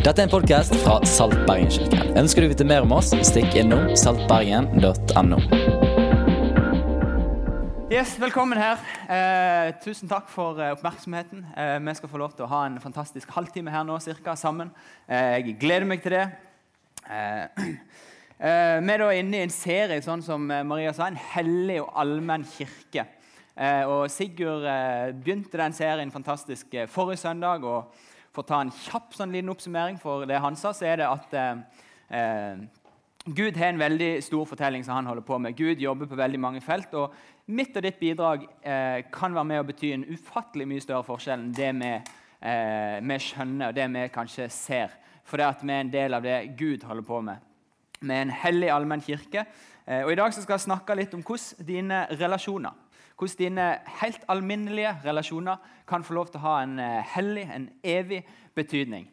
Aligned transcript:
Dette 0.00 0.22
er 0.22 0.30
en 0.30 0.30
podkast 0.32 0.72
fra 0.80 0.94
Salt 1.04 1.34
Bergen-kirken. 1.44 2.14
Ønsker 2.16 2.40
du 2.40 2.46
å 2.46 2.50
vite 2.54 2.64
mer 2.64 2.86
om 2.86 2.94
oss, 2.96 3.10
stikk 3.28 3.52
innom 3.60 3.90
saltbergen.no. 4.00 5.36
Yes, 7.92 8.14
Velkommen 8.22 8.56
her. 8.56 8.80
Eh, 9.12 9.74
tusen 9.84 10.08
takk 10.08 10.32
for 10.32 10.56
eh, 10.56 10.72
oppmerksomheten. 10.72 11.44
Eh, 11.52 11.74
vi 11.84 11.96
skal 11.98 12.12
få 12.14 12.22
lov 12.22 12.32
til 12.32 12.46
å 12.46 12.48
ha 12.48 12.62
en 12.70 12.80
fantastisk 12.80 13.28
halvtime 13.36 13.74
her 13.74 13.84
nå 13.84 13.98
cirka, 14.00 14.38
sammen. 14.40 14.72
Eh, 15.04 15.42
jeg 15.42 15.58
gleder 15.60 15.90
meg 15.92 16.00
til 16.00 16.16
det. 16.16 16.26
Eh, 17.04 17.44
eh, 18.40 18.80
vi 18.80 18.94
er 18.96 19.04
da 19.04 19.12
inne 19.20 19.42
i 19.42 19.46
en 19.50 19.52
serie 19.52 20.00
sånn 20.06 20.24
som 20.24 20.48
Maria 20.48 20.96
sa, 20.96 21.10
en 21.10 21.24
hellig 21.34 21.82
og 21.84 21.92
allmenn 22.00 22.48
kirke. 22.56 23.04
og 23.84 24.06
Sigurd 24.08 24.64
begynte 25.20 25.60
den 25.60 25.76
serien 25.76 26.14
fantastisk 26.14 26.72
forrige 26.88 27.20
søndag. 27.20 27.68
og 27.68 28.08
For 28.40 28.46
å 28.46 28.52
ta 28.56 28.58
en 28.64 28.70
kjapp 28.72 29.12
sånn 29.12 29.34
liten 29.34 29.52
oppsummering 29.52 29.98
for 30.00 30.22
det 30.24 30.38
han 30.40 30.54
sa, 30.56 30.70
så 30.72 30.86
er 30.88 31.02
det 31.02 31.08
at 31.12 31.34
Gud 33.28 33.58
har 33.60 33.68
en 33.68 33.82
veldig 33.82 34.22
stor 34.24 34.46
fortelling 34.48 34.80
som 34.86 34.96
han 34.96 35.10
holder 35.10 35.26
på 35.28 35.36
med. 35.44 35.52
Gud 35.58 35.82
jobber 35.82 36.08
på 36.08 36.16
veldig 36.16 36.40
mange 36.40 36.62
felt. 36.64 36.94
og 36.96 37.12
Mitt 37.52 37.76
og 37.76 37.84
ditt 37.84 37.98
bidrag 38.00 38.46
eh, 38.64 39.04
kan 39.12 39.36
være 39.36 39.44
med 39.44 39.60
å 39.60 39.66
bety 39.68 39.90
en 39.92 40.06
ufattelig 40.08 40.64
mye 40.70 40.80
større 40.80 41.04
forskjell 41.04 41.36
enn 41.36 41.52
det 41.52 41.68
vi, 41.82 41.92
eh, 42.48 42.96
vi 43.04 43.18
skjønner 43.20 43.68
og 43.68 43.76
det 43.76 43.88
vi 43.92 44.08
kanskje 44.14 44.48
ser. 44.48 44.96
For 45.28 45.36
det 45.36 45.50
at 45.50 45.60
vi 45.60 45.74
er 45.74 45.84
en 45.84 45.92
del 45.92 46.16
av 46.16 46.24
det 46.24 46.38
Gud 46.56 46.88
holder 46.88 47.04
på 47.04 47.20
med. 47.28 47.44
Vi 48.00 48.08
er 48.08 48.24
en 48.24 48.36
hellig 48.46 48.72
allmenn 48.72 49.04
kirke. 49.04 49.44
Eh, 49.84 50.00
og 50.00 50.14
I 50.14 50.20
dag 50.22 50.32
skal 50.32 50.56
jeg 50.56 50.64
snakke 50.70 50.96
litt 50.96 51.12
om 51.12 51.20
hvordan 51.20 51.68
dine 51.68 52.06
relasjoner 52.16 52.88
hvordan 53.20 53.38
dine 53.38 53.78
helt 54.00 54.24
alminnelige 54.28 54.96
relasjoner 55.04 55.56
kan 55.88 56.04
få 56.04 56.14
lov 56.14 56.30
til 56.30 56.40
å 56.40 56.46
ha 56.46 56.54
en 56.64 56.78
eh, 56.80 57.14
hellig, 57.14 57.44
en 57.52 57.68
evig 57.84 58.22
betydning. 58.56 59.08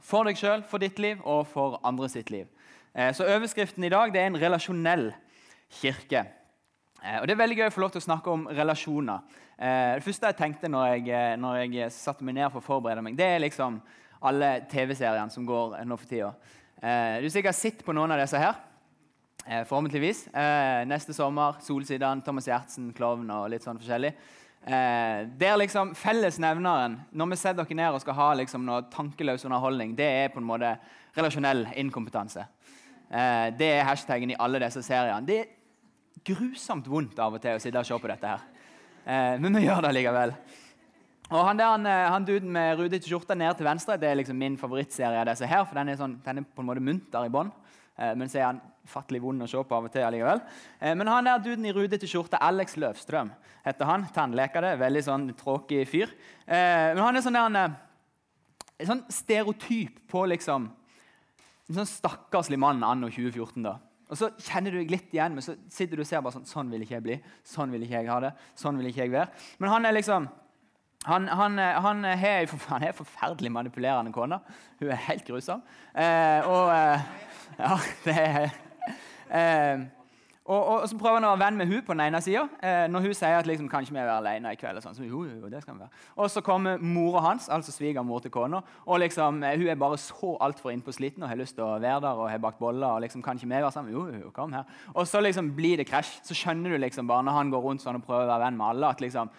For 0.00 0.24
deg 0.24 0.38
sjøl, 0.40 0.64
for 0.64 0.80
ditt 0.80 1.00
liv 1.02 1.20
og 1.24 1.46
for 1.50 1.80
andre 1.84 2.08
sitt 2.08 2.30
liv. 2.32 2.48
Eh, 2.94 3.12
så 3.14 3.26
Overskriften 3.28 3.84
i 3.84 3.92
dag 3.92 4.16
er 4.16 4.30
en 4.30 4.40
relasjonell 4.40 5.10
kirke. 5.80 6.24
Eh, 7.02 7.18
og 7.20 7.26
Det 7.26 7.34
er 7.34 7.42
veldig 7.42 7.58
gøy 7.60 7.68
å 7.68 7.74
få 7.74 7.84
lov 7.84 7.92
til 7.94 8.04
å 8.04 8.08
snakke 8.08 8.32
om 8.32 8.48
relasjoner. 8.48 9.42
Det 9.56 10.04
første 10.04 10.28
jeg 10.28 10.36
tenkte 10.36 10.68
når 10.68 10.90
jeg, 10.90 11.36
når 11.40 11.54
jeg 11.62 11.92
satte 11.94 12.24
meg 12.28 12.34
ned 12.36 12.50
for 12.52 12.60
å 12.60 12.66
forberede 12.66 13.00
meg, 13.00 13.14
det 13.16 13.24
er 13.24 13.38
liksom 13.40 13.78
alle 14.28 14.50
TV-seriene 14.68 15.32
som 15.32 15.46
går 15.48 15.78
nå 15.88 15.96
for 15.96 16.10
tida. 16.10 16.28
Du 17.24 17.28
sikkert 17.32 17.56
sett 17.56 17.80
på 17.80 17.94
noen 17.96 18.12
av 18.12 18.20
disse 18.20 18.36
her. 18.36 18.58
Forhåpentligvis. 19.44 20.24
Neste 20.90 21.14
sommer, 21.14 21.60
Solsidan, 21.62 22.22
Thomas 22.24 22.48
Gjertsen, 22.48 22.88
Klovn 22.96 23.28
og 23.30 23.50
litt 23.52 23.62
sånn 23.62 23.78
forskjellig. 23.78 24.10
Det 24.66 25.46
er 25.46 25.60
liksom 25.60 25.92
Fellesnevneren 25.94 26.96
når 27.14 27.30
vi 27.30 27.38
setter 27.38 27.60
dere 27.62 27.78
ned 27.78 27.94
og 27.94 28.02
skal 28.02 28.16
ha 28.18 28.26
liksom 28.40 28.64
noe 28.66 28.88
tankeløs 28.90 29.46
underholdning, 29.46 29.94
det 29.94 30.08
er 30.24 30.32
på 30.34 30.42
en 30.42 30.48
måte 30.48 30.72
relasjonell 31.16 31.68
inkompetanse. 31.78 32.48
Eh, 33.10 33.48
det 33.58 33.68
er 33.78 33.86
hashtaggen 33.86 34.32
i 34.34 34.38
alle 34.42 34.60
disse 34.64 34.82
seriene. 34.84 35.26
Det 35.26 35.38
er 35.40 35.50
grusomt 36.26 36.88
vondt 36.90 37.18
av 37.22 37.36
og 37.36 37.42
til 37.42 37.56
å 37.56 37.62
sitte 37.62 37.80
og 37.80 37.88
se 37.88 37.98
på 38.02 38.10
dette. 38.10 38.26
her. 38.26 38.40
Eh, 39.06 39.38
men 39.40 39.54
vi 39.54 39.66
gjør 39.66 39.82
det 39.86 39.92
likevel. 39.94 40.34
Og 41.30 41.42
han, 41.42 41.58
der, 41.58 41.70
han, 41.70 41.86
eh, 41.86 42.10
han 42.10 42.24
duden 42.24 42.50
med 42.52 42.78
rudete 42.78 43.06
skjorte 43.06 43.34
ned 43.34 43.56
til 43.56 43.66
venstre 43.66 43.98
det 43.98 44.10
er 44.10 44.18
liksom 44.18 44.38
min 44.38 44.56
favorittserie. 44.56 45.20
av 45.20 45.26
disse 45.26 45.46
her, 45.46 45.64
for 45.64 45.74
Den 45.74 45.88
er, 45.88 45.96
sånn, 45.96 46.20
den 46.24 46.38
er 46.38 46.42
på 46.42 46.62
en 46.62 46.66
måte 46.66 46.82
munter 46.82 47.24
i 47.24 47.30
bånn. 47.30 47.52
Eh, 47.98 48.14
men 48.14 48.28
så 48.28 48.40
er 48.40 48.48
han 48.50 48.60
fattelig 48.86 49.22
vond 49.24 49.42
å 49.42 49.48
se 49.50 49.60
på 49.60 49.76
av 49.76 49.88
og 49.88 49.92
til. 49.92 50.04
allikevel. 50.06 50.42
Eh, 50.80 50.94
men 50.94 51.10
han 51.10 51.24
der 51.28 51.42
duden 51.42 51.66
i 51.66 51.72
rudete 51.74 52.08
skjorte, 52.08 52.40
Alex 52.40 52.76
Løvstrøm, 52.76 53.32
heter 53.66 53.90
han. 53.90 54.06
Tannlekere. 54.14 54.76
Veldig 54.78 55.04
sånn 55.06 55.28
tråkig 55.38 55.86
fyr. 55.90 56.14
Eh, 56.46 56.92
men 56.94 57.02
han 57.02 57.16
er 57.16 57.24
sånn 57.24 57.40
der, 57.40 57.76
sånn 58.84 59.04
stereotyp 59.10 60.04
på 60.10 60.26
liksom 60.28 60.70
en 61.66 61.80
sånn 61.80 61.90
stakkarslig 61.90 62.58
mann 62.62 62.84
anno 62.86 63.10
2014. 63.10 63.62
da. 63.64 63.78
Og 64.06 64.18
Så 64.18 64.30
kjenner 64.38 64.70
du 64.70 64.78
deg 64.78 64.92
litt 64.92 65.14
igjen, 65.14 65.34
men 65.34 65.42
så 65.42 65.56
sitter 65.72 65.98
du 65.98 66.04
og 66.04 66.06
ser 66.06 66.22
bare 66.22 66.36
sånn 66.36 66.46
Sånn 66.46 66.68
vil 66.70 66.84
ikke 66.84 66.98
jeg 67.00 67.06
bli. 67.06 67.16
Sånn 67.42 67.72
vil 67.74 67.82
ikke 67.82 68.02
jeg 68.02 68.10
ha 68.12 68.18
det. 68.22 68.32
Sånn 68.58 68.78
vil 68.78 68.90
ikke 68.92 69.02
jeg 69.06 69.14
være. 69.16 69.32
Men 69.58 69.72
han 69.74 69.88
er 69.88 69.96
liksom 69.96 70.28
Han, 71.06 71.28
han, 71.28 71.58
han, 71.58 72.04
er, 72.04 72.46
han 72.66 72.82
er 72.82 72.94
forferdelig 72.96 73.50
manipulerende 73.52 74.10
kone. 74.10 74.40
Hun 74.80 74.88
er 74.90 75.04
helt 75.06 75.22
grusom. 75.26 75.60
Eh, 75.94 76.42
og 76.42 76.72
eh, 76.74 77.04
Ja, 77.58 77.76
det 78.04 78.16
er 78.20 78.50
eh, 79.32 79.84
og, 80.46 80.66
og, 80.66 80.80
og, 80.80 80.88
så 80.88 80.96
prøver 80.98 81.16
han 81.18 81.24
å 81.26 81.32
være 81.32 81.42
venn 81.42 81.56
med 81.58 81.70
hun 81.70 81.80
på 81.82 81.94
den 81.96 82.04
ene 82.04 82.20
sida. 82.22 82.44
Eh, 82.62 82.84
når 82.86 83.08
hun 83.08 83.14
sier 83.18 83.34
at 83.34 83.48
liksom, 83.48 83.66
kan 83.70 83.82
ikke 83.82 83.96
vi 83.96 83.98
være 83.98 84.18
alene 84.20 84.52
i 84.54 84.58
kveld. 84.60 84.78
Og 84.78 84.84
sånn, 84.84 84.94
så 84.94 85.06
jo, 85.06 85.24
jo, 85.26 85.48
det 85.50 85.62
skal 85.64 85.74
vi 85.74 85.82
være. 85.82 86.02
Og 86.22 86.30
så 86.30 86.42
kommer 86.46 86.78
mora 86.78 87.24
hans, 87.24 87.48
altså 87.50 87.74
svigermor 87.74 88.22
til 88.22 88.30
kona. 88.34 88.60
Og 88.84 89.00
liksom, 89.02 89.40
eh, 89.42 89.56
hun 89.58 89.72
er 89.72 89.80
bare 89.80 89.98
så 89.98 90.36
altfor 90.46 90.70
innpå 90.70 90.94
sliten 90.94 91.26
og 91.26 91.32
har 91.32 91.40
lyst 91.40 91.58
til 91.58 91.66
å 91.66 91.72
være 91.82 92.04
der 92.04 92.22
og 92.22 92.30
har 92.30 92.44
bakt 92.44 92.62
boller. 92.62 92.86
og 92.86 93.02
liksom, 93.02 93.24
kan 93.26 93.40
ikke 93.40 93.48
vi 93.48 93.56
være 93.56 93.72
sammen? 93.74 93.96
Jo, 93.96 94.06
jo, 94.20 94.30
kom 94.36 94.54
her. 94.54 94.70
Og 94.94 95.08
så 95.10 95.24
liksom 95.24 95.50
blir 95.56 95.82
det 95.82 95.88
krasj. 95.90 96.20
Så 96.28 96.38
skjønner 96.38 96.76
du 96.76 96.78
liksom 96.78 97.10
bare 97.10 97.26
når 97.26 97.40
han 97.40 97.50
går 97.50 97.66
rundt 97.66 97.82
sånn 97.82 97.98
og 97.98 98.06
prøver 98.06 98.28
å 98.28 98.32
være 98.36 98.46
venn 98.46 98.60
med 98.60 98.70
alle, 98.70 98.94
at 98.94 99.02
liksom 99.02 99.34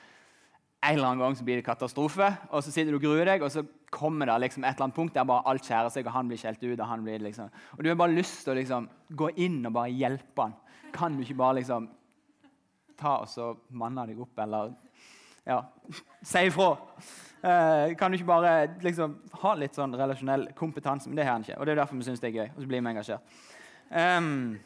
en 0.87 0.93
eller 0.93 1.07
annen 1.07 1.23
gang 1.23 1.39
så 1.39 1.47
blir 1.47 1.61
det 1.61 1.65
katastrofe. 1.65 2.33
Og 2.51 2.65
så 2.65 2.73
sitter 2.73 2.91
du 2.91 2.99
og 2.99 3.07
gruer 3.07 3.31
deg, 3.31 3.47
og 3.47 3.53
så 3.53 3.63
kommer 3.89 4.27
det 4.27 4.37
liksom 4.43 4.63
et 4.63 4.75
eller 4.75 4.87
annet 4.87 4.95
punkt 4.95 5.15
der 5.15 5.27
bare 5.27 5.45
alt 5.47 5.65
skjærer 5.65 5.91
seg, 5.93 6.07
og 6.07 6.15
han 6.15 6.27
blir 6.27 6.39
skjelt 6.41 6.63
ut. 6.63 6.79
Og 6.79 6.87
han 6.87 7.03
blir 7.05 7.23
liksom, 7.23 7.51
og 7.77 7.83
du 7.83 7.89
har 7.89 7.99
bare 7.99 8.15
lyst 8.15 8.43
til 8.43 8.53
å 8.53 8.57
liksom 8.59 8.89
gå 9.09 9.29
inn 9.43 9.61
og 9.65 9.75
bare 9.77 9.93
hjelpe 9.93 10.47
han. 10.47 10.57
Kan 10.95 11.15
du 11.15 11.23
ikke 11.23 11.39
bare 11.39 11.59
liksom 11.61 11.87
ta 12.97 13.19
og 13.21 13.29
så 13.29 13.51
manne 13.77 14.07
deg 14.09 14.19
opp, 14.19 14.39
eller 14.43 14.73
ja, 15.47 15.61
si 16.33 16.47
ifra? 16.49 16.73
Eh, 17.47 17.93
kan 17.99 18.11
du 18.11 18.17
ikke 18.17 18.31
bare 18.31 18.55
liksom 18.83 19.13
ha 19.43 19.53
litt 19.55 19.77
sånn 19.77 19.93
relasjonell 19.95 20.49
kompetanse? 20.57 21.09
Men 21.09 21.19
det 21.19 21.27
har 21.27 21.37
han 21.37 21.45
ikke. 21.45 21.59
Og 21.59 21.67
det 21.67 21.75
er 21.75 21.83
derfor 21.83 21.99
vi 21.99 22.09
syns 22.09 22.23
det 22.23 22.31
er 22.31 22.41
gøy. 22.41 22.49
Og 22.55 22.63
så 22.63 22.67
blir 22.67 22.81
vi 22.81 22.91
engasjert. 22.91 23.39
Um, 23.87 24.57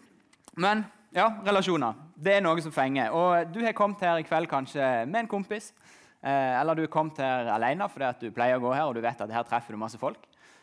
men 0.57 0.85
ja, 1.13 1.27
relasjoner. 1.45 1.97
Det 2.15 2.37
er 2.37 2.43
noe 2.45 2.61
som 2.63 2.73
fenger. 2.73 3.11
Og 3.11 3.51
du 3.53 3.59
har 3.65 3.75
kommet 3.77 4.01
her 4.01 4.21
i 4.21 4.25
kveld 4.25 4.49
kanskje 4.49 4.85
med 5.05 5.25
en 5.25 5.31
kompis. 5.31 5.73
Eh, 6.21 6.59
eller 6.59 6.77
du 6.77 6.83
er 6.85 6.91
kommet 6.93 7.17
her 7.17 7.49
alene 7.49 7.87
fordi 7.89 8.05
at 8.05 8.21
du 8.21 8.29
pleier 8.33 8.59
å 8.59 8.61
gå 8.61 8.75
her 8.75 8.85
og 8.85 8.93
du 8.93 9.01
vet 9.01 9.21
at 9.23 9.33
her 9.33 9.47
treffer 9.47 9.73
du 9.73 9.81
masse 9.81 9.99
folk. 10.01 10.21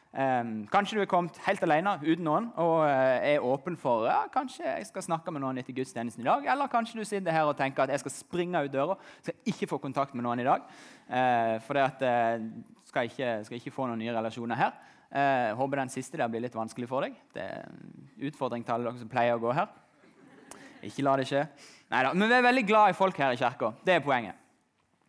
Um, 0.09 0.63
kanskje 0.73 0.97
du 0.97 1.03
er 1.03 1.09
kommet 1.11 1.37
helt 1.45 1.61
alene 1.67 1.93
uten 2.01 2.25
noen 2.25 2.47
og 2.57 2.79
uh, 2.81 3.19
er 3.29 3.45
åpen 3.45 3.75
for 3.77 4.07
ja, 4.09 4.23
kanskje 4.33 4.65
jeg 4.65 4.87
skal 4.89 5.05
snakke 5.05 5.35
med 5.35 5.43
noen 5.45 5.61
etter 5.61 5.77
gudstjenesten 5.77 6.25
i 6.25 6.29
dag. 6.29 6.47
Eller 6.49 6.71
kanskje 6.73 6.97
du 6.97 7.05
sitter 7.05 7.35
her 7.35 7.51
og 7.51 7.59
tenker 7.59 7.85
at 7.85 7.93
jeg 7.93 8.01
skal 8.01 8.15
springe 8.15 8.63
ut 8.65 8.73
døra, 8.73 8.97
skal 9.21 9.53
ikke 9.53 9.69
få 9.69 9.81
kontakt 9.83 10.17
med 10.17 10.25
noen 10.25 10.41
i 10.41 10.49
dag. 10.49 10.65
Uh, 11.11 11.61
for 11.67 11.77
jeg 11.77 11.93
skal, 12.89 13.11
ikke, 13.11 13.35
skal 13.51 13.61
ikke 13.61 13.75
få 13.75 13.91
noen 13.91 14.01
nye 14.01 14.17
relasjoner 14.17 14.63
her. 14.63 14.81
Jeg 15.09 15.55
håper 15.57 15.81
den 15.81 15.93
siste 15.93 16.19
der 16.21 16.29
blir 16.29 16.43
litt 16.45 16.57
vanskelig 16.57 16.89
for 16.89 17.05
deg. 17.05 17.15
Det 17.33 17.45
er 17.45 17.69
en 17.69 18.27
utfordring 18.29 18.65
til 18.65 18.75
alle 18.75 18.91
dere 18.91 19.01
som 19.01 19.13
pleier 19.13 19.37
å 19.37 19.45
gå 19.45 19.55
her. 19.57 19.71
Ikke 20.89 21.05
la 21.05 21.15
det 21.21 21.29
skje. 21.29 21.47
Neida. 21.93 22.13
Men 22.17 22.29
vi 22.29 22.37
er 22.37 22.45
veldig 22.45 22.69
glad 22.69 22.93
i 22.93 22.97
folk 22.97 23.17
her 23.21 23.33
i 23.33 23.41
kirka. 23.41 23.73
Det 23.85 23.97
er 23.97 24.05
poenget. 24.05 24.48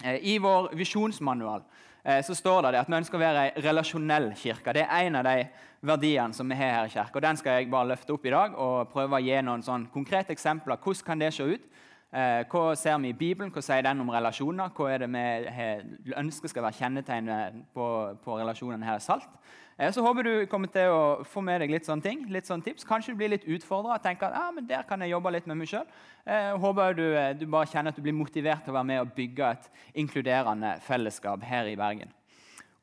I 0.04 0.38
vår 0.40 0.70
visjonsmanual 0.80 1.64
Eh, 2.04 2.22
så 2.26 2.36
står 2.36 2.72
det 2.72 2.80
at 2.80 2.90
vi 2.90 2.98
ønsker 2.98 3.20
å 3.20 3.22
være 3.22 3.42
ei 3.48 3.64
relasjonell 3.64 4.32
kirke. 4.40 4.74
Det 4.76 4.86
er 4.86 5.08
en 5.08 5.20
av 5.20 5.28
de 5.28 5.44
verdiene 5.86 6.36
som 6.36 6.48
vi 6.48 6.58
har 6.58 6.78
her 6.78 6.88
i 6.88 6.94
kirka. 6.94 7.22
Den 7.24 7.40
skal 7.40 7.60
jeg 7.60 7.72
bare 7.72 7.92
løfte 7.92 8.16
opp 8.16 8.26
i 8.26 8.34
dag 8.34 8.56
og 8.56 8.92
prøve 8.94 9.20
å 9.20 9.24
gi 9.24 9.42
noen 9.44 9.64
sånn 9.66 9.88
konkrete 9.94 10.34
eksempler. 10.36 10.80
Hvordan 10.80 11.06
kan 11.06 11.22
det 11.22 11.34
se 11.36 11.44
ut? 11.44 11.68
Eh, 12.10 12.44
hva 12.50 12.74
ser 12.74 12.98
vi 13.04 13.12
i 13.12 13.18
Bibelen? 13.18 13.52
Hva 13.54 13.62
sier 13.62 13.86
den 13.86 14.02
om 14.02 14.10
relasjoner? 14.10 14.72
Hva 14.74 14.88
er 14.90 15.04
det 15.04 15.10
vi 15.14 16.14
ønsker 16.18 16.50
skal 16.50 16.66
være 16.66 16.80
kjennetegnet 16.80 17.60
på, 17.76 17.86
på 18.24 18.38
relasjonen 18.40 18.86
her 18.86 18.98
i 18.98 19.04
Salt? 19.04 19.30
Eh, 19.78 19.92
så 19.94 20.02
håper 20.02 20.26
du 20.26 20.32
kommer 20.50 20.72
til 20.74 20.90
å 20.90 21.02
få 21.22 21.44
med 21.46 21.62
deg 21.62 21.76
litt 21.76 21.86
sånne 21.86 22.04
ting, 22.04 22.26
litt 22.34 22.50
sånne 22.50 22.66
tips. 22.66 22.88
Kanskje 22.90 23.14
du 23.14 23.22
blir 23.22 23.36
litt 23.36 23.46
utfordra 23.46 24.00
og 24.00 24.04
tenker 24.04 24.32
at 24.32 24.40
ja, 24.42 24.50
men 24.56 24.66
der 24.68 24.88
kan 24.90 25.06
jeg 25.06 25.14
jobbe 25.14 25.36
litt 25.38 25.50
med 25.52 25.62
meg 25.62 25.70
sjøl. 25.70 25.86
Eh, 26.26 26.52
håper 26.66 26.98
du, 26.98 27.06
du, 27.40 27.46
bare 27.46 27.70
kjenner 27.70 27.94
at 27.94 28.02
du 28.02 28.06
blir 28.08 28.18
motivert 28.18 28.66
til 28.66 28.74
å 28.74 28.80
være 28.80 28.90
med 28.90 29.04
og 29.06 29.14
bygge 29.16 29.54
et 29.54 29.70
inkluderende 30.02 30.80
fellesskap 30.90 31.46
her 31.46 31.70
i 31.70 31.78
Bergen. 31.78 32.10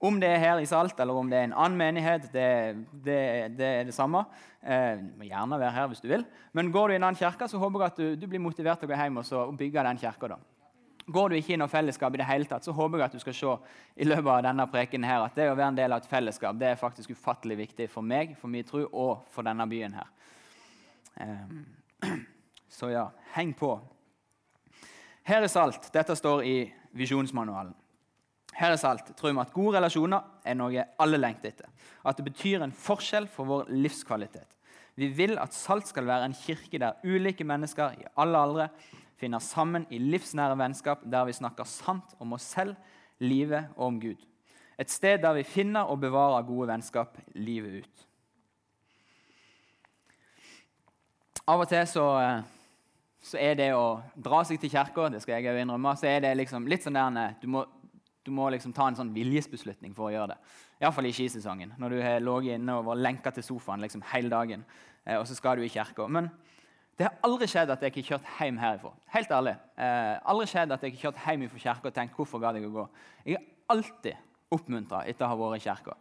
Om 0.06 0.18
det 0.22 0.28
er 0.30 0.42
her 0.42 0.60
i 0.62 0.68
Salt 0.68 0.98
eller 1.02 1.18
om 1.18 1.30
det 1.30 1.38
er 1.38 1.48
en 1.48 1.56
annen 1.56 1.78
menighet, 1.80 2.28
det, 2.32 2.48
det, 3.04 3.20
det 3.58 3.70
er 3.80 3.86
det 3.88 3.94
samme. 3.96 4.22
Eh, 4.62 4.98
du 5.00 5.14
må 5.18 5.26
gjerne 5.26 5.58
være 5.58 5.74
her 5.74 5.88
hvis 5.90 6.02
du 6.04 6.10
vil. 6.10 6.26
Men 6.54 6.70
går 6.74 6.88
du 6.88 6.94
i 6.94 6.98
en 7.00 7.06
annen 7.08 7.18
kirke, 7.18 7.48
så 7.48 7.58
håper 7.58 7.82
jeg 7.82 7.94
at 7.94 8.02
du, 8.02 8.20
du 8.20 8.28
blir 8.30 8.42
motivert 8.42 8.82
til 8.82 8.90
å 8.90 8.92
gå 8.92 9.00
hjem 9.00 9.22
og, 9.22 9.32
og 9.40 9.56
bygge 9.58 9.86
den 9.88 10.02
kirka. 10.02 10.38
Går 11.06 11.30
du 11.30 11.36
ikke 11.38 11.54
i 11.54 11.58
noe 11.60 11.70
fellesskap, 11.70 12.14
i 12.14 12.18
det 12.18 12.26
hele 12.26 12.48
tatt, 12.50 12.66
så 12.66 12.74
håper 12.74 12.98
jeg 12.98 13.06
at 13.06 13.14
du 13.14 13.22
skal 13.22 13.36
se 13.38 13.52
i 13.94 14.06
løpet 14.08 14.30
av 14.32 14.40
denne 14.48 14.66
preken 14.72 15.06
her, 15.06 15.22
at 15.22 15.36
det 15.38 15.46
å 15.52 15.54
være 15.54 15.68
en 15.70 15.78
del 15.78 15.94
av 15.94 16.02
et 16.02 16.10
fellesskap 16.10 16.58
det 16.58 16.72
er 16.72 16.80
faktisk 16.80 17.12
ufattelig 17.14 17.60
viktig 17.60 17.86
for 17.92 18.02
meg, 18.02 18.34
for 18.40 18.50
min 18.50 18.66
tro 18.66 18.82
og 18.90 19.28
for 19.30 19.46
denne 19.46 19.68
byen 19.70 19.94
her. 19.94 20.10
Eh, 21.22 22.10
så 22.78 22.90
ja, 22.90 23.06
heng 23.36 23.54
på. 23.54 23.76
Her 25.26 25.46
er 25.46 25.50
salt. 25.50 25.86
Dette 25.94 26.14
står 26.18 26.42
i 26.46 26.56
visjonsmanualen. 26.98 27.74
Her 28.56 28.72
er 28.72 28.80
salt 28.80 29.10
tror 29.18 29.34
vi 29.34 29.42
at 29.42 29.52
gode 29.52 29.76
relasjoner 29.76 30.44
er 30.48 30.56
noe 30.56 30.84
alle 31.02 31.18
lengter 31.20 31.52
etter. 31.52 31.68
At 32.06 32.16
det 32.16 32.24
betyr 32.30 32.64
en 32.64 32.72
forskjell 32.72 33.28
for 33.28 33.48
vår 33.48 33.72
livskvalitet. 33.74 34.56
Vi 34.96 35.10
vil 35.12 35.36
at 35.36 35.52
Salt 35.52 35.90
skal 35.90 36.06
være 36.08 36.24
en 36.30 36.36
kirke 36.36 36.80
der 36.80 36.96
ulike 37.04 37.44
mennesker 37.44 37.98
i 38.00 38.06
alle 38.16 38.40
aldre 38.40 38.68
finner 39.20 39.42
sammen 39.44 39.84
i 39.92 39.98
livsnære 40.00 40.56
vennskap 40.56 41.04
der 41.04 41.26
vi 41.28 41.36
snakker 41.36 41.68
sant 41.68 42.16
om 42.20 42.32
oss 42.36 42.48
selv, 42.56 42.76
livet 43.20 43.68
og 43.76 43.86
om 43.90 44.00
Gud. 44.00 44.24
Et 44.80 44.90
sted 44.92 45.20
der 45.20 45.36
vi 45.36 45.44
finner 45.44 45.88
og 45.88 46.00
bevarer 46.00 46.44
gode 46.48 46.68
vennskap 46.68 47.16
livet 47.34 47.84
ut. 47.84 48.06
Av 51.46 51.60
og 51.60 51.68
til 51.70 51.86
så, 51.86 52.06
eh, 52.20 52.42
så 53.22 53.38
er 53.38 53.54
det 53.54 53.70
å 53.76 54.02
dra 54.16 54.42
seg 54.44 54.60
til 54.60 54.70
kirka 54.70 55.08
det 55.12 55.22
skal 55.22 55.38
jeg 55.38 55.44
jo 55.46 55.62
innrømme, 55.62 55.96
så 55.96 56.08
er 56.10 56.20
det 56.20 56.36
liksom 56.36 56.66
litt 56.66 56.82
sånn 56.82 56.98
der 56.98 57.36
du 57.40 57.46
må, 57.46 57.64
du 58.26 58.32
må 58.34 58.48
liksom 58.52 58.74
ta 58.74 58.88
en 58.90 58.98
sånn 58.98 59.12
viljesbeslutning 59.14 59.94
for 59.96 60.08
å 60.08 60.14
gjøre 60.14 60.34
det. 60.34 60.38
Iallfall 60.82 61.08
i 61.08 61.14
skisesongen, 61.14 61.76
når 61.80 61.94
du 61.94 62.00
har 62.02 62.24
ligget 62.24 62.58
inne 62.58 62.76
og 62.76 62.88
vært 62.90 63.04
lenka 63.06 63.32
til 63.32 63.46
sofaen 63.46 63.84
liksom 63.84 64.02
hele 64.12 64.32
dagen. 64.32 64.66
Eh, 65.06 65.16
og 65.16 65.26
så 65.28 65.38
skal 65.38 65.56
du 65.56 65.64
i 65.64 65.72
kirka. 65.72 66.08
Men 66.10 66.28
det 66.96 67.06
har 67.06 67.18
aldri 67.28 67.48
skjedd 67.50 67.70
at 67.72 67.82
jeg 67.84 67.92
ikke 67.92 68.02
har 68.02 68.10
kjørt 68.16 68.32
hjem 68.40 68.58
herifra. 68.60 68.92
Helt 69.14 69.36
ærlig. 69.38 69.54
Eh, 69.76 70.14
aldri 70.32 70.48
skjedd 70.50 70.74
at 70.74 70.82
jeg 70.84 70.94
ikke 70.94 71.02
har 71.02 71.12
kjørt 71.12 71.24
hjem 71.28 71.46
fra 71.52 71.62
kirka 71.66 71.90
og 71.92 71.96
tenkt 71.96 72.18
hvorfor 72.18 72.42
gadd 72.42 72.58
jeg 72.58 72.68
å 72.68 72.74
gå. 72.74 72.88
Jeg 73.28 73.38
er 73.38 73.46
alltid 73.72 74.52
oppmuntra 74.56 75.04
etter 75.08 75.26
å 75.26 75.32
ha 75.32 75.38
vært 75.40 75.60
i 75.60 75.64
kirka. 75.66 75.96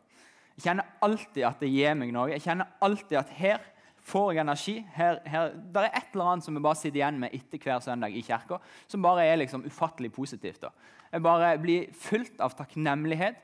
Jeg 0.56 0.69
kjenner 0.69 0.92
alltid 1.04 1.44
at 1.44 1.63
det 1.63 1.72
gir 1.72 1.98
meg 2.00 2.13
noe. 2.16 2.30
Jeg 2.31 2.45
kjenner 2.45 2.69
alltid 2.86 3.19
at 3.19 3.33
her 3.36 3.63
får 4.06 4.31
jeg 4.31 4.44
energi. 4.45 4.75
Her, 4.95 5.19
her, 5.27 5.56
det 5.74 5.81
er 5.81 5.98
et 5.98 6.13
eller 6.13 6.31
annet 6.31 6.48
som 6.48 6.56
vi 6.56 6.63
bare 6.63 6.80
sitter 6.80 7.01
igjen 7.01 7.19
med 7.19 7.33
etter 7.36 7.62
hver 7.62 7.81
søndag 7.83 8.16
i 8.16 8.24
kirka, 8.25 8.60
som 8.88 9.04
bare 9.04 9.25
er 9.25 9.42
liksom 9.42 9.66
ufattelig 9.68 10.13
positivt. 10.16 10.62
Da. 10.63 10.72
Jeg 11.15 11.23
bare 11.23 11.53
blir 11.63 11.91
fylt 11.95 12.41
av 12.44 12.51
takknemlighet. 12.57 13.38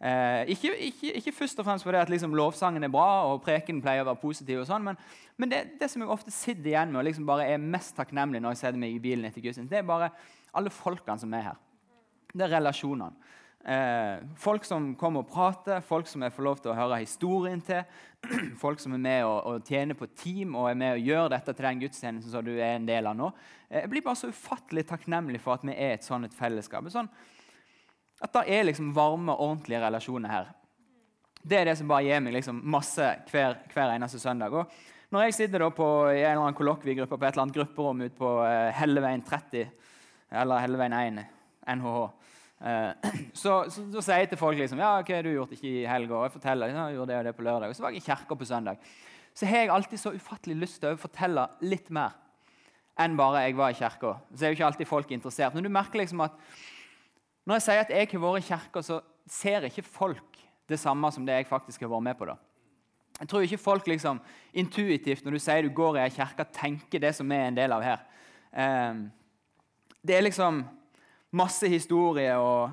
Eh, 0.00 0.48
ikke, 0.54 0.70
ikke, 0.86 1.10
ikke, 1.18 1.32
først 1.34 1.58
og 1.60 1.66
fremst 1.66 1.84
fordi 1.84 1.98
at 2.00 2.08
liksom 2.08 2.32
lovsangen 2.38 2.86
er 2.86 2.92
bra 2.92 3.26
og 3.28 3.42
preken 3.42 3.82
pleier 3.82 4.04
å 4.04 4.06
være 4.06 4.22
positiv, 4.22 4.60
og 4.62 4.68
sånn, 4.68 4.84
men, 4.86 4.98
men 5.36 5.50
det, 5.50 5.58
det, 5.80 5.88
som 5.90 6.04
jeg 6.04 6.12
ofte 6.14 6.32
sitter 6.32 6.70
igjen 6.70 6.92
med 6.94 7.00
og 7.00 7.08
liksom 7.08 7.26
bare 7.28 7.48
er 7.50 7.58
mest 7.58 7.96
takknemlig 7.98 8.40
når 8.40 8.54
jeg 8.54 8.60
setter 8.62 8.80
meg 8.80 8.94
i 8.94 9.02
bilen 9.02 9.26
etter 9.26 9.42
gudstjeneste, 9.42 9.74
det 9.74 9.82
er 9.82 9.88
bare 9.90 10.12
alle 10.56 10.72
folkene 10.72 11.18
som 11.18 11.34
er 11.34 11.48
her. 11.50 11.58
Det 12.30 12.46
er 12.46 12.54
relasjonene. 12.54 13.34
Eh, 13.64 14.20
folk 14.38 14.64
som 14.64 14.92
kommer 14.96 15.24
og 15.24 15.32
prater, 15.32 15.82
folk 15.84 16.06
som 16.06 16.22
jeg 16.22 16.32
får 16.32 16.46
lov 16.46 16.60
til 16.62 16.72
å 16.72 16.76
høre 16.78 17.00
historien 17.02 17.60
til. 17.64 17.82
Folk 18.62 18.80
som 18.82 18.96
er 18.96 19.02
med 19.02 19.24
og, 19.28 19.36
og 19.46 19.66
tjener 19.66 19.94
på 19.94 20.08
team 20.18 20.56
og 20.58 20.66
er 20.70 20.78
med 20.78 20.96
og 20.96 21.04
gjør 21.06 21.28
dette 21.30 21.52
til 21.54 21.66
den 21.68 21.82
gudstjenesten 21.84 22.32
som 22.32 22.42
du 22.42 22.56
er 22.56 22.72
en 22.72 22.86
del 22.88 23.06
av 23.06 23.14
nå. 23.18 23.28
Eh, 23.68 23.84
jeg 23.84 23.90
blir 23.92 24.02
bare 24.06 24.18
så 24.18 24.30
ufattelig 24.32 24.86
takknemlig 24.88 25.38
for 25.42 25.54
at 25.54 25.66
vi 25.66 25.74
er 25.74 25.94
et 25.94 26.06
sånt 26.06 26.26
et 26.26 26.34
fellesskap. 26.34 26.88
Sånn, 26.90 27.10
at 28.18 28.34
det 28.34 28.44
er 28.56 28.66
liksom 28.66 28.90
varme, 28.96 29.34
ordentlige 29.34 29.82
relasjoner 29.84 30.34
her. 30.34 30.52
Det 31.38 31.60
er 31.60 31.70
det 31.70 31.76
som 31.78 31.90
bare 31.90 32.06
gir 32.08 32.22
meg 32.24 32.34
liksom 32.34 32.58
masse 32.66 33.10
hver, 33.30 33.60
hver, 33.70 33.94
eneste 33.94 34.18
søndag. 34.22 34.54
Og 34.54 35.14
når 35.14 35.28
jeg 35.28 35.36
sitter 35.38 35.62
da 35.62 35.70
på, 35.74 35.86
i 36.10 36.22
en 36.24 36.32
eller 36.32 36.48
annen 36.48 36.58
kollokviegruppe 36.58 37.14
på 37.14 37.26
et 37.26 37.30
eller 37.36 37.46
annet 37.46 37.60
grupperom 37.60 38.02
ute 38.02 38.18
på 38.18 38.32
eh, 38.48 38.70
Helleveien 38.80 39.22
30, 39.22 39.70
eller 40.42 40.64
Helleveien 40.64 40.98
1, 40.98 41.22
NHH 41.78 42.08
så, 43.42 43.52
så, 43.70 43.84
så, 43.92 44.02
sier 44.02 44.24
jeg 44.24 44.30
til 44.32 44.40
folk 44.40 44.58
liksom, 44.58 44.80
ja, 44.82 44.96
hva 44.98 45.18
har 45.18 45.26
du 45.26 45.30
gjort 45.30 45.52
ikke 45.54 45.68
i 45.70 45.84
helga. 45.88 46.16
Og 46.16 46.26
jeg 46.26 46.36
forteller 46.38 46.72
ja, 46.72 46.86
jeg 46.88 46.98
gjorde 46.98 47.12
det 47.12 47.18
og 47.20 47.28
det 47.28 47.34
på 47.36 47.46
lørdag. 47.46 47.70
Og 47.70 47.78
så 47.78 47.84
var 47.84 47.94
jeg 47.94 48.02
i 48.02 48.06
kirka 48.08 48.38
på 48.38 48.48
søndag. 48.48 48.88
Så 49.34 49.46
har 49.46 49.62
jeg 49.62 49.70
alltid 49.70 50.02
så 50.02 50.14
ufattelig 50.16 50.56
lyst 50.64 50.80
til 50.82 50.96
å 50.96 50.98
fortelle 50.98 51.46
litt 51.62 51.92
mer 51.94 52.16
enn 52.98 53.14
bare 53.14 53.44
jeg 53.44 53.54
var 53.54 53.70
i 53.70 53.78
kirka. 53.78 54.16
Så 54.34 54.42
er 54.42 54.50
jo 54.50 54.58
ikke 54.58 54.66
alltid 54.66 54.90
folk 54.90 55.12
interessert. 55.14 55.54
Men 55.54 55.62
du 55.62 55.70
merker 55.70 56.00
liksom 56.00 56.24
at 56.24 56.34
når 57.46 57.60
jeg 57.60 57.64
sier 57.68 57.84
at 57.84 57.92
jeg 57.94 58.10
har 58.10 58.22
vært 58.24 58.42
i 58.42 58.48
kirka, 58.48 58.82
så 58.82 58.98
ser 59.30 59.68
ikke 59.68 59.86
folk 59.86 60.40
det 60.68 60.80
samme 60.82 61.08
som 61.14 61.24
det 61.24 61.36
jeg 61.38 61.48
faktisk 61.48 61.84
har 61.86 61.92
vært 61.92 62.08
med 62.08 62.18
på. 62.18 62.26
da. 62.28 62.34
Jeg 63.20 63.30
tror 63.30 63.44
ikke 63.46 63.60
folk 63.62 63.86
liksom 63.90 64.18
intuitivt 64.52 65.24
når 65.24 65.36
du 65.36 65.42
sier 65.42 65.62
du 65.62 65.70
går 65.74 65.96
i 65.98 66.02
ei 66.04 66.10
kirke, 66.14 66.44
tenker 66.54 67.02
det 67.02 67.14
som 67.16 67.30
er 67.32 67.46
en 67.48 67.56
del 67.56 67.72
av 67.74 67.86
her. 67.86 68.02
Um, 68.52 69.06
det 70.06 70.16
er 70.16 70.26
liksom 70.26 70.60
masse 71.30 71.68
historie. 71.68 72.32
Og, 72.36 72.70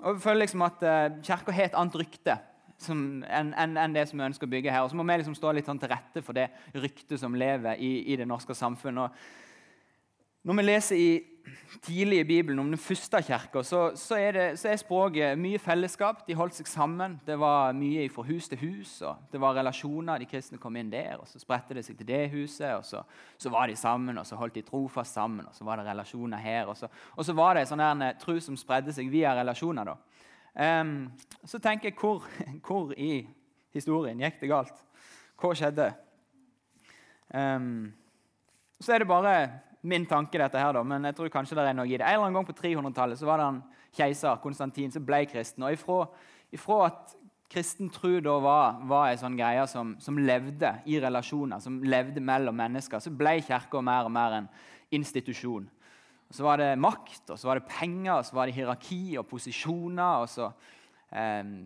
og 0.00 0.10
jeg 0.14 0.24
føler 0.24 0.44
liksom 0.44 0.64
at 0.66 0.82
uh, 0.82 1.22
Kirka 1.24 1.54
har 1.54 1.70
et 1.70 1.78
annet 1.78 2.02
rykte 2.02 2.38
enn 2.90 3.22
en, 3.24 3.76
en 3.78 3.94
det 3.94 4.02
som 4.10 4.18
vi 4.18 4.26
ønsker 4.26 4.48
å 4.48 4.50
bygge 4.50 4.72
her. 4.72 4.84
Og 4.84 4.90
så 4.90 4.98
må 4.98 5.06
vi 5.06 5.16
liksom 5.20 5.36
stå 5.38 5.52
litt 5.54 5.68
sånn 5.68 5.80
til 5.80 5.92
rette 5.92 6.20
for 6.24 6.36
det 6.36 6.50
ryktet 6.74 7.20
som 7.20 7.36
lever 7.38 7.80
i, 7.80 7.92
i 8.12 8.18
det 8.20 8.26
norske 8.28 8.56
samfunnet. 8.56 9.06
Og 9.06 9.53
når 10.44 10.58
vi 10.58 10.62
leser 10.62 10.96
i 11.00 11.12
tidlig 11.82 12.18
i 12.20 12.24
Bibelen 12.24 12.58
om 12.58 12.68
den 12.68 12.80
første 12.80 13.20
kirka, 13.22 13.62
så, 13.62 13.80
så, 13.96 14.16
så, 14.56 14.68
er 14.68 14.76
språket 14.76 15.38
mye 15.38 15.58
fellesskap. 15.58 16.22
De 16.26 16.36
holdt 16.36 16.56
seg 16.58 16.68
sammen. 16.68 17.16
Det 17.26 17.36
var 17.40 17.72
mye 17.76 18.06
fra 18.12 18.24
hus 18.28 18.48
til 18.48 18.60
hus. 18.60 18.92
og 19.02 19.16
Det 19.32 19.40
var 19.40 19.56
relasjoner. 19.56 20.20
De 20.20 20.28
kristne 20.28 20.60
kom 20.60 20.76
inn 20.76 20.92
der, 20.92 21.16
og 21.20 21.28
så 21.28 21.40
spredte 21.40 21.74
det 21.74 21.84
seg 21.86 21.98
til 21.98 22.08
det 22.08 22.22
huset. 22.32 22.74
og 22.76 22.84
Så, 22.84 23.02
så 23.38 23.50
var 23.50 23.68
de 23.68 23.76
sammen, 23.76 24.18
og 24.18 24.26
så 24.26 24.36
holdt 24.36 24.54
de 24.54 24.62
trofast 24.62 25.14
sammen. 25.14 25.46
og 25.46 25.54
Så 25.54 25.64
var 25.64 25.80
det 25.80 25.86
relasjoner 25.88 26.38
her. 26.38 26.66
Og 26.66 26.76
så, 26.76 26.88
og 27.16 27.24
så 27.24 27.32
var 27.32 27.54
det 27.56 27.66
sånn 27.68 27.82
der 27.82 28.20
tro 28.20 28.38
som 28.40 28.56
spredde 28.56 28.92
seg 28.92 29.10
via 29.12 29.34
relasjoner. 29.40 29.84
da. 29.84 29.96
Um, 30.54 31.10
så 31.44 31.58
tenker 31.58 31.90
jeg 31.90 31.98
hvor, 31.98 32.22
hvor, 32.66 32.92
i 32.96 33.26
historien 33.74 34.20
gikk 34.20 34.40
det 34.40 34.52
galt? 34.52 34.84
Hva 35.40 35.56
skjedde? 35.56 35.92
Um, 37.34 37.94
så 38.80 38.94
er 38.94 39.02
det 39.02 39.08
bare 39.08 39.38
min 39.84 40.06
tanke, 40.08 40.40
dette 40.40 40.60
her, 40.60 40.72
da, 40.76 40.82
men 40.86 41.04
jeg 41.10 41.16
tror 41.18 41.32
kanskje 41.32 41.58
det 41.58 41.66
er 41.68 41.76
noe 41.76 41.88
i 41.88 41.96
det. 41.96 42.04
En 42.04 42.16
eller 42.16 42.30
annen 42.30 42.38
gang 42.38 42.48
på 42.48 42.56
300-tallet 42.56 43.24
var 43.28 43.40
det 43.40 43.48
en 43.50 43.60
keiser, 43.94 44.40
Konstantin, 44.42 44.92
som 44.92 45.04
ble 45.04 45.24
kristen. 45.28 45.66
og 45.66 45.76
ifra, 45.76 45.98
ifra 46.56 46.78
at 46.86 47.14
kristen 47.52 47.90
tro 47.92 48.16
da 48.24 48.38
var, 48.42 48.80
var 48.88 49.10
en 49.10 49.20
sånn 49.20 49.36
greie 49.38 49.66
som, 49.70 49.94
som, 50.02 50.18
levde 50.18 50.72
i 50.90 50.98
relasjoner, 51.02 51.60
som 51.62 51.78
levde 51.84 52.22
mellom 52.24 52.56
mennesker, 52.58 53.02
så 53.02 53.12
ble 53.14 53.36
kirka 53.44 53.82
mer 53.84 54.08
og 54.08 54.14
mer 54.14 54.38
en 54.40 54.50
institusjon. 54.94 55.68
Og 56.24 56.38
så 56.38 56.46
var 56.46 56.62
det 56.62 56.72
makt, 56.80 57.28
og 57.30 57.38
så 57.38 57.50
var 57.50 57.60
det 57.60 57.68
penger, 57.68 58.16
og 58.16 58.26
så 58.26 58.38
var 58.40 58.48
det 58.48 58.56
hierarki 58.56 59.18
og 59.20 59.28
posisjoner. 59.30 60.24
og 60.24 60.28
så... 60.32 60.50
Um, 61.14 61.56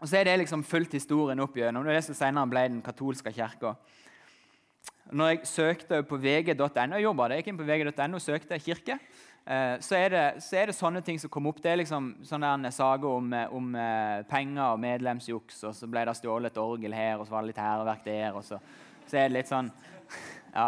og 0.00 0.08
så 0.10 0.18
er 0.18 0.26
det 0.26 0.38
liksom 0.42 0.64
fulgt 0.66 0.96
historien 0.96 1.40
opp 1.40 1.54
gjennom. 1.56 1.84
Det 1.84 1.92
er 1.92 1.96
det 2.00 2.06
som 2.08 2.16
senere 2.18 2.50
ble 2.50 2.64
den 2.68 2.80
katolske 2.84 3.30
kirka. 3.32 3.74
Når 5.14 5.28
jeg 5.30 5.46
søkte 5.46 6.00
på 6.02 6.16
vg.no, 6.18 6.98
jobba 6.98 7.28
jeg 7.30 7.44
gikk 7.44 7.60
på 7.60 7.66
vg.no 7.68 8.18
og 8.18 8.22
søkte 8.22 8.56
kirke, 8.58 8.96
eh, 9.46 9.76
så 9.78 9.94
er, 9.94 10.08
det, 10.10 10.22
så 10.42 10.56
er, 10.58 10.70
det, 10.70 10.74
sånne 10.74 11.02
ting 11.06 11.20
som 11.22 11.30
kom 11.30 11.46
opp. 11.46 11.60
Det 11.62 11.70
er 11.70 11.78
liksom 11.78 12.08
sånne 12.26 12.72
saker 12.74 13.06
om, 13.20 13.28
eh, 13.30 13.52
om, 13.54 13.68
eh, 13.78 14.24
penger 14.26 14.72
og 14.72 14.80
medlemsjuks, 14.82 15.60
og 15.68 15.76
så 15.78 15.86
ble 15.90 16.02
det 16.08 16.16
stjålet 16.18 16.50
et 16.50 16.58
orgel 16.58 16.96
her, 16.98 17.20
og 17.20 17.28
så 17.28 17.36
var 17.36 17.44
det 17.44 17.52
litt 17.52 17.62
hærverk 17.62 18.02
der. 18.08 18.34
og 18.34 18.42
så, 18.42 18.58
så 19.06 19.20
er 19.20 19.28
det 19.28 19.36
litt 19.36 19.52
sånn 19.52 19.70
Ja, 20.56 20.66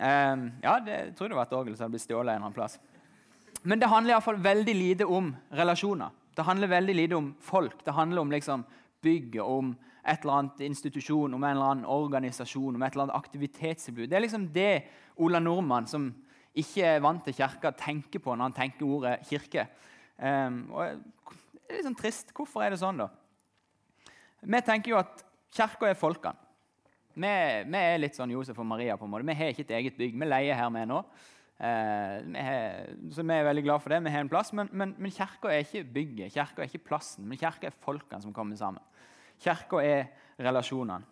um, 0.00 0.48
ja 0.62 0.78
det, 0.84 0.96
jeg 0.96 1.14
tror 1.18 1.28
det 1.28 1.36
var 1.36 1.50
et 1.50 1.56
orgel 1.60 1.76
som 1.76 1.86
hadde 1.86 1.96
blitt 1.98 2.06
stjålet 2.06 2.30
en 2.30 2.38
eller 2.38 2.46
annen 2.46 2.56
plass. 2.56 2.78
Men 3.68 3.82
det 3.82 3.92
handler 3.92 4.14
iallfall 4.14 4.40
veldig 4.40 4.78
lite 4.80 5.04
om 5.04 5.34
relasjoner. 5.52 6.16
Det 6.32 6.44
handler 6.48 6.72
veldig 6.72 6.96
lite 6.96 7.20
om 7.20 7.34
folk. 7.40 7.84
Det 7.84 7.92
handler 7.96 8.24
om 8.24 8.32
liksom 8.32 8.64
bygget, 9.04 9.42
om 9.44 9.74
et 10.06 10.22
eller 10.22 10.38
annet 10.38 10.62
institusjon, 10.68 11.34
om 11.34 11.44
en 11.44 11.56
eller 11.56 11.72
annen 11.72 11.90
organisasjon, 11.90 12.76
om 12.76 12.82
et 12.82 12.94
eller 12.94 13.08
annet 13.08 13.18
aktivitetstilbud. 13.18 14.06
Det 14.10 14.16
er 14.16 14.24
liksom 14.24 14.48
det 14.54 14.70
Ola 15.22 15.40
Nordmann, 15.42 15.88
som 15.90 16.08
ikke 16.56 16.86
er 16.94 17.04
vant 17.04 17.24
til 17.26 17.36
kirka, 17.36 17.72
tenker 17.76 18.22
på 18.22 18.34
når 18.34 18.50
han 18.50 18.56
tenker 18.56 18.88
ordet 18.88 19.18
kirke. 19.28 19.66
Um, 20.16 20.62
det 20.72 21.68
er 21.68 21.78
litt 21.78 21.88
sånn 21.88 21.98
trist. 21.98 22.32
Hvorfor 22.36 22.64
er 22.64 22.72
det 22.72 22.80
sånn, 22.80 23.02
da? 23.02 23.10
Vi 24.46 24.60
tenker 24.64 24.94
jo 24.94 25.00
at 25.00 25.24
kirka 25.56 25.90
er 25.90 25.98
folkene. 25.98 26.38
Vi, 27.16 27.28
vi, 27.64 27.80
er 27.80 28.00
litt 28.00 28.16
sånn 28.16 28.32
Josef 28.34 28.58
og 28.60 28.68
Maria. 28.68 28.98
på 29.00 29.06
en 29.06 29.12
måte. 29.12 29.26
Vi 29.26 29.36
har 29.38 29.52
ikke 29.52 29.64
et 29.64 29.76
eget 29.78 29.96
bygg. 29.96 30.18
Vi 30.20 30.28
leier 30.28 30.58
her 30.58 30.68
med 30.72 30.90
nå. 30.92 31.00
Uh, 31.56 32.20
vi 32.28 32.42
har, 32.44 32.90
så 33.16 33.24
vi 33.24 33.32
er 33.32 33.46
veldig 33.48 33.64
glad 33.64 33.82
for 33.82 33.92
det. 33.94 34.02
Vi 34.04 34.12
har 34.12 34.24
en 34.24 34.32
plass, 34.32 34.52
Men, 34.52 34.68
men, 34.72 34.94
men 34.98 35.12
kirka 35.12 35.48
er 35.48 35.64
ikke 35.64 35.84
bygget, 35.94 36.34
kirka 36.34 36.62
er 36.62 36.68
ikke 36.68 36.88
plassen. 36.92 37.24
Men 37.28 37.40
kirka 37.40 37.70
er 37.70 37.80
folkene 37.84 38.20
som 38.22 38.36
kommer 38.36 38.56
sammen. 38.60 38.84
Kirka 39.42 39.82
er 39.84 40.08
relasjonene. 40.38 41.04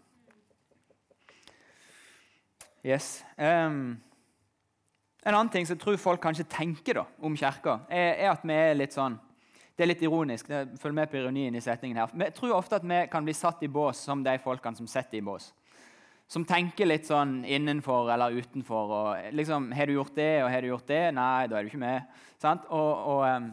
Yes. 2.84 3.24
Um, 3.38 3.96
en 5.24 5.32
annen 5.32 5.48
ting 5.48 5.64
som 5.64 5.72
jeg 5.72 5.80
tror 5.80 5.96
folk 5.96 6.20
kanskje 6.20 6.44
tenker 6.52 6.98
da, 7.00 7.04
om 7.24 7.36
kirka, 7.36 7.78
er, 7.88 8.10
er, 8.26 8.32
at 8.34 8.42
vi 8.44 8.56
er 8.56 8.76
litt 8.76 8.92
sånn 8.92 9.16
Det 9.74 9.82
er 9.82 9.88
litt 9.88 10.02
ironisk. 10.06 10.50
Følg 10.78 10.94
med 10.94 11.08
på 11.10 11.16
ironien 11.18 11.56
i 11.56 11.62
setningen 11.64 11.96
her. 11.98 12.12
Vi 12.14 12.28
tror 12.36 12.52
ofte 12.54 12.76
at 12.78 12.84
vi 12.86 12.98
kan 13.10 13.24
bli 13.26 13.32
satt 13.34 13.64
i 13.66 13.68
bås 13.72 14.04
som 14.06 14.20
de 14.22 14.36
folkene 14.38 14.78
som 14.78 14.86
setter 14.86 15.18
i 15.18 15.24
bås. 15.24 15.48
Som 16.30 16.44
tenker 16.46 16.86
litt 16.86 17.08
sånn 17.08 17.40
innenfor 17.42 18.12
eller 18.14 18.36
utenfor. 18.38 18.92
og 19.00 19.32
liksom, 19.34 19.72
'Har 19.72 19.86
du 19.86 19.92
gjort 19.94 20.14
det, 20.14 20.44
og 20.44 20.50
har 20.50 20.60
du 20.60 20.68
gjort 20.68 20.86
det?' 20.86 21.14
Nei, 21.14 21.46
da 21.48 21.56
er 21.56 21.62
du 21.62 21.68
ikke 21.72 21.78
med. 21.78 22.02
Sant? 22.38 22.62
Og, 22.70 23.06
og, 23.06 23.50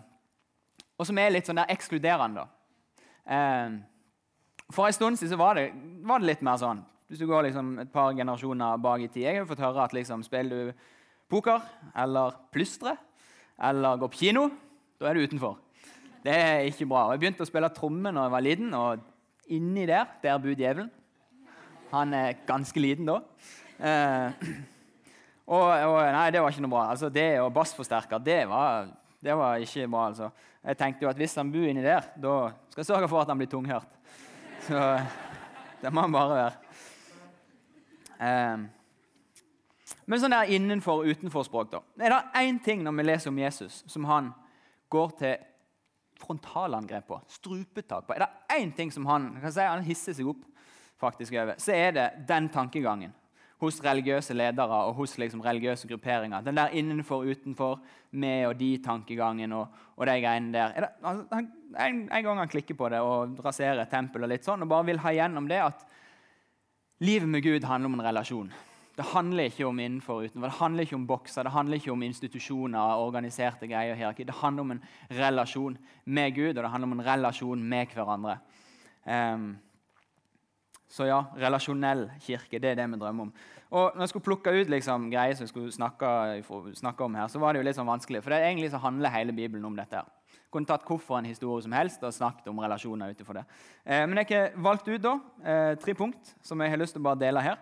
og 0.99 1.07
som 1.07 1.17
er 1.17 1.31
litt 1.31 1.47
sånn 1.47 1.57
der 1.57 1.73
ekskluderende. 1.73 2.45
da. 2.45 3.81
For 4.75 4.87
en 4.87 4.95
stund 4.95 5.19
siden 5.19 5.39
var 5.39 5.57
det, 5.59 5.69
var 6.07 6.21
det, 6.21 6.29
litt 6.31 6.43
mer 6.45 6.59
sånn. 6.61 6.81
Hvis 7.11 7.19
du 7.21 7.27
går 7.27 7.49
liksom 7.49 7.73
et 7.83 7.91
par 7.91 8.13
generasjoner 8.15 8.79
bak 8.79 9.01
i 9.03 9.09
tid 9.11 9.25
Jeg 9.25 9.41
har 9.41 9.47
fått 9.49 9.59
høre 9.59 9.83
at 9.83 9.95
liksom, 9.95 10.23
spiller 10.23 10.71
du 10.71 10.85
poker 11.31 11.63
eller 11.99 12.37
plystre 12.51 12.95
eller 13.61 13.99
går 13.99 14.09
på 14.11 14.21
kino, 14.23 14.47
da 14.99 15.09
er 15.09 15.17
du 15.17 15.25
utenfor. 15.27 15.59
Det 16.21 16.33
er 16.33 16.67
ikke 16.69 16.87
bra. 16.89 17.07
Jeg 17.11 17.21
begynte 17.21 17.45
å 17.45 17.49
spille 17.49 17.69
tromme 17.73 18.13
da 18.13 18.25
jeg 18.25 18.33
var 18.33 18.45
liten, 18.45 18.73
og 18.77 19.51
inni 19.53 19.85
der 19.89 20.09
der 20.23 20.41
bor 20.41 20.53
djevelen. 20.53 20.89
Han 21.91 22.13
er 22.15 22.39
ganske 22.47 22.81
liten 22.81 23.09
da. 23.09 23.19
Eh, 23.81 24.49
og, 25.51 25.67
og, 25.67 25.97
Nei, 26.15 26.27
det 26.31 26.41
var 26.41 26.53
ikke 26.53 26.63
noe 26.63 26.73
bra. 26.73 26.83
Altså, 26.93 27.09
det 27.11 27.27
og 27.41 27.51
bassforsterker, 27.55 28.21
det 28.23 28.43
var 28.49 28.89
Det 29.21 29.33
var 29.37 29.61
ikke 29.61 29.87
bra. 29.87 30.07
altså. 30.07 30.31
Jeg 30.63 30.77
tenkte 30.77 31.05
jo 31.05 31.09
at 31.09 31.17
hvis 31.17 31.35
han 31.37 31.51
bor 31.51 31.65
inni 31.69 31.83
der, 31.83 32.07
da 32.17 32.51
skal 32.69 32.81
jeg 32.81 32.87
sørge 32.87 33.09
for 33.09 33.21
at 33.21 33.29
han 33.29 33.37
blir 33.37 33.49
tunghørt. 33.49 34.00
Så 34.67 34.81
det 35.81 35.91
må 35.93 36.01
han 36.05 36.13
bare 36.13 36.35
være. 36.37 36.57
Um, 38.21 38.67
men 40.05 40.21
sånn 40.21 40.33
der 40.35 40.51
innenfor- 40.53 41.01
og 41.01 41.09
utenfor 41.09 41.45
språk, 41.47 41.71
da. 41.71 41.81
Er 41.97 42.13
det 42.13 42.43
én 42.43 42.59
ting 42.63 42.83
når 42.83 42.97
vi 42.97 43.05
leser 43.07 43.31
om 43.31 43.39
Jesus 43.39 43.83
som 43.87 44.05
han 44.05 44.33
går 44.89 45.09
til 45.17 45.47
frontalangrep 46.21 47.07
på, 47.07 47.17
strupetak 47.27 48.05
på 48.05 48.13
Er 48.13 48.25
det 48.25 48.59
én 48.59 48.75
ting 48.75 48.91
som 48.91 49.05
han 49.05 49.31
kan 49.41 49.51
si, 49.51 49.61
han 49.65 49.83
hisser 49.83 50.13
seg 50.13 50.27
opp 50.29 50.43
faktisk 51.01 51.33
over, 51.33 51.55
så 51.57 51.73
er 51.73 51.91
det 51.91 52.07
den 52.29 52.49
tankegangen 52.49 53.13
hos 53.61 53.77
religiøse 53.85 54.33
ledere 54.33 54.77
og 54.87 54.95
hos 54.97 55.17
liksom 55.21 55.43
religiøse 55.45 55.87
grupperinger. 55.89 56.41
Den 56.41 56.57
der 56.57 56.73
innenfor, 56.73 57.25
utenfor, 57.29 57.79
med 58.11 58.47
og 58.47 58.57
de-tankegangen 58.59 59.53
og, 59.55 59.67
og 59.95 60.07
de 60.09 60.17
greiene 60.23 60.51
der. 60.53 60.73
Det, 60.73 60.89
altså, 61.03 61.43
en, 61.79 62.01
en, 62.11 62.23
gang 62.25 62.41
han 62.41 62.49
klikker 62.51 62.75
på 62.75 62.89
det 62.91 62.99
og 63.05 63.37
raserer 63.45 63.83
et 63.83 63.93
tempel 63.93 64.25
og 64.25 64.33
litt 64.33 64.47
sånn, 64.47 64.65
og 64.65 64.71
bare 64.73 64.89
vil 64.89 64.99
ha 65.05 65.13
gjennom 65.15 65.47
det 65.47 65.61
at 65.63 65.85
livet 67.05 67.29
med 67.29 67.45
Gud 67.45 67.69
handler 67.69 67.91
om 67.93 67.99
en 67.99 68.05
relasjon. 68.09 68.51
Det 68.97 69.07
handler 69.13 69.47
ikke 69.47 69.69
om 69.69 69.79
innenfor 69.79 70.19
og 70.19 70.27
utenfor, 70.27 70.49
det 70.49 70.59
handler 70.59 70.87
ikke 70.87 70.97
om 70.97 71.07
bokser, 71.07 71.47
det 71.47 71.55
handler 71.55 71.79
ikke 71.79 71.93
om 71.93 72.03
institusjoner, 72.03 72.99
organiserte 73.05 73.69
greier 73.69 73.93
og 73.93 74.01
hierarki. 74.01 74.27
Det 74.27 74.41
handler 74.41 74.65
om 74.65 74.73
en 74.75 74.85
relasjon 75.21 75.77
med 76.05 76.35
Gud, 76.35 76.57
og 76.57 76.63
det 76.63 76.71
handler 76.73 76.89
om 76.89 76.99
en 76.99 77.07
relasjon 77.07 77.63
med 77.63 77.95
hverandre. 77.95 78.39
Um, 79.05 79.53
så 80.91 81.07
ja, 81.07 81.21
relasjonell 81.39 82.09
kirke, 82.19 82.59
det 82.59 82.73
er 82.73 82.79
det 82.81 82.87
vi 82.91 82.99
drømmer 82.99 83.29
om. 83.29 83.33
Og 83.71 83.93
når 83.95 84.03
jeg 84.03 84.11
skulle 84.11 84.25
plukke 84.25 84.51
ut 84.51 84.71
liksom, 84.73 85.07
greier 85.13 85.37
som 85.37 85.45
jeg 85.45 85.53
skulle 85.53 85.71
snakke, 85.71 86.07
snakke, 86.75 87.05
om 87.05 87.15
her, 87.15 87.29
så 87.31 87.39
var 87.39 87.53
det 87.53 87.61
jo 87.61 87.67
litt 87.69 87.77
sånn 87.77 87.87
vanskelig. 87.87 88.19
For 88.23 88.33
det 88.33 88.41
er 88.41 88.49
egentlig 88.49 88.73
så 88.73 88.81
handler 88.83 89.13
hele 89.13 89.35
Bibelen 89.35 89.69
om 89.69 89.77
dette. 89.77 90.01
her. 90.01 90.41
Kunne 90.51 90.67
tatt 90.67 90.83
hvorfor 90.83 91.21
en 91.21 91.29
historie 91.29 91.63
som 91.63 91.71
helst 91.71 92.03
og 92.03 92.11
snakket 92.11 92.49
om 92.51 92.59
relasjoner 92.59 93.13
ut 93.13 93.23
ifra 93.23 93.39
det. 93.39 93.45
Eh, 93.85 94.03
men 94.03 94.19
jeg 94.19 94.27
har 94.33 94.59
valgt 94.59 94.91
ut 94.91 95.01
da, 95.01 95.15
eh, 95.45 95.75
tre 95.79 95.95
punkt 95.95 96.35
som 96.43 96.59
jeg 96.59 96.73
har 96.73 96.81
lyst 96.81 96.97
til 96.97 97.01
å 97.01 97.07
bare 97.07 97.23
dele 97.23 97.45
her. 97.45 97.57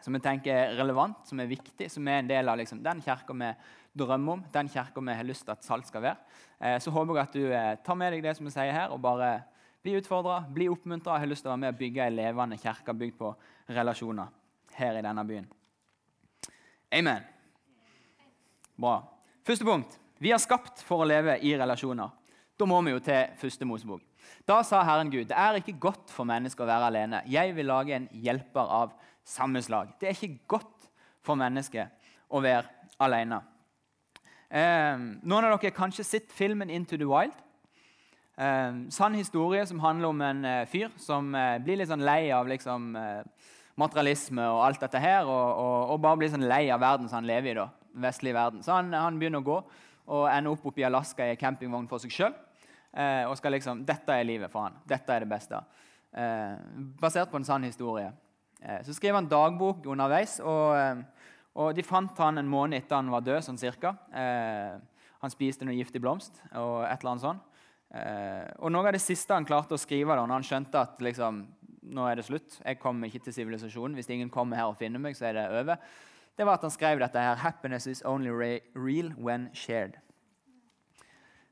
Som 0.00 0.14
jeg 0.14 0.22
tenker 0.22 0.54
er 0.54 0.76
relevant, 0.78 1.26
som 1.26 1.40
er 1.40 1.50
viktig, 1.50 1.90
som 1.90 2.06
er 2.06 2.20
en 2.20 2.30
del 2.30 2.48
av 2.48 2.56
liksom, 2.56 2.82
den 2.82 3.02
kirka 3.02 3.34
vi 3.34 3.50
drømmer 3.98 4.32
om. 4.38 4.44
Den 4.52 4.68
kirka 4.68 5.02
vi 5.02 5.14
har 5.18 5.26
lyst 5.26 5.44
til 5.44 5.56
at 5.56 5.64
Salt 5.64 5.90
skal 5.90 6.02
være. 6.02 6.16
Eh, 6.60 6.78
så 6.78 6.94
håper 6.94 7.14
jeg 7.16 7.26
at 7.26 7.34
du 7.34 7.44
eh, 7.50 7.76
tar 7.82 7.98
med 7.98 8.12
deg 8.12 8.22
det 8.22 8.36
som 8.36 8.46
jeg 8.46 8.54
sier 8.54 8.72
her, 8.72 8.94
og 8.94 9.02
bare 9.02 9.42
bli 9.88 9.96
utfordra, 9.96 10.44
bli 10.52 10.68
oppmuntra. 10.68 11.14
Jeg 11.16 11.24
har 11.24 11.30
lyst 11.30 11.44
til 11.44 11.48
å 11.48 11.54
være 11.54 11.62
med 11.62 11.72
og 11.72 11.78
bygge 11.80 12.04
ei 12.04 12.12
levende 12.12 12.58
kirke 12.60 12.92
bygd 12.92 13.14
på 13.16 13.30
relasjoner 13.72 14.28
her 14.76 14.98
i 14.98 15.04
denne 15.04 15.24
byen. 15.24 15.46
Amen. 16.98 17.24
Bra. 18.76 18.98
Første 19.48 19.64
punkt. 19.64 19.96
Vi 20.20 20.32
er 20.34 20.42
skapt 20.42 20.82
for 20.84 21.04
å 21.04 21.08
leve 21.08 21.38
i 21.40 21.54
relasjoner. 21.56 22.12
Da 22.58 22.68
må 22.68 22.82
vi 22.84 22.92
jo 22.92 23.00
til 23.00 23.32
første 23.40 23.68
Mosebok. 23.68 24.04
Da 24.44 24.58
sa 24.66 24.82
Herren 24.84 25.12
Gud, 25.12 25.30
det 25.30 25.38
er 25.40 25.56
ikke 25.56 25.78
godt 25.80 26.12
for 26.12 26.28
mennesker 26.28 26.66
å 26.66 26.68
være 26.68 26.90
alene. 26.90 27.22
Jeg 27.30 27.54
vil 27.56 27.70
lage 27.70 27.96
en 27.96 28.10
hjelper 28.12 28.74
av 28.82 28.92
samme 29.24 29.62
slag. 29.64 29.94
Det 30.00 30.10
er 30.10 30.18
ikke 30.18 30.48
godt 30.58 30.88
for 31.24 31.38
mennesket 31.38 31.94
å 32.28 32.42
være 32.44 32.92
alene. 33.00 33.40
Eh, 34.50 35.00
noen 35.22 35.48
av 35.48 35.56
dere 35.56 35.72
kanskje 35.76 36.04
sett 36.04 36.32
filmen 36.32 36.68
'Into 36.68 36.96
the 36.96 37.08
Wild'. 37.08 37.47
Eh, 38.38 38.74
sann 38.94 39.14
historie 39.18 39.66
som 39.66 39.80
handler 39.82 40.08
om 40.08 40.20
en 40.22 40.44
eh, 40.44 40.66
fyr 40.70 40.92
som 41.02 41.32
eh, 41.34 41.56
blir 41.58 41.80
litt 41.80 41.90
sånn 41.90 42.04
lei 42.06 42.28
av 42.30 42.46
liksom, 42.46 42.92
eh, 42.94 43.48
materialisme 43.82 44.44
og 44.46 44.60
alt 44.62 44.84
dette 44.84 45.00
her, 45.02 45.26
og, 45.26 45.48
og, 45.58 45.78
og, 45.90 45.98
bare 46.04 46.20
blir 46.20 46.30
sånn 46.30 46.46
lei 46.46 46.68
av 46.70 46.78
verden 46.78 47.10
som 47.10 47.18
han 47.18 47.26
lever 47.26 47.50
i. 47.50 47.56
da, 47.58 47.66
vestlig 47.98 48.36
verden. 48.36 48.62
Så 48.62 48.76
han, 48.76 48.92
han, 48.94 49.18
begynner 49.18 49.42
å 49.42 49.48
gå 49.48 49.56
og 49.58 50.28
ender 50.30 50.54
opp 50.54 50.68
oppe 50.70 50.84
i 50.84 50.86
Alaska 50.86 51.26
i 51.26 51.40
campingvogn 51.40 51.90
for 51.90 51.98
seg 52.02 52.14
sjøl. 52.14 52.38
Eh, 52.94 53.24
og 53.26 53.34
skal 53.40 53.56
liksom, 53.56 53.82
Dette 53.88 54.14
er 54.14 54.28
livet 54.28 54.54
for 54.54 54.68
han. 54.68 54.78
Dette 54.86 55.16
er 55.16 55.26
det 55.26 55.32
beste. 55.34 55.58
Eh, 56.14 56.54
basert 57.02 57.34
på 57.34 57.42
en 57.42 57.48
sann 57.48 57.66
historie. 57.66 58.12
så 58.58 58.94
skriver 58.94 59.18
han 59.18 59.28
dagbok 59.30 59.84
underveis. 59.86 60.38
og, 60.40 61.02
og 61.54 61.74
De 61.74 61.82
fant 61.82 62.22
han 62.22 62.38
en 62.38 62.48
måned 62.48 62.78
etter 62.78 62.96
han 62.96 63.10
var 63.10 63.26
død, 63.26 63.42
sånn 63.42 63.58
cirka. 63.58 63.96
han 64.14 65.30
spiste 65.30 65.66
noe 65.66 65.74
giftig 65.74 66.00
blomst 66.00 66.40
og 66.54 66.86
et 66.86 66.98
eller 67.02 67.10
annet 67.16 67.26
sånt. 67.26 67.57
Eh, 67.88 68.48
og 68.60 68.72
Noe 68.72 68.90
av 68.90 68.96
det 68.96 69.00
siste 69.00 69.32
han 69.32 69.46
klarte 69.48 69.76
å 69.76 69.80
skrive 69.80 70.12
da 70.12 70.26
når 70.26 70.40
han 70.40 70.48
skjønte 70.48 70.82
at 70.82 71.00
liksom, 71.04 71.40
nå 71.88 72.08
er 72.08 72.18
det 72.18 72.26
slutt, 72.26 72.58
jeg 72.60 72.80
kommer 72.82 73.08
ikke 73.08 73.22
til 73.24 73.36
sivilisasjonen, 73.38 73.96
hvis 73.96 74.10
ingen 74.12 74.32
kommer 74.32 74.60
her 74.60 74.68
og 74.68 74.76
finner 74.80 75.00
meg, 75.00 75.16
så 75.16 75.30
er 75.30 75.38
det 75.38 75.46
over, 75.62 75.80
det 76.38 76.46
var 76.46 76.58
at 76.58 76.66
han 76.68 76.74
skrev 76.74 77.00
dette 77.00 77.18
her 77.18 77.40
Happiness 77.42 77.88
is 77.90 78.02
only 78.06 78.30
real 78.30 79.10
when 79.16 79.48
shared. 79.54 79.96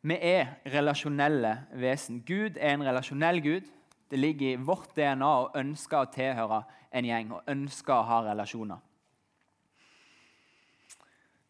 Vi 0.07 0.15
er 0.23 0.61
relasjonelle 0.71 1.57
vesen. 1.75 2.21
Gud 2.23 2.61
er 2.61 2.77
en 2.77 2.85
relasjonell 2.87 3.41
gud. 3.43 3.67
Det 4.11 4.19
ligger 4.19 4.53
i 4.53 4.61
vårt 4.63 4.93
DNA 4.95 5.27
å 5.27 5.49
ønske 5.59 5.99
å 5.99 6.07
tilhøre 6.15 6.61
en 6.95 7.09
gjeng 7.09 7.33
og 7.35 7.51
ønske 7.51 7.91
å 7.91 8.05
ha 8.07 8.21
relasjoner. 8.29 8.79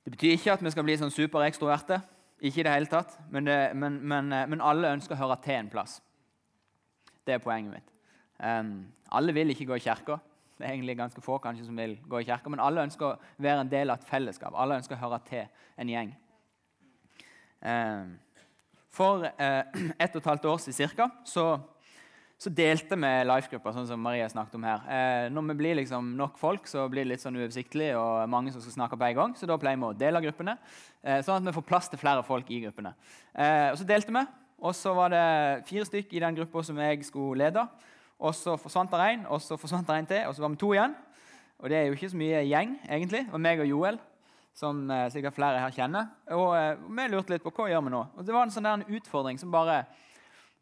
Det 0.06 0.14
betyr 0.14 0.38
ikke 0.38 0.54
at 0.54 0.64
vi 0.64 0.72
skal 0.72 0.86
bli 0.86 0.96
sånn 0.96 1.12
superekstroverte. 1.12 2.00
Ikke 2.40 2.60
i 2.60 2.64
det 2.66 2.72
hele 2.72 2.90
tatt, 2.90 3.14
men, 3.32 3.46
det, 3.48 3.58
men, 3.76 4.00
men, 4.04 4.32
eh, 4.32 4.48
men, 4.48 4.60
alle 4.60 4.92
ønsker 4.92 5.16
å 5.16 5.22
høre 5.22 5.38
til 5.44 5.56
en 5.56 5.70
plass. 5.72 6.00
Det 7.26 7.36
er 7.36 7.42
poenget 7.42 7.78
mitt. 7.78 7.94
Um, 8.36 8.92
alle 9.16 9.32
vil 9.32 9.54
ikke 9.54 9.66
gå 9.70 9.78
i 9.78 9.84
kirka. 9.86 10.18
Det 10.56 10.66
er 10.66 10.74
egentlig 10.74 10.96
ganske 10.98 11.22
få 11.24 11.38
kanskje 11.40 11.64
som 11.66 11.80
vil 11.80 11.96
gå 12.08 12.20
i 12.20 12.28
kirka, 12.28 12.52
men 12.52 12.60
alle 12.60 12.84
ønsker 12.84 13.06
å 13.08 13.16
være 13.42 13.64
en 13.64 13.72
del 13.72 13.92
av 13.92 14.00
et 14.00 14.08
fellesskap. 14.08 14.54
Alle 14.56 14.76
ønsker 14.80 14.96
å 14.96 15.00
høre 15.00 15.20
til 15.28 15.48
en 15.80 15.92
gjeng. 15.92 16.12
Um, 17.64 18.12
for 18.92 19.24
uh, 19.24 19.62
ett 20.02 20.12
og 20.12 20.20
et 20.20 20.30
halvt 20.30 20.48
år 20.52 20.60
siden 20.64 20.76
cirka, 20.76 21.08
så 21.24 21.56
så 22.36 22.50
delte 22.52 22.98
vi 23.00 23.10
life-grupper, 23.24 23.72
sånn 23.72 23.86
som 23.88 24.02
Maria 24.04 24.26
snakket 24.28 24.58
om 24.58 24.64
her. 24.68 24.82
Eh, 24.92 25.26
når 25.32 25.46
vi 25.50 25.54
blir 25.56 25.78
liksom 25.78 26.10
nok 26.18 26.34
folk, 26.36 26.66
så 26.68 26.84
blir 26.92 27.06
det 27.06 27.14
litt 27.14 27.22
sånn 27.22 27.38
uoversiktlig 27.38 27.94
og 27.96 28.28
mange 28.28 28.52
som 28.52 28.60
skal 28.60 28.74
snakke 28.74 28.98
på 29.00 29.06
en 29.08 29.16
gang. 29.16 29.36
Så 29.40 29.48
da 29.48 29.56
pleier 29.60 29.80
vi 29.80 29.88
å 29.88 29.96
dele 29.96 30.20
gruppene, 30.20 30.58
eh, 31.02 31.22
sånn 31.24 31.40
at 31.40 31.48
vi 31.48 31.56
får 31.56 31.64
plass 31.70 31.88
til 31.88 32.00
flere 32.02 32.24
folk 32.26 32.50
i 32.52 32.60
gruppene. 32.66 32.92
Eh, 33.32 33.70
og 33.70 33.78
Så 33.80 33.88
delte 33.88 34.12
vi, 34.12 34.26
og 34.60 34.74
så 34.76 34.94
var 34.94 35.08
det 35.16 35.64
fire 35.68 35.88
stykk 35.88 36.12
i 36.12 36.20
den 36.20 36.36
gruppa 36.36 36.62
som 36.64 36.76
jeg 36.76 37.04
skulle 37.04 37.40
lede. 37.40 37.66
Og 38.20 38.34
så 38.34 38.58
forsvant 38.60 38.90
det 38.90 39.00
en, 39.00 39.26
og 39.26 39.40
så 39.40 39.56
forsvant 39.56 39.86
det 39.86 39.96
en 39.96 40.06
til, 40.06 40.22
og 40.28 40.34
så 40.34 40.44
var 40.44 40.52
vi 40.52 40.56
to 40.60 40.72
igjen. 40.72 40.94
Og 41.58 41.70
det 41.70 41.76
er 41.78 41.86
jo 41.86 41.96
ikke 41.96 42.10
så 42.12 42.20
mye 42.20 42.44
gjeng, 42.44 42.78
egentlig. 42.84 43.24
Det 43.24 43.32
var 43.32 43.44
meg 43.44 43.60
og 43.60 43.68
Joel, 43.70 43.98
som 44.56 44.90
eh, 44.90 45.08
sikkert 45.12 45.36
flere 45.36 45.60
her 45.60 45.72
kjenner. 45.72 46.12
Og 46.36 46.50
eh, 46.56 46.76
vi 46.84 47.08
lurte 47.08 47.32
litt 47.32 47.44
på 47.44 47.52
hva 47.52 47.68
gjør 47.72 47.84
vi 47.86 47.92
nå. 47.96 48.02
Og 48.16 48.26
det 48.26 48.36
var 48.36 48.44
en 48.44 48.52
sånn 48.52 48.68
der 48.68 48.76
en 48.76 48.98
utfordring 48.98 49.40
som 49.40 49.52
bare 49.52 49.86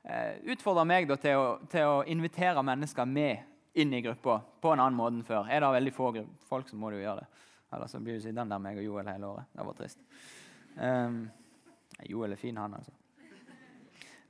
eh, 0.05 0.41
utfordra 0.53 0.85
meg 0.89 1.09
da, 1.09 1.19
til, 1.21 1.39
å, 1.41 1.47
til, 1.71 1.89
å, 1.89 2.03
invitere 2.11 2.63
mennesker 2.65 3.09
med 3.09 3.81
inn 3.81 3.95
i 3.95 4.03
gruppa 4.05 4.39
på 4.63 4.73
en 4.73 4.83
annen 4.83 4.99
måte 4.99 5.19
enn 5.19 5.27
før. 5.27 5.49
Er 5.51 5.65
det 5.65 5.73
veldig 5.77 5.95
få 5.95 6.11
folk, 6.49 6.69
så 6.71 6.79
må 6.79 6.93
du 6.93 7.01
gjøre 7.01 7.25
det. 7.25 7.47
Eller 7.75 7.91
så 7.91 8.01
blir 8.01 8.19
du 8.19 8.23
sittende 8.23 8.55
der 8.55 8.63
meg 8.63 8.79
og 8.79 8.87
Joel 8.87 9.09
hele 9.11 9.31
året. 9.33 9.49
Det 9.51 9.65
var 9.67 9.79
trist. 9.79 10.05
Um, 10.77 11.25
Joel 12.07 12.37
er 12.37 12.39
fin, 12.39 12.59
han, 12.61 12.77
altså. 12.79 12.93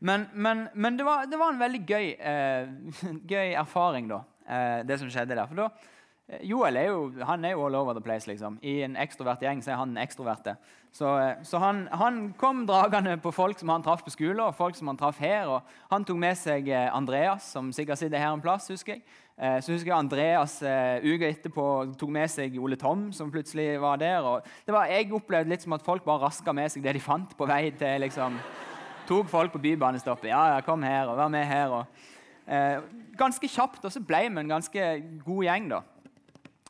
Men, 0.04 0.26
men, 0.32 0.66
men 0.74 0.96
det, 0.98 1.04
var, 1.04 1.26
det, 1.28 1.36
var, 1.40 1.52
en 1.52 1.60
veldig 1.60 1.80
gøy, 1.88 2.08
eh, 2.18 2.72
gøy 3.34 3.52
erfaring, 3.56 4.08
da, 4.10 4.18
eh, 4.44 4.80
det 4.88 4.98
som 5.00 5.12
skjedde 5.12 5.36
der. 5.36 5.46
For 5.48 5.60
da 5.60 5.68
Joel 6.24 6.76
er 6.80 6.86
jo, 6.88 7.00
han 7.28 7.44
er 7.44 7.52
jo 7.52 7.66
all 7.66 7.74
over 7.74 7.92
the 7.92 8.00
place. 8.00 8.26
liksom. 8.26 8.58
I 8.62 8.82
en 8.82 8.96
ekstrovert 8.96 9.42
gjeng 9.44 9.60
så 9.62 9.74
er 9.74 9.76
han 9.76 9.90
den 9.92 10.00
ekstroverte. 10.00 10.54
Så, 10.92 11.10
eh, 11.20 11.42
så 11.44 11.58
han, 11.58 11.88
han, 11.92 12.32
kom 12.38 12.66
dragende 12.66 13.18
på 13.20 13.30
folk 13.30 13.58
som 13.58 13.68
han 13.68 13.82
traff 13.82 14.04
på 14.04 14.10
skolen, 14.14 14.40
og 14.40 14.54
folk 14.54 14.76
som 14.76 14.88
han 14.88 14.96
traff 14.96 15.18
her. 15.20 15.46
og 15.46 15.60
Han 15.90 16.04
tok 16.04 16.16
med 16.16 16.38
seg 16.40 16.68
eh, 16.68 16.88
Andreas, 16.96 17.50
som 17.52 17.72
sikkert 17.72 18.00
sitter 18.00 18.18
her 18.18 18.32
en 18.32 18.40
plass. 18.40 18.68
husker 18.68 18.96
jeg. 18.96 19.04
Så 19.34 19.72
husker 19.72 19.90
jeg 19.90 19.98
Andreas 19.98 20.60
uka 21.02 21.26
etterpå 21.26 21.62
tok 21.98 22.10
med 22.14 22.30
seg 22.30 22.54
Ole 22.62 22.76
Tom, 22.78 23.08
som 23.12 23.32
plutselig 23.34 23.80
var 23.82 23.96
der. 23.98 24.22
og 24.22 24.46
det 24.66 24.74
var, 24.74 24.86
Jeg 24.86 25.10
opplevde 25.12 25.50
litt 25.50 25.62
som 25.62 25.72
at 25.74 25.82
folk 25.82 26.04
bare 26.04 26.22
raska 26.22 26.52
med 26.54 26.70
seg 26.70 26.84
det 26.84 26.92
de 26.94 27.00
fant 27.02 27.34
på 27.36 27.46
vei 27.46 27.72
til 27.74 28.00
liksom, 28.00 28.38
Tok 29.08 29.28
folk 29.28 29.52
på 29.52 29.58
bybanestoppet. 29.58 30.30
Ja, 30.30 30.54
ja, 30.54 30.60
kom 30.64 30.82
her, 30.82 31.08
og 31.08 31.18
vær 31.18 31.28
med 31.28 31.44
her. 31.44 31.68
og 31.68 31.84
eh, 32.46 32.78
Ganske 33.18 33.48
kjapt 33.48 33.84
og 33.84 33.92
så 33.92 34.00
ble 34.00 34.22
vi 34.30 34.40
en 34.40 34.54
ganske 34.54 34.86
god 35.26 35.44
gjeng. 35.44 35.68
da. 35.74 35.82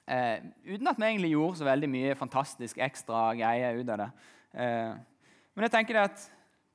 Eh, 0.07 0.45
uten 0.69 0.89
at 0.91 0.99
vi 1.01 1.07
egentlig 1.09 1.33
gjorde 1.33 1.59
så 1.63 1.69
veldig 1.69 1.89
mye 1.89 2.17
fantastisk 2.19 2.81
ekstra 2.85 3.31
greier 3.39 3.81
ut 3.81 3.89
av 3.89 4.03
det. 4.03 4.11
Eh, 4.53 4.93
men 5.55 5.67
jeg 5.67 5.73
tenker 5.73 5.97
det 5.97 6.07
at 6.11 6.25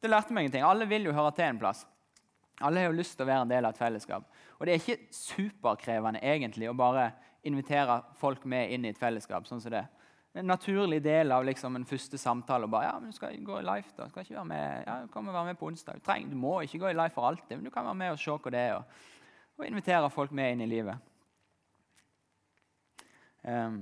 det 0.02 0.10
lærte 0.10 0.34
meg 0.34 0.48
ingenting. 0.48 0.66
Alle 0.66 0.88
vil 0.90 1.06
jo 1.10 1.16
høre 1.16 1.34
til 1.38 1.46
en 1.46 1.62
plass. 1.62 1.86
Alle 2.66 2.82
har 2.82 2.90
jo 2.90 2.98
lyst 2.98 3.16
til 3.16 3.28
å 3.28 3.30
være 3.30 3.46
en 3.46 3.52
del 3.52 3.68
av 3.68 3.76
et 3.76 3.80
fellesskap. 3.80 4.26
Og 4.58 4.66
det 4.66 4.74
er 4.74 4.82
ikke 4.82 5.14
superkrevende 5.16 6.24
egentlig 6.26 6.70
å 6.72 6.76
bare 6.76 7.12
invitere 7.48 8.02
folk 8.20 8.44
med 8.50 8.74
inn 8.74 8.88
i 8.88 8.92
et 8.92 9.00
fellesskap. 9.00 9.48
sånn 9.48 9.62
som 9.62 9.72
det. 9.72 9.86
En 10.34 10.46
naturlig 10.46 11.00
del 11.04 11.32
av 11.32 11.46
liksom, 11.46 11.76
en 11.76 11.86
første 11.86 12.18
samtale. 12.18 12.64
og 12.64 12.72
bare, 12.72 12.90
ja, 12.90 13.00
men 13.00 13.10
Du 13.10 13.16
skal 13.16 13.38
gå 13.38 13.60
i 13.60 13.64
live, 13.64 13.94
da. 13.98 14.10
Skal 14.10 14.24
ikke 14.24 14.36
være 14.36 14.46
med, 14.46 14.84
ja, 14.88 15.02
du 15.02 15.08
kan 15.08 15.26
være 15.26 15.46
med 15.46 15.58
på 15.58 15.68
onsdag. 15.68 15.96
Du, 15.96 16.00
trenger, 16.00 16.30
du 16.30 16.36
må 16.36 16.62
ikke 16.62 16.80
gå 16.80 16.90
i 16.90 16.94
live 16.94 17.10
for 17.10 17.28
alltid, 17.28 17.58
men 17.58 17.64
du 17.64 17.70
kan 17.70 17.86
være 17.86 17.96
med 17.96 18.12
og 18.12 18.20
se 18.20 18.32
hva 18.32 18.52
det 18.52 18.60
er. 18.60 18.76
Og, 18.76 18.84
og 19.58 19.66
invitere 19.66 20.10
folk 20.10 20.32
med 20.32 20.52
inn 20.52 20.62
i 20.62 20.70
livet. 20.70 20.98
Um, 23.44 23.82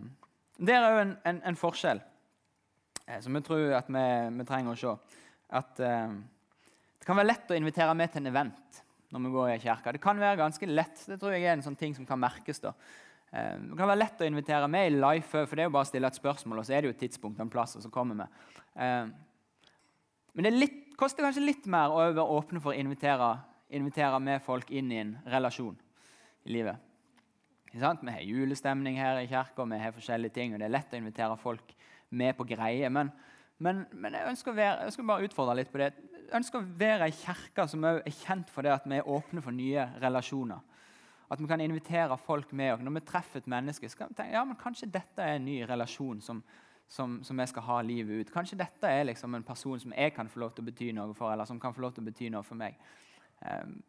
det 0.58 0.74
er 0.74 0.86
òg 0.86 1.00
en, 1.02 1.14
en, 1.30 1.40
en, 1.52 1.58
forskjell 1.58 2.00
eh, 3.06 3.20
som 3.22 3.38
jeg 3.38 3.46
tror 3.46 3.76
at 3.78 3.90
vi, 3.90 4.04
vi, 4.38 4.46
trenger 4.48 4.74
å 4.74 4.80
se. 4.82 4.94
at 5.58 5.82
eh, 5.86 6.16
det 6.98 7.06
kan 7.08 7.18
være 7.18 7.30
lett 7.30 7.52
å 7.54 7.58
invitere 7.58 7.94
med 7.98 8.14
til 8.14 8.24
en 8.24 8.32
event 8.34 8.80
når 9.14 9.24
vi 9.24 9.34
går 9.34 9.52
i 9.54 9.60
kirka. 9.64 9.94
Det 9.96 10.04
kan 10.04 10.20
være 10.20 10.40
ganske 10.42 10.68
lett. 10.68 11.04
Det 11.08 11.16
tror 11.22 11.32
jeg 11.32 11.46
er 11.46 11.54
en 11.56 11.64
sånn 11.64 11.78
ting 11.80 11.94
som 11.96 12.08
kan 12.08 12.20
merkes. 12.20 12.60
da. 12.64 12.74
Eh, 13.32 13.54
det 13.60 13.78
kan 13.78 13.88
være 13.88 14.02
lett 14.02 14.24
å 14.24 14.28
invitere 14.28 14.68
med 14.72 14.90
i 14.90 14.96
live, 14.98 15.30
for 15.30 15.56
det 15.56 15.66
er 15.66 15.70
jo 15.70 15.76
bare 15.78 15.88
å 15.88 15.92
stille 15.92 16.10
et 16.12 16.20
spørsmål, 16.20 16.62
og 16.62 16.68
så 16.68 16.76
er 16.76 16.84
det 16.84 16.92
jo 16.92 16.96
et 16.96 17.02
tidspunkt 17.06 17.40
og 17.40 17.46
en 17.46 17.54
plass, 17.54 17.78
så 17.80 17.92
kommer 17.94 18.24
vi. 18.24 18.28
Eh, 18.84 19.08
men 20.38 20.48
det 20.48 20.54
litt, 20.54 20.82
koster 21.00 21.26
kanskje 21.26 21.46
litt 21.46 21.70
mer 21.72 21.94
å 21.94 22.02
være 22.10 22.28
åpne 22.38 22.62
for 22.64 22.74
å 22.74 22.78
invitere, 22.78 23.36
invitere 23.74 24.20
med 24.24 24.44
folk 24.46 24.72
inn 24.72 24.92
i 24.92 25.02
en 25.02 25.16
relasjon 25.30 25.76
i 26.48 26.56
livet. 26.56 26.84
Vi 27.78 28.12
har 28.12 28.22
julestemning 28.26 28.98
her 28.98 29.20
i 29.22 29.28
kirka, 29.30 29.66
vi 29.66 29.78
har 29.78 29.96
forskjellige 29.96 30.34
ting, 30.34 30.54
og 30.54 30.62
det 30.62 30.68
er 30.68 30.74
lett 30.74 30.94
å 30.94 30.98
invitere 30.98 31.38
folk 31.38 31.74
med 32.10 32.38
på 32.38 32.48
greier. 32.50 32.90
Men, 32.90 33.12
men, 33.58 33.84
men 33.92 34.18
jeg, 34.18 34.30
ønsker 34.32 34.56
være, 34.56 34.80
jeg, 34.80 34.92
ønsker 34.92 35.08
bare 35.10 35.28
utfordre 35.28 35.58
litt 35.60 35.72
på 35.74 35.82
det. 35.82 35.92
Jeg 36.28 36.36
ønsker 36.40 36.60
å 36.60 36.78
være 36.80 37.08
ei 37.08 37.16
kirke 37.16 37.68
som 37.70 37.86
er 37.88 38.02
kjent 38.24 38.50
for 38.52 38.66
det 38.66 38.74
at 38.74 38.88
vi 38.90 38.98
er 38.98 39.10
åpne 39.10 39.44
for 39.46 39.56
nye 39.56 39.88
relasjoner. 40.02 40.64
At 41.30 41.42
vi 41.44 41.50
kan 41.50 41.62
invitere 41.62 42.18
folk 42.18 42.54
med 42.56 42.74
oss. 42.74 42.86
Når 42.88 42.96
vi 42.98 43.04
treffer 43.10 43.44
et 43.44 43.52
menneske, 43.52 43.90
så 43.92 44.00
kan 44.00 44.14
vi 44.14 44.22
tenke 44.22 44.38
ja, 44.38 44.46
men 44.48 44.60
kanskje 44.60 44.90
dette 44.92 45.24
er 45.24 45.38
en 45.38 45.46
ny 45.46 45.60
relasjon 45.68 46.22
som, 46.24 46.42
som, 46.88 47.20
som 47.24 47.44
jeg 47.44 47.52
skal 47.52 47.68
ha 47.68 47.82
livet 47.84 48.24
ut. 48.24 48.32
Kanskje 48.34 48.60
dette 48.60 48.90
er 48.90 49.10
liksom 49.10 49.36
en 49.36 49.46
person 49.46 49.80
som 49.84 49.96
jeg 49.96 50.16
kan 50.16 50.32
få 50.32 50.42
lov 50.46 50.56
til 50.56 50.64
å 50.64 50.70
bety 50.72 50.94
noe 50.96 51.14
for, 51.18 51.34
eller 51.34 51.50
som 51.50 51.60
kan 51.60 51.76
få 51.76 51.84
lov 51.84 51.96
til 51.96 52.06
å 52.06 52.08
bety 52.08 52.32
noe 52.32 52.48
for 52.48 52.60
meg. 52.60 52.80
Um, 53.44 53.82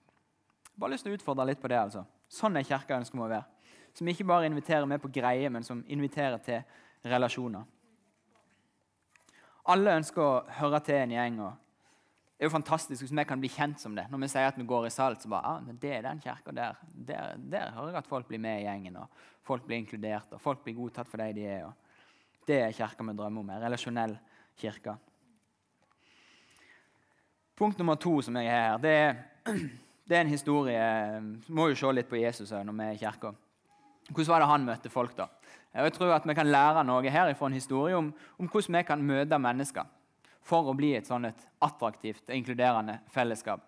bare 0.78 0.94
lyst 0.94 1.06
til 1.06 1.14
å 1.14 1.18
utfordre 1.18 1.46
litt 1.46 1.62
på 1.62 1.70
det. 1.70 1.78
altså. 1.78 2.04
Sånn 2.30 2.58
er 2.58 2.66
kirka 2.66 2.98
ønsker 2.98 3.18
vi 3.18 3.24
å 3.24 3.30
være. 3.30 3.46
Som 3.98 4.08
ikke 4.08 4.26
bare 4.28 4.46
inviterer 4.46 4.86
med 4.86 5.00
på 5.02 5.10
greier, 5.10 5.50
men 5.50 5.64
som 5.66 5.80
inviterer 5.90 6.38
til 6.46 6.60
relasjoner. 7.10 7.64
Alle 9.68 9.96
ønsker 9.98 10.22
å 10.22 10.44
høre 10.60 10.78
til 10.86 11.00
en 11.00 11.14
gjeng. 11.16 11.40
og 11.42 11.56
Det 12.38 12.46
er 12.46 12.48
jo 12.48 12.54
fantastisk 12.54 13.02
hvis 13.02 13.12
vi 13.12 13.24
kan 13.26 13.40
bli 13.42 13.50
kjent 13.50 13.82
som 13.82 13.96
det. 13.96 14.06
Når 14.10 14.22
vi 14.22 14.28
sier 14.30 14.46
at 14.52 14.60
vi 14.60 14.68
går 14.70 14.86
i 14.86 14.92
salt, 14.94 15.22
så 15.22 15.32
bare, 15.32 15.56
ah, 15.56 15.74
det 15.82 15.90
er 15.96 16.06
den 16.06 16.22
kirka 16.22 16.54
der. 16.54 16.78
der. 16.94 17.34
Der 17.36 17.72
hører 17.74 17.90
jeg 17.90 17.98
at 18.04 18.06
folk 18.06 18.28
blir 18.28 18.38
med 18.38 18.60
i 18.60 18.68
gjengen, 18.68 19.00
og 19.02 19.08
folk 19.42 19.66
blir 19.66 19.82
inkludert, 19.82 20.30
og 20.32 20.40
folk 20.40 20.62
blir 20.62 20.78
godtatt 20.78 21.10
for 21.10 21.18
de 21.18 21.32
de 21.34 21.44
er. 21.46 21.66
og 21.66 22.46
Det 22.46 22.62
er 22.62 22.72
kirka 22.72 23.02
vi 23.02 23.16
drømmer 23.18 23.40
om. 23.40 23.50
En 23.50 23.62
relasjonell 23.62 24.16
kirke. 24.56 24.94
Punkt 27.56 27.78
nummer 27.78 27.94
to 27.96 28.20
som 28.22 28.36
jeg 28.36 28.46
har 28.46 28.70
her, 28.70 28.78
det 28.78 28.94
er, 28.94 29.14
det 30.08 30.16
er 30.16 30.20
en 30.20 30.30
historie 30.30 30.80
Vi 31.48 31.54
må 31.54 31.68
jo 31.68 31.74
se 31.74 31.92
litt 31.92 32.08
på 32.08 32.22
Jesus 32.22 32.52
når 32.52 32.72
vi 32.72 32.86
er 32.86 32.94
i 32.94 33.02
kirka. 33.02 33.34
Hvordan 34.08 34.32
var 34.32 34.40
det 34.40 34.48
han 34.48 34.64
møtte 34.64 34.90
folk? 34.92 35.16
da? 35.16 35.28
Jeg 35.74 35.92
tror 35.92 36.14
at 36.14 36.26
Vi 36.26 36.34
kan 36.34 36.46
lære 36.46 36.84
noe 36.84 37.10
her 37.10 37.34
fra 37.34 37.46
en 37.46 37.52
historie 37.52 37.96
om, 37.96 38.12
om, 38.38 38.48
hvordan 38.48 38.78
vi 38.78 38.82
kan 38.82 39.02
møte 39.02 39.38
mennesker 39.38 39.84
for 40.42 40.70
å 40.70 40.74
bli 40.74 40.94
et 40.96 41.06
sånn 41.06 41.28
et 41.28 41.42
attraktivt 41.60 42.30
og 42.30 42.34
inkluderende 42.34 43.00
fellesskap. 43.12 43.66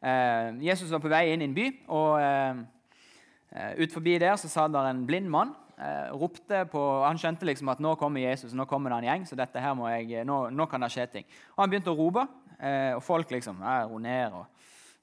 Eh, 0.00 0.60
Jesus 0.62 0.92
var 0.92 1.02
på 1.02 1.10
vei 1.10 1.32
inn 1.32 1.42
i 1.42 1.48
en 1.48 1.56
by, 1.56 1.66
og 1.88 2.20
eh, 2.22 2.60
eh 3.50 3.82
ut 3.82 3.92
forbi 3.92 4.18
der 4.18 4.36
så 4.36 4.48
satt 4.48 4.72
der 4.72 4.86
en 4.90 5.06
blind 5.06 5.28
mann. 5.28 5.56
Eh, 5.76 6.12
ropte 6.14 6.64
på, 6.70 7.02
Han 7.04 7.18
skjønte 7.18 7.44
liksom 7.44 7.68
at 7.68 7.80
nå 7.80 7.96
kommer 7.96 8.20
Jesus, 8.20 8.54
nå 8.54 8.64
kommer 8.64 8.90
det 8.90 8.98
en 8.98 9.08
gjeng, 9.10 9.26
så 9.26 9.36
dette 9.36 9.60
her 9.60 9.74
må 9.74 9.88
jeg, 9.88 10.24
nå, 10.24 10.50
nå 10.50 10.66
kan 10.66 10.80
det 10.80 10.92
skje 10.92 11.06
ting. 11.06 11.26
Og 11.56 11.64
Han 11.64 11.70
begynte 11.70 11.90
å 11.90 11.98
rope, 11.98 12.28
eh, 12.60 12.94
og 12.94 13.02
folk 13.02 13.30
liksom 13.30 13.58
ro 13.90 13.98
ned. 13.98 14.32
og 14.32 14.46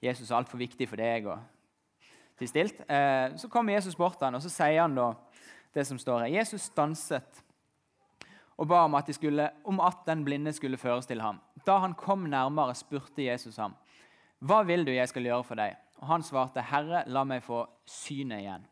Jesus 0.02 0.32
er 0.32 0.38
altfor 0.38 0.58
viktig 0.58 0.88
for 0.88 0.96
deg. 0.96 1.26
og 1.28 1.57
til 2.38 2.50
stilt. 2.50 2.80
Eh, 2.90 3.36
så 3.38 3.50
kommer 3.50 3.74
Jesus 3.74 3.96
bort 3.96 4.18
til 4.18 4.28
ham, 4.28 4.38
og 4.38 4.44
så 4.46 4.52
sier 4.52 4.82
han 4.84 4.96
da 4.98 5.12
det 5.74 5.86
som 5.88 6.00
står 6.00 6.26
her. 6.26 6.40
Jesus 6.40 6.70
stanset 6.70 7.44
og 8.58 8.68
ba 8.70 8.84
om 8.88 8.96
at, 8.98 9.10
skulle, 9.14 9.50
om 9.70 9.80
at 9.80 10.06
den 10.08 10.24
blinde 10.26 10.54
skulle 10.54 10.78
føres 10.78 11.06
til 11.06 11.22
ham. 11.22 11.40
Da 11.66 11.78
han 11.84 11.94
kom 11.94 12.26
nærmere, 12.30 12.76
spurte 12.76 13.26
Jesus 13.26 13.58
ham, 13.58 13.76
'Hva 14.42 14.64
vil 14.64 14.86
du 14.86 14.92
jeg 14.92 15.10
skal 15.10 15.24
gjøre 15.24 15.44
for 15.44 15.56
deg?' 15.56 15.76
Og 15.98 16.08
Han 16.08 16.24
svarte, 16.24 16.62
'Herre, 16.62 17.04
la 17.08 17.24
meg 17.24 17.44
få 17.44 17.68
synet 17.86 18.40
igjen.' 18.40 18.68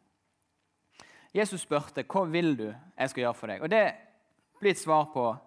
Jesus 1.34 1.62
spurte, 1.62 2.04
'Hva 2.04 2.25
vil 2.32 2.58
du 2.58 2.73
jeg 2.99 3.10
skal 3.10 3.21
gjøre 3.21 3.34
for 3.34 3.47
deg?' 3.47 3.62
Og 3.62 3.69
Det 3.69 3.93
blir 4.60 4.71
et 4.71 4.78
svar 4.78 5.06
på 5.13 5.38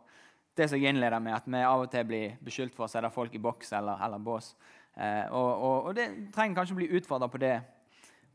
det 0.57 0.71
som 0.71 0.79
jeg 0.79 0.89
innleder 0.89 1.19
med, 1.19 1.33
at 1.33 1.47
vi 1.47 1.57
av 1.57 1.81
og 1.81 1.91
til 1.91 2.05
blir 2.05 2.37
beskyldt 2.45 2.75
for 2.75 2.85
å 2.85 2.89
sette 2.89 3.11
folk 3.11 3.35
i 3.35 3.39
boks 3.39 3.73
eller, 3.73 4.05
eller 4.05 4.19
bås. 4.19 4.57
Eh, 4.97 5.31
og, 5.31 5.63
og, 5.63 5.85
og, 5.85 5.97
det 5.97 6.09
trenger 6.35 6.57
kanskje 6.59 6.75
å 6.75 6.81
bli 6.81 6.91
utfordra 6.99 7.29
på 7.31 7.39
det 7.39 7.61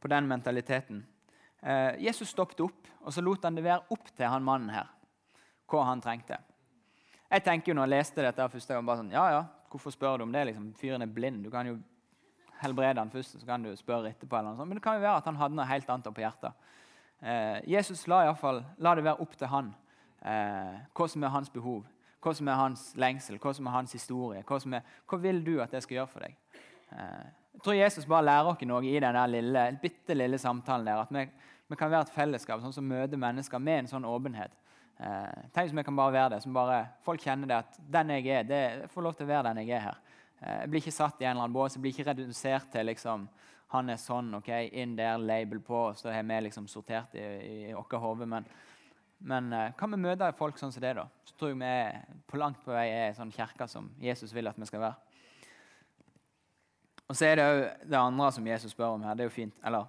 på 0.04 0.12
den 0.12 0.28
mentaliteten. 0.28 1.06
Eh, 1.64 1.96
Jesus 2.04 2.34
stoppet 2.36 2.60
opp, 2.66 2.90
og 3.02 3.16
så 3.16 3.24
lot 3.24 3.46
han 3.48 3.56
det 3.56 3.64
være 3.64 3.88
opp 3.96 4.12
til 4.12 4.28
han 4.28 4.44
mannen 4.44 4.74
her 4.76 4.92
hva 5.72 5.88
han 5.88 6.04
trengte. 6.04 6.38
Jeg 7.32 7.42
tenker 7.46 7.72
jo 7.72 7.78
når 7.80 7.88
jeg 7.88 7.94
leste 7.96 8.26
dette 8.26 8.50
første 8.52 8.76
gang, 8.76 8.86
bare 8.86 9.00
sånn, 9.00 9.14
ja, 9.16 9.24
ja, 9.34 9.44
hvorfor 9.72 9.94
spør 9.96 10.20
du 10.20 10.28
om 10.28 10.34
det? 10.36 10.44
Liksom, 10.52 10.68
fyren 10.78 11.02
er 11.02 11.10
blind. 11.10 11.42
Du 11.42 11.50
kan 11.54 11.66
jo 11.66 11.80
helbrede 12.60 13.02
han 13.02 13.10
først, 13.10 13.40
så 13.40 13.48
kan 13.48 13.64
du 13.64 13.72
spørre 13.80 14.12
etterpå. 14.12 14.38
eller 14.38 14.52
noe 14.52 14.60
sånt. 14.60 14.70
Men 14.70 14.78
det 14.78 14.84
kan 14.84 15.00
jo 15.00 15.06
være 15.06 15.24
at 15.24 15.30
han 15.32 15.40
hadde 15.40 15.58
noe 15.58 15.66
helt 15.66 15.90
annet 15.90 16.12
på 16.14 16.22
hjertet. 16.22 16.68
Eh, 17.24 17.58
Jesus 17.72 18.06
la, 18.12 18.22
i 18.28 18.36
fall, 18.38 18.62
la 18.78 18.94
det 18.96 19.08
være 19.08 19.24
opp 19.24 19.34
til 19.40 19.50
han 19.50 19.72
eh, 20.22 20.80
hva 20.94 21.08
som 21.10 21.24
er 21.24 21.34
hans 21.34 21.50
behov, 21.50 21.88
hva 22.24 22.34
som 22.36 22.52
er 22.52 22.60
hans 22.60 22.84
lengsel, 23.00 23.40
hva 23.40 23.54
som 23.56 23.68
er 23.68 23.78
hans 23.78 23.96
historie. 23.96 24.44
Hva, 24.44 24.60
er, 24.60 25.00
hva 25.08 25.20
vil 25.24 25.42
du 25.46 25.56
at 25.64 25.74
jeg 25.74 25.88
skal 25.88 26.02
gjøre 26.02 26.12
for 26.12 26.28
deg? 26.28 26.38
Eh, 26.92 27.32
jeg 27.54 27.62
tror 27.62 27.78
Jesus 27.78 28.08
bare 28.10 28.26
lærer 28.26 28.50
oss 28.50 28.66
noe 28.66 28.86
i 28.90 29.00
den 29.00 29.18
lille, 29.30 29.64
bitte 29.82 30.16
lille 30.18 30.38
samtalen. 30.42 30.86
der, 30.86 31.02
At 31.06 31.12
vi, 31.14 31.28
vi, 31.70 31.76
kan 31.76 31.92
være 31.92 32.08
et 32.08 32.16
fellesskap 32.16 32.62
sånn 32.62 32.74
som 32.74 32.88
møter 32.88 33.18
mennesker 33.18 33.62
med 33.62 33.84
en 33.84 33.92
sånn 33.92 34.08
åpenhet. 34.10 34.52
Eh, 34.98 35.46
tenk 35.54 35.70
hvis 35.70 35.78
vi 35.78 35.86
kan 35.86 35.96
bare 35.96 36.14
være 36.14 36.34
det. 36.36 36.42
som 36.44 36.54
bare, 36.54 36.88
Folk 37.06 37.22
kjenner 37.22 37.48
det 37.48 37.60
at 37.62 37.78
den 37.78 38.10
jeg 38.10 38.28
er, 38.28 38.44
det, 38.44 38.90
får 38.90 39.06
lov 39.06 39.16
til 39.18 39.28
å 39.28 39.30
være 39.30 39.52
den 39.52 39.64
jeg 39.64 39.78
er 39.78 39.86
her. 39.88 40.02
Eh, 40.42 40.60
jeg 40.64 40.72
blir 40.72 40.82
ikke 40.82 40.96
satt 40.98 41.22
i 41.22 41.26
en 41.28 41.36
eller 41.36 41.46
annen 41.46 41.56
bås, 41.56 41.78
jeg 41.78 41.86
blir 41.86 41.94
ikke 41.94 42.10
redusert 42.10 42.72
til 42.74 42.90
liksom, 42.90 43.30
han 43.74 43.90
er 43.90 44.02
sånn, 44.02 44.34
ok, 44.38 44.52
inn 44.74 44.98
der, 44.98 45.18
label 45.22 45.62
på, 45.62 45.80
og 45.92 45.98
så 45.98 46.12
er 46.14 46.26
vi 46.26 46.42
liksom 46.48 46.68
sortert 46.70 47.16
i, 47.18 47.24
i 47.70 47.74
vårt 47.74 47.94
hode. 48.02 48.28
Men, 48.30 48.50
men 49.22 49.54
eh, 49.54 49.72
kan 49.78 49.94
vi 49.94 50.02
møte 50.02 50.34
folk 50.38 50.58
sånn 50.58 50.74
som 50.74 50.82
det, 50.82 50.98
da? 50.98 51.08
Så 51.30 51.38
tror 51.38 51.54
jeg 51.54 51.62
vi 51.62 51.70
er, 51.70 52.04
på 52.30 52.42
langt 52.42 52.62
på 52.66 52.74
vei 52.74 52.90
er 52.90 53.18
sånn 53.18 53.34
kirke 53.34 53.70
som 53.70 53.94
Jesus 54.02 54.34
vil 54.34 54.50
at 54.50 54.58
vi 54.58 54.70
skal 54.70 54.88
være. 54.90 55.03
Og 57.08 57.16
så 57.16 57.26
er 57.26 57.36
det 57.36 57.46
jo 57.46 57.64
det 57.90 58.00
andre 58.00 58.32
som 58.32 58.48
Jesus 58.48 58.72
spør 58.72 58.96
om 58.96 59.04
her. 59.04 59.14
Det 59.14 59.26
er 59.26 59.30
jo 59.30 59.36
fint. 59.36 59.56
Eller 59.66 59.86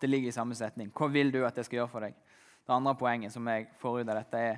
det 0.00 0.10
ligger 0.10 0.28
i 0.28 0.32
samme 0.32 0.54
setning. 0.54 0.90
Hva 0.96 1.08
vil 1.12 1.32
du 1.32 1.44
at 1.46 1.56
jeg 1.56 1.64
skal 1.68 1.80
gjøre 1.80 1.92
for 1.92 2.06
deg? 2.06 2.16
Det 2.66 2.74
andre 2.74 2.96
poenget 2.98 3.32
som 3.32 3.46
jeg 3.48 3.68
får 3.78 4.00
ut 4.00 4.08
av 4.08 4.18
dette, 4.18 4.38
er, 4.38 4.56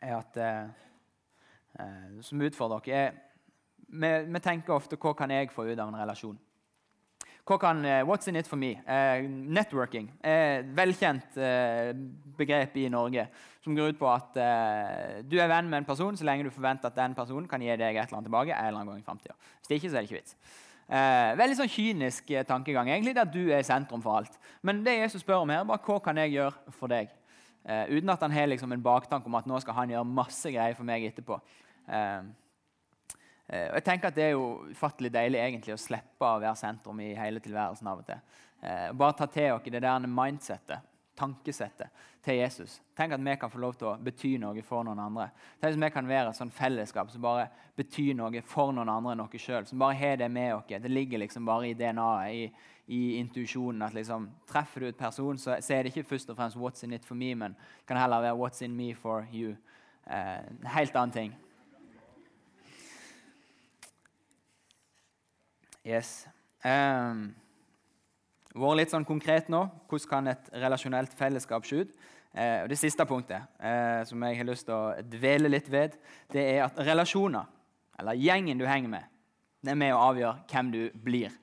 er 0.00 0.14
at 0.16 0.38
eh, 0.40 0.70
eh, 1.78 2.22
Som 2.24 2.40
utfordrer 2.40 2.86
dere 2.86 3.02
er 3.02 3.20
vi, 3.92 4.08
vi, 4.24 4.40
tenker 4.40 4.72
ofte 4.72 4.96
'hva 4.96 5.12
kan 5.14 5.30
jeg 5.30 5.50
få 5.52 5.66
ut 5.68 5.78
av 5.78 5.88
en 5.88 6.00
relasjon'? 6.00 6.38
Kan, 7.44 7.84
uh, 7.84 8.04
what's 8.06 8.28
in 8.28 8.36
it 8.36 8.46
for 8.46 8.56
me? 8.56 8.76
Eh, 8.86 9.24
networking 9.26 10.06
er 10.22 10.60
et 10.60 10.68
velkjent 10.76 11.38
eh, 11.42 11.90
begrep 12.38 12.76
i 12.78 12.84
Norge 12.88 13.24
som 13.64 13.74
går 13.74 13.90
ut 13.90 13.98
på 13.98 14.06
at 14.10 14.38
du 15.26 15.36
er 15.38 15.50
venn 15.50 15.68
med 15.70 15.80
en 15.80 15.86
person 15.86 16.16
så 16.18 16.26
lenge 16.26 16.46
du 16.46 16.50
forventer 16.54 16.90
at 16.90 16.96
den 16.96 17.14
personen 17.14 17.48
kan 17.50 17.62
gi 17.62 17.70
deg 17.70 17.96
et 17.96 18.06
eller 18.06 18.18
annet 18.18 18.26
tilbake. 18.26 18.54
en 18.54 18.66
eller 18.66 18.80
annen 18.80 18.90
gang 18.90 19.02
i 19.02 19.06
fremtiden. 19.06 19.36
Hvis 19.58 19.68
det 19.68 19.76
ikke, 19.78 19.90
så 19.90 19.96
er 19.96 20.00
det 20.00 20.10
ikke 20.10 20.20
vits. 20.20 20.36
veldig 21.38 21.56
sånn 21.58 21.70
kynisk 21.70 22.32
tankegang. 22.48 22.90
egentlig 22.90 23.14
At 23.18 23.32
du 23.32 23.52
er 23.54 23.62
sentrum 23.62 24.02
for 24.02 24.18
alt. 24.18 24.38
Men 24.62 24.82
det 24.82 24.98
Jesus 24.98 25.22
spør 25.22 25.44
om 25.44 25.50
her, 25.50 25.62
bare 25.62 25.78
hva 25.78 25.98
kan 26.02 26.18
jeg 26.18 26.34
gjøre 26.34 26.74
for 26.78 26.90
deg? 26.90 27.10
uten 27.62 28.10
at 28.10 28.22
han 28.22 28.32
har 28.32 28.46
liksom 28.50 28.72
en 28.72 28.82
baktanke 28.82 29.26
om 29.26 29.34
at 29.38 29.46
nå 29.46 29.60
skal 29.62 29.74
han 29.74 29.90
gjøre 29.90 30.04
masse 30.04 30.50
greier 30.50 30.74
for 30.74 30.82
meg 30.82 31.04
etterpå. 31.06 31.38
Eh, 31.88 32.22
og 33.52 33.74
jeg 33.76 33.84
tenker 33.84 34.08
at 34.08 34.16
Det 34.16 34.24
er 34.24 34.30
jo 34.32 34.64
ufattelig 34.70 35.10
deilig 35.12 35.40
egentlig 35.42 35.74
å 35.74 35.80
slippe 35.80 36.24
å 36.24 36.40
være 36.40 36.56
sentrum 36.56 37.00
i 37.00 37.14
hele 37.14 37.40
tilværelsen. 37.40 37.86
av 37.86 37.98
og 37.98 38.06
til. 38.06 38.20
Eh, 38.62 38.92
bare 38.92 39.12
ta 39.12 39.26
til 39.26 39.42
dere 39.42 39.70
det 39.70 39.82
der 39.82 40.06
mindsettet, 40.06 40.88
tankesettet, 41.18 41.90
til 42.22 42.36
Jesus. 42.38 42.80
Tenk 42.96 43.12
at 43.12 43.20
vi 43.20 43.34
kan 43.36 43.50
få 43.50 43.58
lov 43.58 43.74
til 43.74 43.88
å 43.90 43.96
bety 43.98 44.36
noe 44.38 44.62
for 44.62 44.84
noen 44.86 45.00
andre. 45.02 45.30
Tenk 45.60 45.74
at 45.74 45.80
vi 45.82 45.90
kan 45.90 46.06
være 46.06 46.30
et 46.30 46.38
sånt 46.38 46.54
fellesskap 46.54 47.10
som 47.10 47.22
bare 47.22 47.48
betyr 47.76 48.14
noe 48.14 48.42
for 48.46 48.70
noen 48.72 48.88
andre 48.88 49.16
enn 49.16 49.24
oss 49.24 49.34
sjøl. 49.42 49.66
Som 49.66 49.82
bare 49.82 49.98
har 49.98 50.16
det 50.16 50.30
med 50.30 50.54
oss. 50.54 50.68
Det 50.68 50.90
ligger 50.90 51.18
liksom 51.18 51.44
bare 51.44 51.72
i 51.72 51.74
DNA-et, 51.74 52.52
i, 52.86 52.94
i 52.94 53.18
intuisjonen. 53.18 53.82
at 53.82 53.94
liksom, 53.94 54.30
Treffer 54.46 54.80
du 54.80 54.86
et 54.86 54.96
person, 54.96 55.38
så, 55.38 55.56
så, 55.60 55.74
er 55.74 55.82
det 55.82 55.96
ikke 55.96 56.08
først 56.14 56.30
og 56.30 56.36
fremst 56.36 56.56
'what's 56.56 56.84
in 56.84 56.92
it 56.92 57.04
for 57.04 57.14
me', 57.14 57.34
men 57.34 57.56
kan 57.86 57.96
heller 57.96 58.20
være 58.20 58.36
'what's 58.36 58.62
in 58.62 58.76
me 58.76 58.94
for 58.94 59.26
you'. 59.32 59.56
Eh, 60.06 60.68
helt 60.68 60.96
annen 60.96 61.12
ting. 61.12 61.34
Yes. 65.82 66.26
Um, 66.64 67.32
Vært 68.52 68.78
litt 68.82 68.92
sånn 68.92 69.06
konkret 69.08 69.48
nå. 69.52 69.62
Hvordan 69.88 70.10
kan 70.10 70.30
et 70.34 70.50
relasjonelt 70.60 71.14
fellesskap 71.16 71.64
se 71.66 71.82
ut? 71.82 71.94
Eh, 72.32 72.64
det 72.68 72.78
siste 72.80 73.04
punktet 73.08 73.44
eh, 73.60 74.02
som 74.08 74.22
jeg 74.24 74.38
har 74.38 74.48
lyst 74.48 74.64
til 74.68 74.72
å 74.72 75.04
dvele 75.04 75.50
litt 75.52 75.68
ved, 75.72 75.98
det 76.32 76.44
er 76.54 76.62
at 76.64 76.78
relasjoner, 76.80 77.44
eller 78.00 78.16
gjengen 78.16 78.60
du 78.60 78.64
henger 78.64 78.88
med, 78.88 79.10
det 79.60 79.74
er 79.74 79.80
med 79.82 79.92
å 79.92 80.00
avgjøre 80.06 80.46
hvem 80.48 80.70
du 80.72 80.80
blir. 81.04 81.34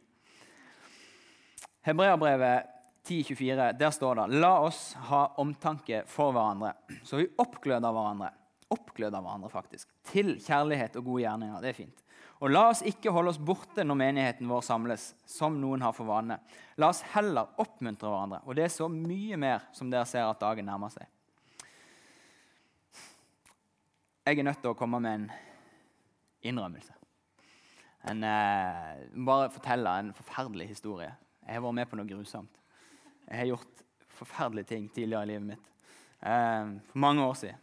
Hebreabrevet 1.85 2.73
10.24, 3.05 3.69
der 3.77 3.93
står 3.93 4.17
det 4.17 4.41
La 4.41 4.55
oss 4.65 4.81
ha 5.11 5.27
omtanke 5.41 6.03
for 6.09 6.33
hverandre, 6.33 6.73
så 7.05 7.21
vi 7.21 7.29
oppgløder 7.37 7.93
hverandre 7.93 8.35
Oppgløder 8.69 9.23
hverandre, 9.25 9.47
faktisk. 9.49 9.87
Til 10.05 10.35
kjærlighet 10.37 10.93
og 10.99 11.07
gode 11.07 11.23
gjerninger. 11.23 11.55
Det 11.63 11.71
er 11.71 11.73
fint. 11.73 12.03
Og 12.39 12.51
la 12.53 12.69
oss 12.69 12.81
ikke 12.87 13.11
holde 13.11 13.33
oss 13.33 13.41
borte 13.41 13.83
når 13.83 13.97
menigheten 13.99 14.47
vår 14.47 14.61
samles, 14.63 15.09
som 15.27 15.57
noen 15.59 15.83
har 15.83 15.95
for 15.95 16.07
vane. 16.07 16.37
La 16.79 16.87
oss 16.93 17.01
heller 17.11 17.51
oppmuntre 17.59 18.07
hverandre, 18.07 18.39
og 18.47 18.55
det 18.55 18.65
er 18.65 18.71
så 18.71 18.87
mye 18.91 19.39
mer 19.39 19.65
som 19.75 19.91
dere 19.91 20.07
ser 20.07 20.23
at 20.23 20.39
dagen 20.39 20.69
nærmer 20.69 20.93
seg. 20.93 21.03
Jeg 24.29 24.39
er 24.39 24.45
nødt 24.45 24.61
til 24.63 24.71
å 24.71 24.77
komme 24.77 25.01
med 25.03 25.17
en 25.17 25.27
innrømmelse. 26.47 26.95
En, 28.07 28.23
eh, 28.23 29.07
bare 29.25 29.49
fortelle 29.51 29.99
en 29.99 30.13
forferdelig 30.13 30.67
historie. 30.69 31.11
Jeg 31.45 31.53
har 31.53 31.61
vært 31.61 31.75
med 31.75 31.89
på 31.89 31.97
noe 31.97 32.07
grusomt. 32.07 32.59
Jeg 33.27 33.37
har 33.37 33.49
gjort 33.51 33.83
forferdelige 34.07 34.67
ting 34.67 34.89
tidligere 34.93 35.23
i 35.23 35.31
livet 35.33 35.47
mitt. 35.47 35.65
Eh, 36.21 36.79
for 36.91 36.97
mange 36.97 37.21
år 37.21 37.33
siden 37.33 37.57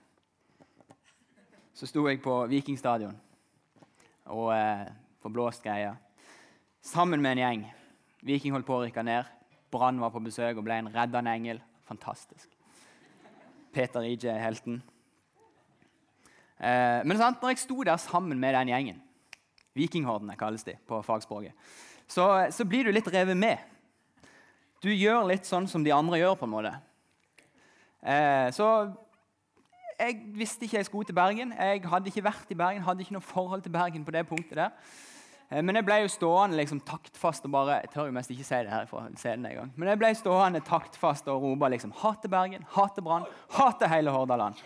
så 1.77 1.87
sto 1.87 2.07
jeg 2.09 2.23
på 2.25 2.35
Vikingstadion 2.49 3.17
og 4.33 4.51
eh, 4.55 4.89
forblåst 5.23 5.65
greier 5.65 5.97
sammen 6.87 7.23
med 7.23 7.37
en 7.37 7.43
gjeng. 7.43 7.65
Viking 8.27 8.55
holdt 8.55 8.67
på 8.67 8.77
å 8.79 8.85
rykke 8.85 9.05
ned. 9.07 9.31
Brann 9.75 9.99
var 10.01 10.12
på 10.15 10.23
besøk 10.23 10.59
og 10.59 10.67
ble 10.67 10.79
en 10.81 10.93
reddende 10.95 11.33
engel. 11.35 11.62
Fantastisk. 11.87 12.51
Peter 13.75 14.07
IJ 14.07 14.29
er 14.33 14.43
helten. 14.43 14.81
Eh, 16.57 17.03
men 17.05 17.19
sant, 17.19 17.43
når 17.43 17.55
jeg 17.55 17.65
sto 17.67 17.83
der 17.85 18.01
sammen 18.01 18.41
med 18.41 18.57
den 18.57 18.73
gjengen, 18.73 19.01
vikinghordene 19.77 20.39
kalles 20.41 20.65
de 20.65 20.77
på 20.89 21.03
fagspråket, 21.05 21.53
så, 22.09 22.47
så 22.55 22.65
blir 22.65 22.87
du 22.87 22.95
litt 22.95 23.11
revet 23.12 23.37
med. 23.37 23.61
Du 24.81 24.89
gjør 24.93 25.27
litt 25.29 25.49
sånn 25.49 25.67
som 25.69 25.85
de 25.85 25.93
andre 25.93 26.21
gjør, 26.21 26.37
på 26.39 26.47
en 26.47 26.55
måte. 26.55 26.73
Eh, 28.07 28.49
så 28.55 28.69
jeg 29.98 30.22
visste 30.37 30.64
ikke 30.64 30.76
jeg 30.76 30.85
skulle 30.85 31.04
til 31.09 31.14
Bergen. 31.14 31.52
Jeg 31.56 31.82
hadde 31.88 32.11
ikke 32.12 32.24
vært 32.24 32.50
i 32.50 32.54
Bergen, 32.54 32.82
hadde 32.85 33.00
ikke 33.00 33.16
noe 33.16 33.24
forhold 33.24 33.62
til 33.64 33.72
Bergen 33.72 34.04
på 34.04 34.12
det 34.12 34.26
punktet 34.28 34.59
der. 34.59 34.70
Eh, 35.50 35.62
men 35.62 35.78
jeg 35.78 35.87
ble 35.87 36.00
jo 36.02 36.11
stående 36.11 36.59
liksom 36.59 36.80
taktfast 36.85 37.44
og 37.46 37.52
bare 37.54 37.80
Jeg 37.85 37.92
tør 37.94 38.11
jo 38.11 38.16
mest 38.16 38.30
ikke 38.30 38.44
si 38.44 38.61
det 38.66 38.72
her 38.72 38.87
fra 38.90 39.06
scenen 39.16 39.46
engang. 39.46 39.72
Men 39.76 39.88
jeg 39.88 39.98
ble 40.02 40.12
stående 40.14 40.61
taktfast 40.61 41.28
og 41.32 41.42
rope 41.42 41.70
liksom 41.72 41.94
Hate 42.02 42.28
Bergen, 42.28 42.66
hate 42.76 43.02
Brann, 43.02 43.24
hate 43.56 43.88
hele 43.88 44.11
Hordaland. 44.11 44.61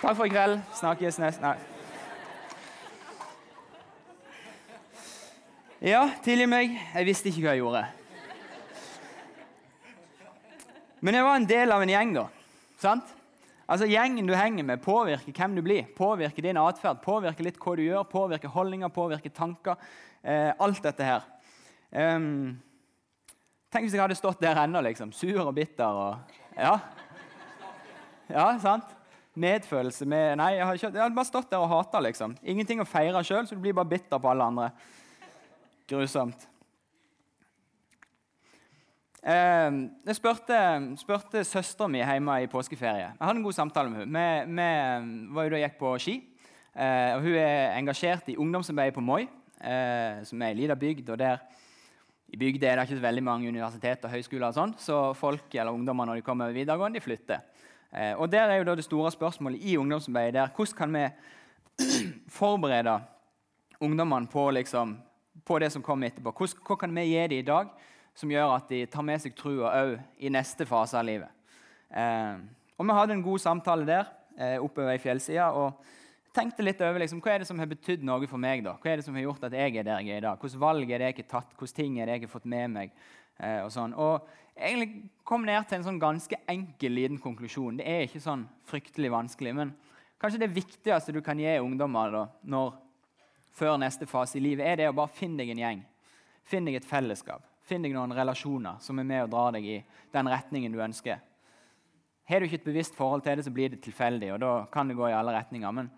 Takk 0.00 0.16
for 0.16 0.24
i 0.24 0.32
kveld. 0.32 0.60
Snakkes 0.74 1.18
neste 1.20 1.42
Nei. 1.44 1.56
Ja, 5.80 6.10
tilgi 6.24 6.44
meg. 6.46 6.76
Jeg 6.94 7.08
visste 7.08 7.28
ikke 7.32 7.46
hva 7.46 7.56
jeg 7.56 7.64
gjorde. 7.64 7.88
Men 11.00 11.16
jeg 11.16 11.24
var 11.24 11.40
en 11.40 11.48
del 11.48 11.72
av 11.72 11.82
en 11.82 11.92
gjeng, 11.92 12.14
da. 12.16 12.26
Sant? 12.80 13.16
Altså, 13.70 13.86
Gjengen 13.86 14.26
du 14.26 14.34
henger 14.34 14.66
med, 14.66 14.82
påvirker 14.82 15.32
hvem 15.32 15.54
du 15.56 15.62
blir. 15.64 15.84
Påvirker 15.96 16.44
din 16.44 16.58
atferd, 16.60 17.00
påvirker 17.04 17.46
litt 17.46 17.60
hva 17.62 17.76
du 17.78 17.84
gjør, 17.84 18.08
påvirker 18.10 18.52
holdninger, 18.52 18.90
påvirker 18.92 19.32
tanker. 19.34 19.78
Eh, 20.22 20.50
alt 20.58 20.82
dette 20.84 21.06
her. 21.06 21.26
Um, 21.90 22.58
tenk 23.70 23.86
hvis 23.86 23.94
jeg 23.96 24.02
hadde 24.02 24.18
stått 24.18 24.42
der 24.42 24.58
ennå, 24.64 24.82
liksom. 24.86 25.14
Sur 25.16 25.46
og 25.46 25.54
bitter 25.54 25.86
og 25.86 26.36
Ja. 26.58 26.78
Ja, 28.30 28.58
sant? 28.62 28.96
medfølelse 29.40 30.06
med 30.06 30.36
Nei, 30.40 30.54
jeg 30.56 30.66
hadde, 30.66 30.90
jeg 30.90 31.02
hadde 31.02 31.16
bare 31.16 31.28
stått 31.28 31.50
der 31.50 31.62
og 31.62 31.70
hata, 31.70 32.02
liksom. 32.02 32.36
Ingenting 32.42 32.82
å 32.82 32.88
feire 32.88 33.22
sjøl, 33.24 33.46
så 33.46 33.56
du 33.56 33.62
blir 33.62 33.76
bare 33.76 33.88
bitter 33.88 34.18
på 34.18 34.30
alle 34.30 34.48
andre. 34.50 34.70
Grusomt. 35.90 36.49
Eh, 39.20 39.70
jeg 40.06 40.16
spurte, 40.16 40.58
spurte 40.96 41.44
søstera 41.44 41.88
mi 41.88 42.00
hjemme 42.00 42.38
i 42.42 42.48
påskeferie. 42.50 43.10
Jeg 43.12 43.20
hadde 43.20 43.38
en 43.38 43.44
god 43.44 43.56
samtale 43.56 43.90
med 43.90 44.46
henne. 44.46 44.68
Vi 45.28 45.34
var 45.36 45.48
jo 45.48 45.54
da 45.54 45.64
gikk 45.64 45.78
på 45.80 45.94
ski. 46.00 46.16
Eh, 46.70 47.16
og 47.16 47.24
hun 47.26 47.36
er 47.36 47.76
engasjert 47.76 48.30
i 48.30 48.38
ungdomsarbeidet 48.40 48.94
på 48.94 49.04
Moi, 49.04 49.26
eh, 49.60 50.22
som 50.24 50.42
er 50.42 50.54
ei 50.54 50.60
lita 50.62 50.74
bygd. 50.74 51.10
og 51.10 51.18
der 51.18 51.38
i 52.30 52.36
bygda 52.36 52.66
er 52.66 52.76
det 52.76 52.84
ikke 52.86 53.00
så 53.00 53.02
veldig 53.02 53.22
mange 53.26 53.48
universitet 53.48 54.04
og 54.06 54.12
høyskoler, 54.14 54.46
og 54.48 54.54
sånn, 54.54 54.74
så 54.78 54.98
folk 55.18 55.54
eller 55.54 55.74
ungdommer 55.74 56.06
når 56.06 56.20
de 56.20 56.22
kommer 56.22 56.54
videregående, 56.54 57.00
de 57.00 57.02
flytter. 57.02 57.40
Eh, 57.92 58.14
og 58.14 58.30
Der 58.30 58.48
er 58.48 58.58
jo 58.58 58.64
da 58.64 58.74
det 58.74 58.84
store 58.84 59.10
spørsmålet 59.10 59.58
i 59.62 59.76
ungdomsarbeidet 59.76 60.34
der, 60.34 60.48
hvordan 60.54 60.76
kan 60.76 60.92
vi 60.94 61.08
forberede 62.38 63.00
ungdommene 63.80 64.28
på, 64.28 64.50
liksom, 64.50 64.98
på, 65.44 65.58
det 65.58 65.72
som 65.72 65.82
kommer 65.82 66.06
etterpå. 66.06 66.30
Hvordan, 66.30 66.62
hva 66.66 66.76
kan 66.76 66.94
vi 66.94 67.00
gi 67.00 67.26
dem 67.26 67.38
i 67.38 67.42
dag 67.42 67.68
som 68.14 68.30
gjør 68.30 68.56
at 68.56 68.68
de 68.72 68.84
tar 68.90 69.06
med 69.06 69.22
seg 69.22 69.36
trua 69.38 69.72
òg 69.80 69.94
i 70.18 70.32
neste 70.32 70.66
fase 70.68 70.98
av 70.98 71.06
livet? 71.06 71.30
Eh, 71.90 72.42
og 72.78 72.86
Vi 72.86 72.96
hadde 72.96 73.16
en 73.16 73.24
god 73.24 73.42
samtale 73.42 73.86
der 73.86 74.10
eh, 74.38 74.58
oppover 74.62 74.94
i 74.94 75.02
fjellsida. 75.02 75.50
og 75.52 75.80
tenkte 76.34 76.64
litt 76.64 76.80
over 76.80 77.02
liksom, 77.02 77.20
Hva 77.22 77.34
er 77.34 77.42
det 77.42 77.48
som 77.50 77.58
har 77.58 77.70
betydd 77.70 78.04
noe 78.06 78.28
for 78.30 78.40
meg? 78.40 78.64
da? 78.64 78.76
Hva 78.80 78.92
er 78.92 79.00
det 79.00 79.06
som 79.06 79.16
har 79.18 79.26
gjort 79.26 79.44
at 79.48 79.56
jeg 79.56 79.76
er 79.76 79.86
der 79.86 80.00
jeg 80.00 80.14
er 80.14 80.22
i 80.22 80.26
dag? 80.26 80.38
Hvilke 80.38 80.62
valg 80.62 80.90
er 80.90 81.02
det 81.02 81.10
jeg 81.10 81.18
har 81.22 81.30
tatt? 81.34 81.56
Hvilke 81.58 81.76
ting 81.76 81.98
er 81.98 82.06
det 82.06 82.18
jeg 82.18 82.26
har 82.26 82.34
fått 82.34 82.48
med 82.50 82.70
meg? 82.70 82.94
Eh, 83.40 83.60
og 83.64 83.70
sånn. 83.74 83.94
Og 83.96 84.28
egentlig 84.56 85.10
kom 85.26 85.46
ned 85.46 85.66
til 85.68 85.80
en 85.80 85.86
sånn 85.88 86.02
ganske 86.02 86.40
enkel 86.50 86.96
liten 86.96 87.20
konklusjon. 87.22 87.80
Det 87.80 87.88
er 87.88 88.06
ikke 88.06 88.22
sånn 88.22 88.46
fryktelig 88.68 89.12
vanskelig. 89.12 89.54
Men 89.56 89.74
kanskje 90.20 90.44
det 90.44 90.52
viktigste 90.54 91.14
du 91.16 91.22
kan 91.24 91.40
gi 91.40 91.58
ungdommer 91.58 92.14
da, 92.14 92.24
når, 92.54 92.74
før 93.56 93.78
neste 93.80 94.08
fase 94.08 94.38
i 94.38 94.44
livet, 94.44 94.66
er 94.66 94.80
det 94.80 94.90
å 94.90 94.96
bare 94.96 95.12
finne 95.14 95.42
deg 95.42 95.54
en 95.54 95.64
gjeng. 95.64 95.86
Finn 96.46 96.66
deg 96.68 96.78
et 96.78 96.88
fellesskap. 96.88 97.44
Finn 97.70 97.84
deg 97.86 97.94
noen 97.94 98.14
relasjoner 98.16 98.80
som 98.82 98.98
er 98.98 99.06
med 99.06 99.24
og 99.24 99.32
drar 99.32 99.54
deg 99.54 99.66
i 99.70 99.80
den 100.10 100.30
retningen 100.30 100.74
du 100.74 100.80
ønsker. 100.82 101.20
Har 102.30 102.40
du 102.40 102.46
ikke 102.46 102.60
et 102.60 102.66
bevisst 102.66 102.96
forhold 102.98 103.22
til 103.22 103.38
det, 103.38 103.44
så 103.46 103.52
blir 103.54 103.70
det 103.70 103.82
tilfeldig. 103.82 104.32
og 104.34 104.40
da 104.42 104.52
kan 104.72 104.88
det 104.88 104.96
gå 104.98 105.08
i 105.08 105.14
alle 105.14 105.34
retninger. 105.34 105.72
Men 105.74 105.90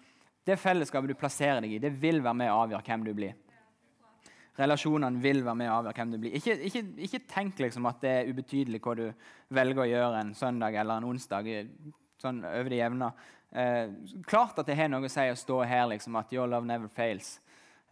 det 0.44 0.58
fellesskapet 0.60 1.12
du 1.12 1.18
plasserer 1.18 1.60
deg 1.60 1.74
i, 1.74 1.80
det 1.80 1.92
vil 2.00 2.22
være 2.24 2.38
med 2.40 2.52
å 2.52 2.62
avgjøre 2.64 2.86
hvem 2.86 3.04
du 3.04 3.12
blir. 3.16 3.34
Relasjonene 4.58 5.20
vil 5.22 5.40
være 5.44 5.58
med 5.60 5.70
å 5.70 5.76
avgjøre 5.78 5.96
hvem 5.96 6.12
du 6.12 6.18
blir. 6.20 6.36
Ikke, 6.36 6.56
ikke, 6.68 6.82
ikke, 7.06 7.20
tenk 7.28 7.60
liksom 7.60 7.88
at 7.88 8.00
det 8.04 8.14
er 8.16 8.32
ubetydelig 8.32 8.82
hva 8.84 8.96
du 8.98 9.06
velger 9.52 9.84
å 9.84 9.88
gjøre 9.88 10.24
en 10.24 10.34
søndag 10.36 10.76
eller 10.80 11.00
en 11.00 11.08
onsdag. 11.08 11.48
sånn 12.20 12.44
over 12.44 12.68
det 12.70 12.80
jevne. 12.80 13.12
Eh, 13.52 13.88
klart 14.28 14.58
at 14.58 14.66
det 14.68 14.76
har 14.76 14.88
noe 14.88 15.08
å 15.08 15.12
si 15.12 15.24
å 15.28 15.36
stå 15.36 15.62
her 15.68 15.86
liksom, 15.92 16.16
at 16.16 16.32
your 16.32 16.48
love 16.48 16.66
never 16.66 16.88
fails. 16.88 17.40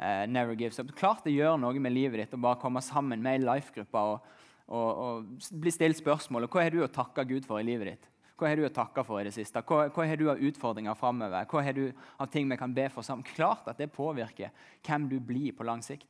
Uh, 0.01 0.25
never 0.27 0.55
gives 0.57 0.79
up. 0.81 0.89
Klart 0.97 1.27
det 1.27 1.35
gjør 1.35 1.59
noe 1.61 1.77
med 1.83 1.93
livet 1.93 2.23
ditt 2.23 2.37
å 2.37 2.41
bare 2.41 2.57
komme 2.63 2.81
sammen 2.81 3.21
med 3.21 3.37
ei 3.37 3.43
life-gruppe 3.43 4.01
og, 4.01 4.31
og, 4.73 5.03
og, 5.05 5.51
bli 5.61 5.73
stilt 5.75 5.99
spørsmål. 5.99 6.47
Hva 6.49 6.65
har 6.65 6.73
du 6.73 6.81
å 6.87 6.89
takke 6.89 7.27
Gud 7.29 7.45
for 7.45 7.61
i 7.61 7.67
livet 7.69 7.93
ditt? 7.93 8.09
Hva 8.41 8.49
har 8.49 8.57
du 8.57 8.65
å 8.65 8.73
takke 8.73 9.05
for 9.05 9.21
i 9.21 9.27
det 9.29 9.35
siste? 9.37 9.61
Hva, 9.69 9.91
hva 9.93 10.07
har 10.09 10.17
du 10.17 10.31
av 10.33 10.41
utfordringer 10.41 10.97
framover? 10.97 11.45
Hva 11.51 11.65
har 11.67 11.77
du 11.77 11.91
av 12.17 12.31
ting 12.33 12.49
vi 12.49 12.57
kan 12.57 12.73
be 12.73 12.87
for 12.89 13.05
sammen? 13.05 13.27
Klart 13.37 13.69
at 13.69 13.83
det 13.83 13.91
påvirker 13.93 14.55
hvem 14.87 15.11
du 15.11 15.19
blir 15.21 15.53
på 15.59 15.69
lang 15.69 15.85
sikt. 15.85 16.09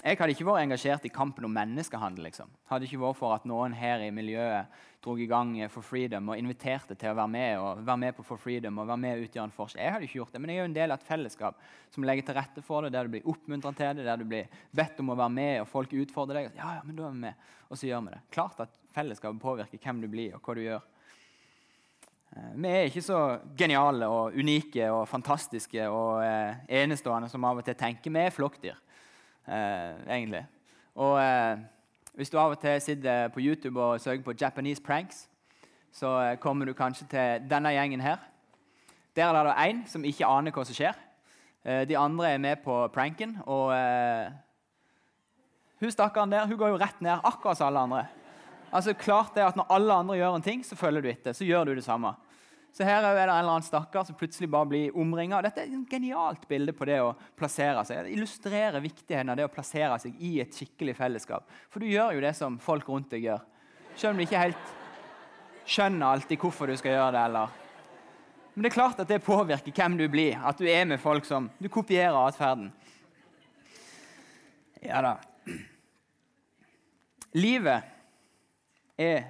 Jeg 0.00 0.16
hadde 0.16 0.32
ikke 0.32 0.46
vært 0.48 0.62
engasjert 0.64 1.04
i 1.04 1.10
kampen 1.12 1.44
om 1.44 1.52
menneskehandel. 1.52 2.24
liksom. 2.24 2.48
Hadde 2.70 2.86
ikke 2.86 3.02
vært 3.02 3.18
for 3.18 3.34
at 3.34 3.44
noen 3.44 3.74
her 3.76 4.00
i 4.00 4.08
miljøet 4.10 4.78
dro 5.04 5.12
i 5.20 5.26
gang 5.28 5.52
For 5.68 5.84
Freedom 5.84 6.30
og 6.32 6.40
inviterte 6.40 6.96
til 6.96 7.12
å 7.12 7.18
være 7.18 7.28
med 7.28 7.58
og 7.60 7.82
være 7.84 8.00
med 8.00 8.16
på 8.16 8.24
For 8.24 8.40
Freedom 8.40 8.78
og 8.80 8.88
være 8.88 9.02
med 9.02 9.18
og 9.18 9.26
utgjøre 9.26 9.44
en 9.50 9.54
forskjell. 9.58 9.82
Jeg 9.84 9.92
hadde 9.92 10.08
ikke 10.08 10.18
gjort 10.22 10.32
det, 10.32 10.40
men 10.40 10.52
jeg 10.52 10.56
er 10.56 10.64
jo 10.64 10.70
en 10.70 10.78
del 10.78 10.94
av 10.94 11.02
et 11.02 11.08
fellesskap 11.10 11.60
som 11.92 12.08
legger 12.08 12.30
til 12.30 12.38
rette 12.40 12.64
for 12.64 12.86
det, 12.86 12.94
der 12.96 13.04
du 13.04 13.12
blir 13.12 13.28
oppmuntret 13.28 13.76
til 13.76 14.00
det, 14.00 14.08
der 14.08 14.16
du 14.16 14.26
blir 14.32 14.48
bedt 14.72 15.04
om 15.04 15.12
å 15.12 15.20
være 15.20 15.36
med, 15.36 15.54
og 15.60 15.68
folk 15.68 15.92
utfordrer 15.92 16.40
deg. 16.40 16.56
Ja, 16.56 16.74
ja, 16.78 16.82
men 16.88 16.96
da 16.96 17.08
er 17.08 17.16
vi 17.16 17.24
med, 17.26 17.46
Og 17.68 17.78
så 17.78 17.86
gjør 17.86 18.06
vi 18.06 18.16
det. 18.16 18.24
Klart 18.32 18.64
at 18.64 18.80
fellesskapet 18.96 19.42
påvirker 19.42 19.84
hvem 19.84 20.00
du 20.00 20.08
blir, 20.08 20.34
og 20.34 20.40
hva 20.40 20.56
du 20.56 20.64
gjør. 20.64 20.84
Eh, 22.36 22.52
vi 22.56 22.68
er 22.72 22.88
ikke 22.88 23.04
så 23.04 23.24
geniale 23.52 24.08
og 24.08 24.32
unike 24.32 24.88
og 24.94 25.08
fantastiske 25.12 25.88
og 25.92 26.24
eh, 26.24 26.64
enestående 26.82 27.28
som 27.28 27.44
av 27.44 27.60
og 27.60 27.68
til 27.68 27.76
tenker. 27.76 28.10
Vi 28.10 28.24
er 28.24 28.32
flokkdyr 28.32 28.72
eh, 28.72 28.89
egentlig. 29.50 30.46
Og 30.94 31.18
eh, 31.22 31.58
hvis 32.14 32.30
du 32.30 32.38
av 32.38 32.50
og 32.50 32.60
til 32.60 32.80
sitter 32.80 33.28
på 33.28 33.40
YouTube 33.40 33.82
og 33.82 34.00
søker 34.00 34.22
på 34.22 34.32
'Japanese 34.32 34.82
pranks', 34.82 35.28
så 35.92 36.20
eh, 36.20 36.36
kommer 36.36 36.66
du 36.66 36.72
kanskje 36.72 37.06
til 37.06 37.50
denne 37.50 37.68
gjengen 37.68 38.00
her. 38.00 38.16
Der 39.16 39.34
er 39.34 39.44
det 39.44 39.54
én 39.70 39.86
som 39.86 40.04
ikke 40.04 40.26
aner 40.26 40.52
hva 40.54 40.64
som 40.64 40.74
skjer. 40.74 40.94
Eh, 41.64 41.88
de 41.88 41.98
andre 41.98 42.30
er 42.30 42.38
med 42.38 42.56
på 42.64 42.88
pranken. 42.88 43.38
Og 43.46 43.72
eh, 43.74 44.30
hun 45.80 45.90
stakkaren 45.90 46.32
der 46.32 46.46
hun 46.46 46.58
går 46.58 46.68
jo 46.68 46.76
rett 46.80 47.00
ned, 47.00 47.18
akkurat 47.24 47.56
som 47.56 47.66
alle 47.66 47.78
andre. 47.78 48.06
Altså 48.72 48.92
klart 48.92 49.34
det 49.34 49.42
at 49.42 49.56
Når 49.56 49.66
alle 49.70 49.92
andre 49.92 50.16
gjør 50.16 50.34
en 50.34 50.42
ting, 50.42 50.66
så 50.66 50.76
følger 50.76 51.00
du 51.00 51.08
etter. 51.08 51.32
Så 51.32 51.44
gjør 51.44 51.64
du 51.64 51.74
det 51.74 51.84
samme. 51.84 52.14
Så 52.72 52.86
her 52.86 53.02
er 53.02 53.16
det 53.16 53.22
en 53.24 53.32
eller 53.32 53.50
annen 53.56 53.66
stakkar 53.66 54.04
som 54.06 54.16
plutselig 54.18 54.46
bare 54.50 54.68
blir 54.70 54.98
omringa. 54.98 55.40
Dette 55.42 55.64
er 55.64 55.72
et 55.74 55.90
genialt 55.90 56.46
bilde 56.48 56.74
på 56.76 56.86
det 56.86 57.00
å 57.02 57.14
plassere 57.38 57.82
seg. 57.86 58.04
Det 58.06 58.14
illustrerer 58.14 58.84
viktigheten 58.84 59.32
av 59.32 59.40
det 59.40 59.48
å 59.48 59.52
plassere 59.52 59.98
seg 60.02 60.20
i 60.22 60.36
et 60.44 60.54
skikkelig 60.54 60.94
fellesskap. 60.98 61.48
For 61.68 61.82
du 61.82 61.90
gjør 61.90 62.14
jo 62.16 62.22
det 62.24 62.34
som 62.38 62.60
folk 62.62 62.86
rundt 62.88 63.10
deg 63.10 63.26
gjør. 63.26 63.42
Selv 63.96 64.14
om 64.14 64.20
du 64.20 64.26
ikke 64.26 64.44
helt 64.44 64.76
skjønner 65.70 66.14
alltid 66.14 66.38
hvorfor 66.40 66.70
du 66.70 66.76
skal 66.78 66.94
gjøre 66.94 67.16
det. 67.16 67.24
eller... 67.30 67.58
Men 68.54 68.66
det 68.66 68.70
er 68.70 68.74
klart 68.74 69.02
at 69.02 69.10
det 69.10 69.22
påvirker 69.24 69.74
hvem 69.74 69.98
du 69.98 70.06
blir. 70.10 70.38
At 70.38 70.58
du 70.58 70.66
er 70.70 70.86
med 70.86 71.00
folk 71.02 71.26
som 71.26 71.50
Du 71.58 71.68
kopierer 71.68 72.18
atferden. 72.26 72.70
Ja 74.82 75.02
da. 75.04 75.16
Livet 77.36 77.82
er 78.98 79.28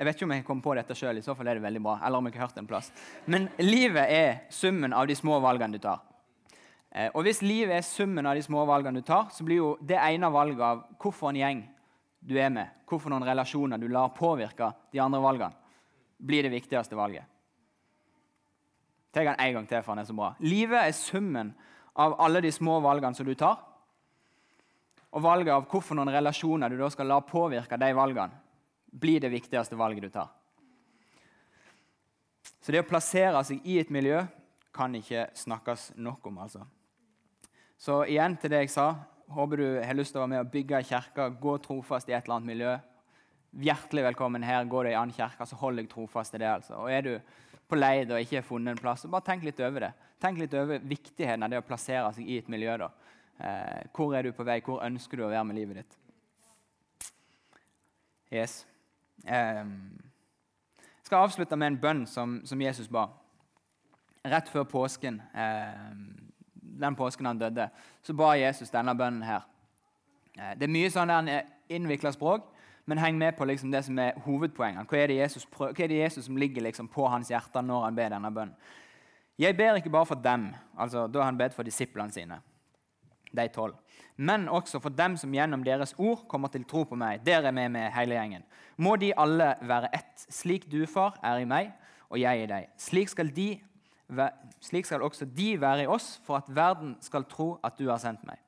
Jeg 0.00 0.06
vet 0.08 0.16
ikke 0.16 0.24
om 0.24 0.32
jeg 0.32 0.44
kom 0.46 0.60
på 0.64 0.72
dette 0.78 0.94
sjøl, 0.96 1.18
i 1.20 1.22
så 1.24 1.34
fall 1.36 1.50
er 1.52 1.58
det 1.58 1.62
veldig 1.66 1.80
bra. 1.84 1.98
eller 2.00 2.18
om 2.18 2.24
jeg 2.24 2.38
har 2.38 2.46
hørt 2.46 2.56
en 2.58 2.66
plass. 2.66 2.86
Men 3.26 3.50
livet 3.58 4.06
er 4.08 4.38
summen 4.48 4.94
av 4.96 5.06
de 5.06 5.14
små 5.14 5.36
valgene 5.44 5.76
du 5.76 5.78
tar. 5.78 6.00
Eh, 6.90 7.10
og 7.12 7.22
hvis 7.22 7.42
livet 7.42 7.76
er 7.76 7.84
summen 7.84 8.24
av 8.24 8.34
de 8.34 8.42
små 8.42 8.64
valgene 8.64 9.02
du 9.02 9.04
tar, 9.04 9.28
så 9.28 9.44
blir 9.44 9.60
jo 9.60 9.76
det 9.84 10.00
ene 10.00 10.32
valget 10.32 10.64
av 10.64 10.80
hvorfor 10.96 11.28
en 11.28 11.36
gjeng 11.36 11.62
du 12.20 12.32
er 12.40 12.48
med, 12.48 12.72
hvorfor 12.88 13.12
noen 13.12 13.28
relasjoner 13.28 13.76
du 13.76 13.88
lar 13.92 14.08
påvirke 14.16 14.72
de 14.90 15.04
andre 15.04 15.20
valgene, 15.20 15.52
blir 16.16 16.48
det 16.48 16.56
viktigste 16.56 16.96
valget. 16.96 17.28
Ta 19.12 19.20
den 19.20 19.36
en 19.36 19.54
gang 19.54 19.66
til, 19.68 19.82
for 19.82 19.92
han 19.92 20.00
er 20.00 20.08
så 20.08 20.16
bra. 20.16 20.34
Livet 20.40 20.80
er 20.80 20.96
summen 20.96 21.52
av 21.92 22.16
alle 22.24 22.40
de 22.40 22.52
små 22.52 22.80
valgene 22.80 23.14
som 23.14 23.28
du 23.28 23.34
tar. 23.34 23.60
Og 25.12 25.22
valget 25.28 25.52
av 25.52 25.68
hvorfor 25.68 25.98
noen 25.98 26.12
relasjoner 26.14 26.72
du 26.72 26.80
da 26.80 26.88
skal 26.88 27.10
la 27.10 27.20
påvirke 27.20 27.76
de 27.76 27.92
valgene, 27.92 28.46
blir 28.90 29.20
det 29.20 29.32
viktigste 29.32 29.78
valget 29.78 30.02
du 30.02 30.10
tar. 30.14 30.28
Så 32.60 32.72
det 32.72 32.82
å 32.82 32.88
plassere 32.88 33.40
seg 33.46 33.64
i 33.64 33.78
et 33.80 33.90
miljø 33.92 34.20
kan 34.74 34.94
ikke 34.94 35.28
snakkes 35.34 35.92
nok 35.96 36.26
om. 36.30 36.38
altså. 36.44 36.66
Så 37.80 38.02
igjen 38.04 38.36
til 38.36 38.52
det 38.52 38.64
jeg 38.64 38.74
sa. 38.74 38.92
Håper 39.30 39.62
du 39.62 39.66
har 39.80 39.96
lyst 39.96 40.12
til 40.12 40.20
å 40.20 40.24
være 40.24 40.32
med 40.34 40.42
og 40.42 40.50
bygge 40.52 40.80
ei 40.80 40.86
kirke, 40.86 41.28
gå 41.40 41.56
trofast 41.62 42.08
i 42.10 42.14
et 42.16 42.24
eller 42.24 42.36
annet 42.36 42.50
miljø. 42.50 42.74
Hjertelig 43.66 44.04
velkommen 44.10 44.44
her. 44.46 44.66
Går 44.68 44.84
du 44.84 44.90
i 44.90 44.94
en 44.94 45.04
annen 45.04 45.14
kirke, 45.16 45.46
så 45.46 45.58
hold 45.58 45.80
deg 45.80 45.88
trofast 45.90 46.34
til 46.34 46.42
det. 46.42 46.50
altså. 46.50 46.82
Og 46.82 46.90
Er 46.90 47.02
du 47.06 47.12
på 47.70 47.78
leid 47.78 48.10
og 48.10 48.20
ikke 48.20 48.40
har 48.40 48.46
funnet 48.46 48.74
en 48.74 48.82
plass, 48.82 49.04
så 49.04 49.10
bare 49.10 49.26
tenk 49.26 49.46
litt 49.46 49.60
over 49.62 49.86
det. 49.86 49.92
Tenk 50.20 50.38
litt 50.42 50.54
over 50.58 50.82
viktigheten 50.82 51.46
av 51.46 51.50
det 51.52 51.62
å 51.62 51.66
plassere 51.66 52.10
seg 52.12 52.28
i 52.28 52.38
et 52.38 52.48
miljø. 52.48 52.76
da. 52.76 52.90
Eh, 53.40 53.86
hvor 53.94 54.14
er 54.14 54.22
du 54.22 54.32
på 54.32 54.44
vei? 54.44 54.60
Hvor 54.60 54.82
ønsker 54.84 55.16
du 55.16 55.24
å 55.24 55.30
være 55.30 55.44
med 55.48 55.56
livet 55.56 55.80
ditt? 55.80 55.96
Yes. 58.30 58.66
Eh, 59.24 59.64
jeg 60.78 61.08
skal 61.08 61.24
avslutte 61.24 61.56
med 61.56 61.72
en 61.72 61.80
bønn 61.80 62.06
som, 62.06 62.40
som 62.44 62.60
Jesus 62.60 62.88
ba. 62.88 63.06
Rett 64.24 64.48
før 64.52 64.66
påsken, 64.68 65.20
eh, 65.34 65.94
den 66.80 66.96
påsken 66.96 67.26
han 67.26 67.40
døde, 67.40 67.68
så 68.02 68.14
ba 68.14 68.34
Jesus 68.38 68.70
denne 68.70 68.94
bønnen 68.96 69.24
her. 69.26 69.46
Eh, 70.36 70.54
det 70.58 70.68
er 70.68 70.74
mye 70.74 70.90
sånn 70.92 71.12
innvikla 71.70 72.12
språk, 72.14 72.46
men 72.86 72.98
heng 72.98 73.18
med 73.18 73.36
på 73.38 73.46
liksom 73.46 73.70
det 73.70 73.84
som 73.86 73.98
er 74.02 74.18
hovedpoengene. 74.24 74.86
Hva 74.88 74.98
er 74.98 75.14
Jesus, 75.14 75.46
hva 75.56 75.70
er 75.70 75.88
det 75.88 76.02
Jesus 76.02 76.26
som 76.26 76.38
ligger 76.40 76.64
liksom 76.66 76.88
på 76.90 77.08
hans 77.08 77.30
hjerte 77.30 77.62
når 77.62 77.84
han 77.84 77.98
ber 77.98 78.14
denne 78.16 78.32
bønnen? 78.34 78.54
Jeg 79.40 79.56
ber 79.56 79.78
ikke 79.78 79.92
bare 79.92 80.06
for 80.06 80.20
dem, 80.20 80.50
altså 80.76 81.06
da 81.08 81.22
har 81.22 81.30
han 81.30 81.38
bedt 81.38 81.54
for 81.56 81.64
disiplene 81.64 82.12
sine 82.12 82.42
de 83.36 83.46
tolv. 83.52 83.76
Men 84.16 84.48
også 84.48 84.80
for 84.82 84.92
dem 84.92 85.16
som 85.16 85.32
gjennom 85.34 85.62
deres 85.64 85.94
ord 85.98 86.26
kommer 86.28 86.52
til 86.52 86.64
tro 86.68 86.84
på 86.88 86.98
meg. 86.98 87.22
Dere 87.24 87.48
er 87.48 87.56
med 87.56 87.70
med 87.72 87.92
hele 87.94 88.18
gjengen. 88.18 88.44
Må 88.76 88.96
de 89.00 89.12
alle 89.16 89.54
være 89.62 89.92
ett, 89.96 90.26
slik 90.28 90.66
du, 90.70 90.84
far, 90.86 91.18
er 91.22 91.40
i 91.40 91.48
meg 91.48 91.72
og 92.10 92.18
jeg 92.18 92.42
i 92.42 92.48
deg. 92.50 92.68
Slik 92.80 93.12
skal, 93.12 93.30
de, 93.34 93.54
slik 94.60 94.88
skal 94.88 95.04
også 95.06 95.28
de 95.30 95.54
være 95.60 95.84
i 95.84 95.90
oss, 95.90 96.16
for 96.26 96.40
at 96.40 96.50
verden 96.50 96.96
skal 97.04 97.26
tro 97.30 97.52
at 97.64 97.78
du 97.78 97.86
har 97.88 98.00
sendt 98.02 98.26
meg. 98.26 98.40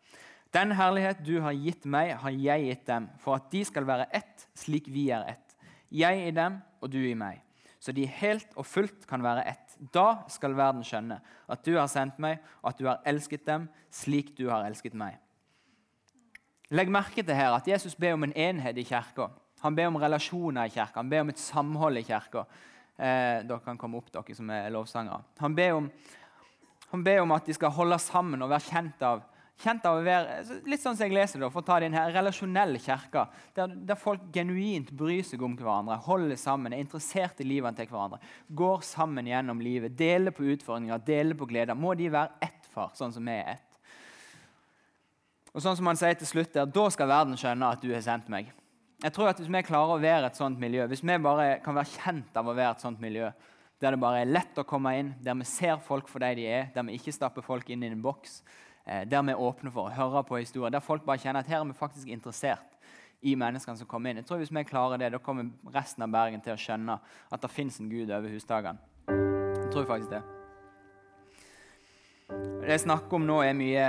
Den 0.52 0.74
herlighet 0.76 1.22
du 1.24 1.38
har 1.40 1.54
gitt 1.56 1.86
meg, 1.88 2.12
har 2.20 2.34
jeg 2.34 2.66
gitt 2.66 2.84
dem, 2.90 3.08
for 3.22 3.38
at 3.38 3.48
de 3.54 3.62
skal 3.64 3.86
være 3.88 4.10
ett, 4.12 4.48
slik 4.58 4.90
vi 4.92 5.08
er 5.14 5.24
ett. 5.30 5.56
Jeg 5.92 6.26
i 6.26 6.34
dem 6.34 6.58
og 6.82 6.92
du 6.92 7.00
i 7.00 7.16
meg. 7.16 7.40
Så 7.80 7.94
de 7.96 8.04
helt 8.06 8.52
og 8.58 8.66
fullt 8.68 9.06
kan 9.08 9.24
være 9.24 9.46
ett. 9.48 9.61
Da 9.90 10.22
skal 10.30 10.54
verden 10.54 10.84
skjønne 10.86 11.18
at 11.50 11.64
du 11.66 11.74
har 11.74 11.88
sendt 11.90 12.20
meg, 12.22 12.38
og 12.62 12.70
at 12.70 12.78
du 12.78 12.86
har 12.86 13.02
elsket 13.08 13.46
dem 13.48 13.66
slik 13.92 14.30
du 14.38 14.46
har 14.50 14.66
elsket 14.68 14.94
meg. 14.94 15.18
Legg 16.72 16.92
merke 16.92 17.24
til 17.24 17.36
her 17.36 17.52
at 17.56 17.66
Jesus 17.68 17.96
ber 17.98 18.14
om 18.14 18.24
en 18.24 18.36
enhet 18.38 18.78
i 18.78 18.86
kirka. 18.86 19.28
Han 19.62 19.74
ber 19.76 19.90
om 19.90 19.98
relasjoner 20.00 20.70
i 20.70 20.72
kirka, 20.72 21.00
han 21.02 21.10
ber 21.10 21.24
om 21.24 21.32
et 21.32 21.42
samhold 21.42 21.98
i 21.98 22.04
kirka. 22.06 22.46
Eh, 22.96 23.42
dere 23.42 23.60
kan 23.64 23.78
komme 23.80 23.98
opp, 23.98 24.12
dere 24.12 24.36
som 24.36 24.50
er 24.54 24.70
lovsangere. 24.72 25.20
Han 25.42 25.56
ber, 25.58 25.74
om, 25.80 25.90
han 26.92 27.04
ber 27.04 27.20
om 27.24 27.34
at 27.34 27.48
de 27.48 27.56
skal 27.56 27.74
holde 27.74 27.98
sammen 28.02 28.42
og 28.42 28.52
være 28.52 28.68
kjent 28.70 29.04
av 29.06 29.26
kjent 29.62 29.84
av 29.88 29.98
å 29.98 30.04
være 30.04 30.60
litt 30.68 30.82
sånn 30.82 30.96
som 30.96 31.06
jeg 31.06 31.14
leser 31.14 31.40
det, 31.40 31.50
for 31.54 31.62
å 31.62 31.66
ta 31.66 31.78
det 31.80 31.88
inn 31.88 31.96
her, 31.96 32.12
relasjonell 32.14 32.78
kirke, 32.82 33.24
der, 33.56 33.74
der, 33.88 33.98
folk 33.98 34.24
genuint 34.34 34.90
bryr 34.98 35.22
seg 35.26 35.42
om 35.46 35.54
hverandre, 35.58 35.98
holder 36.06 36.38
sammen, 36.40 36.74
er 36.74 36.82
interessert 36.82 37.42
i 37.42 37.46
livet 37.46 37.78
til 37.78 37.90
hverandre, 37.90 38.20
går 38.48 38.82
sammen 38.86 39.30
gjennom 39.30 39.62
livet, 39.62 39.94
deler 39.98 40.34
på 40.34 40.48
utfordringer, 40.54 41.02
deler 41.06 41.38
på 41.38 41.48
gleder. 41.50 41.78
Må 41.78 41.94
de 41.98 42.10
være 42.12 42.42
ett 42.48 42.66
far, 42.74 42.90
sånn 42.98 43.14
som 43.14 43.28
vi 43.28 43.36
er 43.38 43.54
ett? 43.54 43.68
Og 45.52 45.60
sånn 45.60 45.76
som 45.76 45.90
han 45.90 46.00
sier 46.00 46.16
til 46.16 46.28
slutt 46.30 46.54
der, 46.54 46.68
Da 46.72 46.88
skal 46.90 47.10
verden 47.10 47.36
skjønne 47.36 47.74
at 47.74 47.82
du 47.84 47.90
har 47.92 48.04
sendt 48.04 48.30
meg. 48.32 48.50
Jeg 49.02 49.12
tror 49.12 49.28
at 49.28 49.40
Hvis 49.40 49.50
vi 49.50 49.64
klarer 49.66 49.96
å 49.96 50.02
være 50.02 50.30
et 50.30 50.38
sånt 50.38 50.60
miljø, 50.60 50.86
hvis 50.88 51.02
vi 51.04 51.18
bare 51.20 51.58
kan 51.64 51.76
være 51.76 51.92
kjent 51.92 52.36
av 52.38 52.48
å 52.48 52.54
være 52.56 52.78
et 52.78 52.84
sånt 52.84 53.02
miljø, 53.02 53.28
der 53.82 53.96
det 53.96 54.00
bare 54.00 54.22
er 54.22 54.30
lett 54.30 54.58
å 54.58 54.64
komme 54.64 54.92
inn, 54.94 55.14
der 55.20 55.34
vi 55.34 55.46
ser 55.48 55.80
folk 55.82 56.06
for 56.08 56.22
dem 56.22 56.36
de 56.38 56.46
er, 56.46 56.68
der 56.74 56.86
vi 56.86 56.94
ikke 56.94 57.14
stapper 57.14 57.42
folk 57.42 57.68
inn 57.70 57.82
i 57.82 57.90
en 57.90 58.02
boks, 58.02 58.40
der 58.86 59.22
vi 59.22 59.30
er 59.30 59.40
åpne 59.40 59.70
for 59.70 59.88
å 59.88 59.94
høre 59.94 60.24
på 60.26 60.40
historier. 60.40 60.72
Der 60.74 60.84
folk 60.84 61.04
bare 61.06 61.20
kjenner 61.22 61.44
at 61.44 61.50
her 61.50 61.60
er 61.60 61.68
vi 61.68 61.76
faktisk 61.78 62.08
interessert 62.10 62.72
i 63.22 63.36
menneskene 63.38 63.78
som 63.78 63.86
kommer 63.86 64.10
inn. 64.10 64.18
Jeg 64.22 64.26
tror 64.26 64.40
Hvis 64.42 64.50
vi 64.50 64.64
klarer 64.66 64.98
det, 64.98 65.12
da 65.14 65.18
kommer 65.22 65.50
resten 65.74 66.02
av 66.02 66.10
Bergen 66.10 66.42
til 66.42 66.56
å 66.56 66.58
skjønne 66.58 66.98
at 67.30 67.42
det 67.42 67.50
fins 67.50 67.78
en 67.80 67.90
Gud 67.90 68.10
over 68.10 68.32
husdagene. 68.34 68.78
Jeg 69.06 69.70
tror 69.70 69.86
faktisk 69.86 70.10
det. 70.10 70.22
Det 72.62 72.74
jeg 72.74 72.84
snakker 72.86 73.18
om 73.18 73.26
nå, 73.26 73.38
er 73.42 73.54
mye 73.54 73.86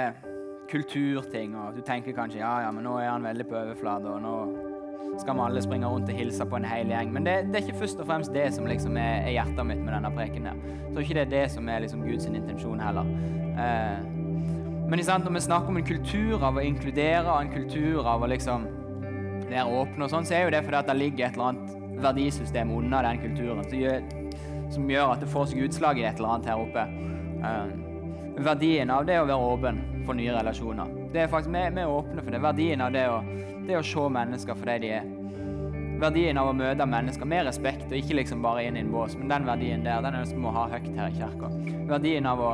kulturting. 0.69 1.55
og 1.57 1.75
Du 1.75 1.81
tenker 1.81 2.13
kanskje 2.13 2.41
ja, 2.41 2.53
ja, 2.65 2.71
men 2.71 2.85
nå 2.85 2.97
er 2.99 3.09
han 3.09 3.25
veldig 3.25 3.49
på 3.49 3.57
overflate, 3.57 4.13
og 4.13 4.21
nå 4.21 5.19
skal 5.21 5.37
vi 5.37 5.43
alle 5.45 5.61
springe 5.61 5.89
rundt 5.89 6.09
og 6.09 6.17
hilse 6.17 6.45
på 6.49 6.57
en 6.57 6.65
hel 6.65 6.89
gjeng. 6.89 7.11
Men 7.13 7.25
det, 7.27 7.35
det, 7.49 7.59
er 7.59 7.67
ikke 7.67 7.83
først 7.83 8.01
og 8.01 8.09
fremst 8.09 8.33
det 8.33 8.47
som 8.55 8.65
liksom 8.69 8.97
er, 8.97 9.27
er, 9.27 9.35
hjertet 9.35 9.69
mitt 9.69 9.81
med 9.81 9.93
denne 9.93 10.13
preken. 10.13 10.49
her. 10.49 10.61
Jeg 10.71 10.93
tror 10.93 11.05
ikke 11.05 11.19
det 11.19 11.25
er 11.25 11.33
det 11.35 11.45
som 11.53 11.69
er 11.69 11.85
liksom 11.85 12.05
Guds 12.05 12.25
intensjon 12.29 12.81
heller. 12.81 13.13
Eh, 13.53 14.12
men 14.93 15.01
sant, 15.01 15.25
når 15.25 15.33
vi 15.33 15.39
snakker 15.47 15.73
om 15.73 15.77
en 15.79 15.85
kultur 15.87 16.43
av 16.45 16.57
å 16.59 16.61
inkludere, 16.61 17.37
en 17.41 17.49
kultur 17.49 18.05
av 18.05 18.21
å 18.21 18.27
liksom 18.29 18.67
være 19.47 19.63
åpne, 19.65 20.05
og 20.05 20.11
sånn, 20.11 20.27
så 20.29 20.35
er 20.37 20.43
jo 20.45 20.51
det 20.53 20.59
fordi 20.67 20.77
at 20.77 20.91
det 20.91 20.95
ligger 20.99 21.25
et 21.25 21.37
eller 21.39 21.47
annet 21.47 21.97
verdisystem 22.03 22.73
unna 22.75 22.99
den 23.07 23.21
kulturen 23.23 23.63
som 23.65 23.79
gjør, 23.79 24.03
som 24.75 24.91
gjør 24.93 25.15
at 25.15 25.23
det 25.23 25.31
får 25.33 25.49
seg 25.49 25.63
utslag 25.65 25.97
i 25.97 26.05
et 26.05 26.21
eller 26.21 26.35
annet 26.35 26.51
her 26.51 26.61
oppe. 26.61 26.83
Uh, 27.41 28.37
verdien 28.45 28.93
av 28.93 29.07
det 29.09 29.17
å 29.17 29.25
være 29.25 29.47
åpen 29.55 29.81
for 30.05 30.17
nye 30.19 30.35
relasjoner. 30.35 30.93
Det 31.13 31.23
er 31.23 31.33
faktisk, 31.33 31.55
Vi, 31.55 31.65
vi 31.73 31.81
er 31.81 31.95
åpne 31.95 32.21
for 32.21 32.35
det. 32.35 32.43
Verdien 32.45 32.85
av 32.85 32.93
det 32.93 33.03
å, 33.09 33.17
det 33.65 33.77
å 33.79 33.83
se 33.89 34.07
mennesker 34.17 34.61
for 34.61 34.71
det 34.71 34.77
de 34.83 34.93
er. 34.99 35.09
Verdien 36.03 36.37
av 36.37 36.51
å 36.51 36.55
møte 36.57 36.85
mennesker 36.89 37.29
med 37.29 37.47
respekt 37.47 37.89
og 37.89 37.97
ikke 37.97 38.17
liksom 38.17 38.45
bare 38.45 38.67
inn 38.67 38.77
i 38.77 38.85
en 38.85 38.93
bås. 38.93 39.17
Men 39.17 39.33
den 39.33 39.49
verdien 39.49 39.85
der 39.85 40.05
den 40.05 40.17
er 40.17 40.25
det 40.25 40.37
vi 40.37 40.45
må 40.45 40.53
ha 40.53 40.67
høyt 40.69 40.89
her 40.97 41.09
i 41.09 41.17
kirka. 41.17 41.51
Verdien 41.89 42.29
av 42.29 42.41
å 42.41 42.53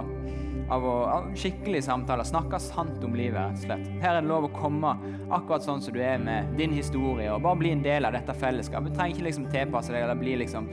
av, 0.69 0.85
å, 0.85 0.95
av 1.09 1.27
skikkelige 1.37 1.85
samtaler. 1.87 2.27
Snakke 2.27 2.59
sant 2.61 3.03
om 3.05 3.17
livet, 3.17 3.39
rett 3.39 3.57
og 3.57 3.65
slett. 3.65 3.89
Her 4.03 4.17
er 4.17 4.21
det 4.21 4.31
lov 4.31 4.47
å 4.49 4.53
komme 4.53 4.93
akkurat 5.27 5.65
sånn 5.65 5.83
som 5.83 5.95
du 5.95 6.01
er 6.03 6.21
med 6.21 6.53
din 6.59 6.73
historie, 6.75 7.29
og 7.33 7.43
bare 7.45 7.61
bli 7.61 7.73
en 7.75 7.83
del 7.85 8.07
av 8.07 8.15
dette 8.15 8.35
fellesskapet. 8.37 8.91
Du 8.91 8.97
trenger 8.97 9.17
ikke 9.17 9.27
liksom 9.29 9.49
tilpasse 9.53 9.93
deg 9.95 10.05
eller 10.05 10.19
bli 10.19 10.37
liksom 10.43 10.69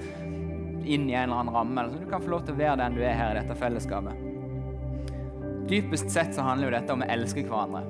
inn 0.87 1.09
i 1.11 1.17
en 1.17 1.27
eller 1.27 1.43
annen 1.43 1.55
ramme. 1.55 1.83
Altså, 1.87 2.01
du 2.03 2.09
kan 2.11 2.23
få 2.23 2.37
lov 2.37 2.47
til 2.47 2.57
å 2.57 2.61
være 2.61 2.81
den 2.85 2.97
du 2.99 3.03
er 3.03 3.19
her 3.19 3.35
i 3.35 3.41
dette 3.41 3.59
fellesskapet. 3.59 4.25
Dypest 5.67 6.13
sett 6.15 6.35
så 6.35 6.45
handler 6.47 6.69
jo 6.69 6.75
dette 6.77 6.95
om 6.95 7.03
å 7.03 7.09
elske 7.11 7.43
hverandre. 7.43 7.83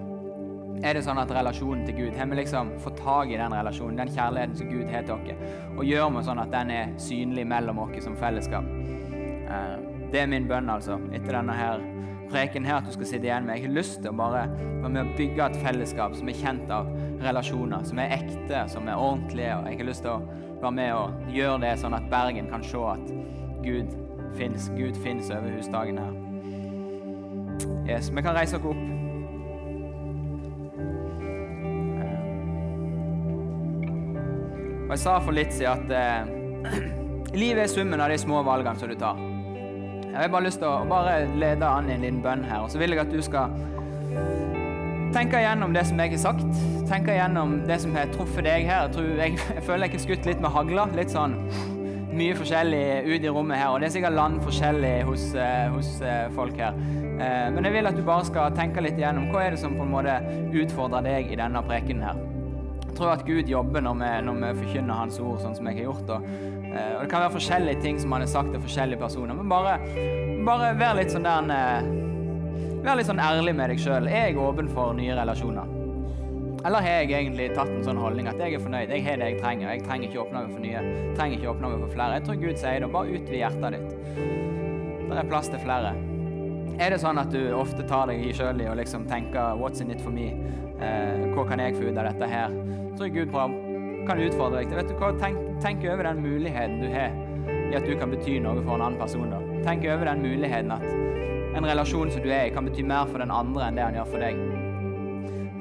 Er 0.84 0.96
det 0.96 1.06
sånn 1.06 1.18
at 1.20 1.30
relasjonen 1.32 1.86
til 1.86 1.94
Gud 1.96 2.16
Har 2.18 2.28
vi 2.28 2.36
liksom 2.36 2.74
fått 2.84 2.98
tak 3.00 3.30
i 3.32 3.38
den 3.40 3.54
relasjonen, 3.56 3.96
den 3.96 4.10
kjærligheten 4.12 4.58
som 4.58 4.68
Gud 4.68 4.90
har 4.92 5.06
til 5.08 5.14
oss, 5.14 5.52
og 5.72 5.84
gjør 5.88 6.10
vi 6.12 6.24
sånn 6.26 6.40
at 6.42 6.52
den 6.52 6.72
er 6.74 6.92
synlig 7.00 7.46
mellom 7.48 7.80
oss 7.86 7.96
som 8.04 8.16
fellesskap? 8.20 8.68
Eh, 9.46 9.85
det 10.12 10.22
er 10.22 10.30
min 10.30 10.48
bønn, 10.48 10.70
altså, 10.70 10.98
etter 11.12 11.38
denne 11.38 11.54
her 11.56 11.82
preken 12.30 12.64
her, 12.66 12.80
at 12.80 12.86
du 12.86 12.92
skal 12.94 13.06
sitte 13.06 13.28
igjen 13.28 13.46
med. 13.46 13.58
Jeg 13.58 13.68
har 13.68 13.76
lyst 13.76 14.00
til 14.02 14.10
å 14.10 14.16
bare 14.18 14.46
være 14.50 14.90
med 14.90 15.02
å 15.02 15.14
bygge 15.18 15.46
et 15.46 15.60
fellesskap 15.62 16.16
som 16.18 16.30
er 16.30 16.40
kjent 16.40 16.72
av 16.74 16.90
relasjoner, 17.22 17.84
som 17.86 18.00
er 18.02 18.16
ekte, 18.18 18.64
som 18.72 18.88
er 18.88 18.98
ordentlige. 18.98 19.54
og 19.56 19.70
Jeg 19.70 19.80
har 19.80 19.90
lyst 19.90 20.06
til 20.06 20.12
å 20.14 20.42
være 20.62 20.74
med 20.78 20.92
og 20.94 21.32
gjøre 21.36 21.62
det 21.64 21.72
sånn 21.82 21.96
at 21.96 22.10
Bergen 22.10 22.50
kan 22.50 22.64
se 22.66 22.82
at 22.90 23.12
Gud 23.64 23.94
fins. 24.36 24.70
Gud 24.76 24.98
fins 25.04 25.30
over 25.30 25.54
husdagen 25.56 25.98
her. 26.02 26.22
Yes, 27.86 28.10
Vi 28.10 28.22
kan 28.22 28.34
reise 28.36 28.58
oss 28.58 28.64
opp. 28.64 28.84
Og 34.86 34.92
Jeg 34.94 35.02
sa 35.02 35.16
for 35.18 35.34
litt 35.34 35.54
siden 35.54 35.72
at 35.72 35.90
eh, 35.90 36.28
livet 37.42 37.64
er 37.64 37.72
summen 37.72 38.00
av 38.00 38.10
de 38.10 38.18
små 38.22 38.42
valgene 38.46 38.78
som 38.78 38.90
du 38.90 38.94
tar. 38.98 39.35
Jeg 40.16 40.24
har 40.24 40.30
bare 40.32 40.46
lyst 40.46 40.62
til 40.62 40.70
å 40.70 40.84
bare 40.88 41.16
lede 41.36 41.68
an 41.68 41.90
i 41.90 41.92
en 41.92 42.04
liten 42.06 42.22
bønn 42.24 42.44
her. 42.48 42.62
Og 42.64 42.70
så 42.72 42.80
vil 42.80 42.94
jeg 42.94 43.02
at 43.02 43.10
du 43.12 43.18
skal 43.20 43.52
tenke 45.12 45.42
igjennom 45.42 45.74
det 45.76 45.82
som 45.90 46.00
jeg 46.00 46.14
har 46.14 46.22
sagt. 46.22 46.60
Tenke 46.88 47.12
igjennom 47.12 47.58
det 47.68 47.76
som 47.82 47.92
har 47.92 48.08
truffet 48.14 48.46
deg 48.48 48.64
her. 48.64 48.88
Jeg, 48.96 49.18
jeg, 49.20 49.40
jeg 49.52 49.64
føler 49.68 49.90
jeg 49.90 49.98
har 49.98 50.04
skutt 50.06 50.28
litt 50.30 50.40
med 50.40 50.54
hagla. 50.56 50.86
Litt 50.96 51.12
sånn 51.12 51.36
mye 52.16 52.36
forskjellig 52.38 52.80
ut 53.10 53.26
i 53.28 53.34
rommet 53.34 53.60
her. 53.60 53.74
Og 53.74 53.82
det 53.82 53.90
er 53.90 53.96
sikkert 53.98 54.16
land 54.16 54.40
forskjellig 54.46 54.94
hos, 55.04 55.26
uh, 55.36 55.66
hos 55.74 55.92
uh, 56.00 56.30
folk 56.38 56.56
her. 56.64 56.80
Uh, 57.20 57.52
men 57.52 57.68
jeg 57.68 57.76
vil 57.76 57.90
at 57.92 58.00
du 58.00 58.04
bare 58.06 58.24
skal 58.24 58.56
tenke 58.56 58.84
litt 58.84 58.96
igjennom 58.96 59.28
hva 59.34 59.44
er 59.44 59.52
det 59.52 59.60
som 59.60 59.76
på 59.76 59.84
en 59.84 59.92
måte 59.92 60.16
utfordrer 60.56 61.04
deg 61.10 61.28
i 61.36 61.38
denne 61.42 61.60
preken 61.68 62.00
her. 62.08 62.24
Jeg 62.86 63.02
tror 63.02 63.12
at 63.12 63.26
Gud 63.28 63.50
jobber 63.52 63.82
når 63.84 63.98
vi, 64.00 64.10
når 64.24 64.38
vi 64.40 64.50
forkynner 64.62 64.96
Hans 64.96 65.18
ord, 65.20 65.42
sånn 65.42 65.56
som 65.58 65.66
jeg 65.68 65.82
har 65.82 65.90
gjort. 65.90 66.14
Og, 66.14 66.24
eh, 66.24 66.55
og 66.96 67.04
Det 67.04 67.10
kan 67.12 67.24
være 67.24 67.36
forskjellige 67.36 67.82
ting 67.82 68.00
som 68.02 68.12
han 68.12 68.24
har 68.24 68.30
sagt 68.30 68.52
til 68.54 68.62
forskjellige 68.62 69.00
personer, 69.00 69.34
men 69.38 69.48
bare, 69.48 69.78
bare 70.46 70.74
vær 70.78 70.98
litt 70.98 71.14
sånn 71.14 71.26
der 71.26 71.54
eh, 71.54 71.94
Vær 72.86 72.98
litt 73.00 73.08
sånn 73.08 73.18
ærlig 73.18 73.50
med 73.58 73.72
deg 73.72 73.80
sjøl. 73.82 74.06
Er 74.06 74.28
jeg 74.28 74.36
åpen 74.38 74.68
for 74.70 74.94
nye 74.94 75.14
relasjoner? 75.18 75.72
Eller 76.66 76.84
har 76.84 77.00
jeg 77.00 77.12
egentlig 77.14 77.48
tatt 77.54 77.70
en 77.70 77.82
sånn 77.82 77.98
holdning 77.98 78.28
at 78.30 78.38
jeg 78.38 78.54
er 78.54 78.62
fornøyd? 78.62 78.92
Jeg 78.94 79.02
har 79.06 79.18
det 79.18 79.30
jeg 79.32 79.40
trenger. 79.40 79.72
Jeg 79.72 79.82
trenger 79.86 80.06
ikke 80.06 80.20
åpne 80.22 80.42
meg 80.44 80.52
for 80.52 80.62
nye. 80.62 80.82
Jeg 80.82 81.16
trenger 81.18 81.40
ikke 81.40 81.50
åpne 81.50 81.70
meg 81.72 81.82
for 81.82 81.94
flere. 81.96 82.18
Jeg 82.18 82.24
tror 82.28 82.38
Gud 82.44 82.60
sier 82.62 82.84
det. 82.84 82.90
Bare 82.94 83.16
utvid 83.18 83.38
hjertet 83.40 83.76
ditt. 83.76 83.90
Det 85.06 85.18
er 85.18 85.28
plass 85.32 85.50
til 85.50 85.62
flere. 85.62 85.92
Er 86.76 86.92
det 86.92 87.00
sånn 87.00 87.18
at 87.22 87.30
du 87.32 87.40
ofte 87.56 87.86
tar 87.88 88.10
deg 88.10 88.22
i 88.22 88.32
sjøl 88.36 88.62
i 88.62 88.66
og 88.70 88.76
liksom 88.78 89.06
tenker 89.10 89.58
'what's 89.58 89.80
in 89.80 89.90
it 89.90 90.00
for 90.00 90.14
me'? 90.14 90.34
Eh, 90.78 91.26
hva 91.34 91.48
kan 91.48 91.58
jeg 91.58 91.74
få 91.74 91.88
ut 91.88 91.98
av 91.98 92.12
dette 92.12 92.26
her? 92.28 92.50
Så 92.50 92.96
tror 92.98 93.06
jeg 93.06 93.14
Gud 93.14 93.32
kan 94.08 94.20
utfordre 94.22 94.62
deg 94.62 94.70
til 94.70 94.80
vet 94.80 94.90
du 94.90 94.98
hva, 95.00 95.12
tenk, 95.20 95.40
tenk 95.64 95.86
over 95.90 96.06
den 96.08 96.22
muligheten 96.24 96.82
du 96.82 96.88
har 96.92 97.14
i 97.66 97.74
at 97.78 97.86
du 97.86 97.96
kan 97.98 98.12
bety 98.12 98.38
noe 98.42 98.62
for 98.62 98.76
en 98.76 98.84
annen 98.86 99.00
person. 99.00 99.30
da. 99.30 99.40
Tenk 99.66 99.86
over 99.90 100.06
den 100.06 100.22
muligheten 100.22 100.74
at 100.74 100.86
en 101.56 101.66
relasjon 101.66 102.10
som 102.12 102.22
du 102.22 102.30
er 102.30 102.48
i, 102.48 102.54
kan 102.54 102.68
bety 102.68 102.84
mer 102.86 103.08
for 103.10 103.22
den 103.22 103.32
andre 103.34 103.68
enn 103.68 103.78
det 103.78 103.86
han 103.86 103.98
gjør 103.98 104.10
for 104.12 104.22
deg. 104.22 104.38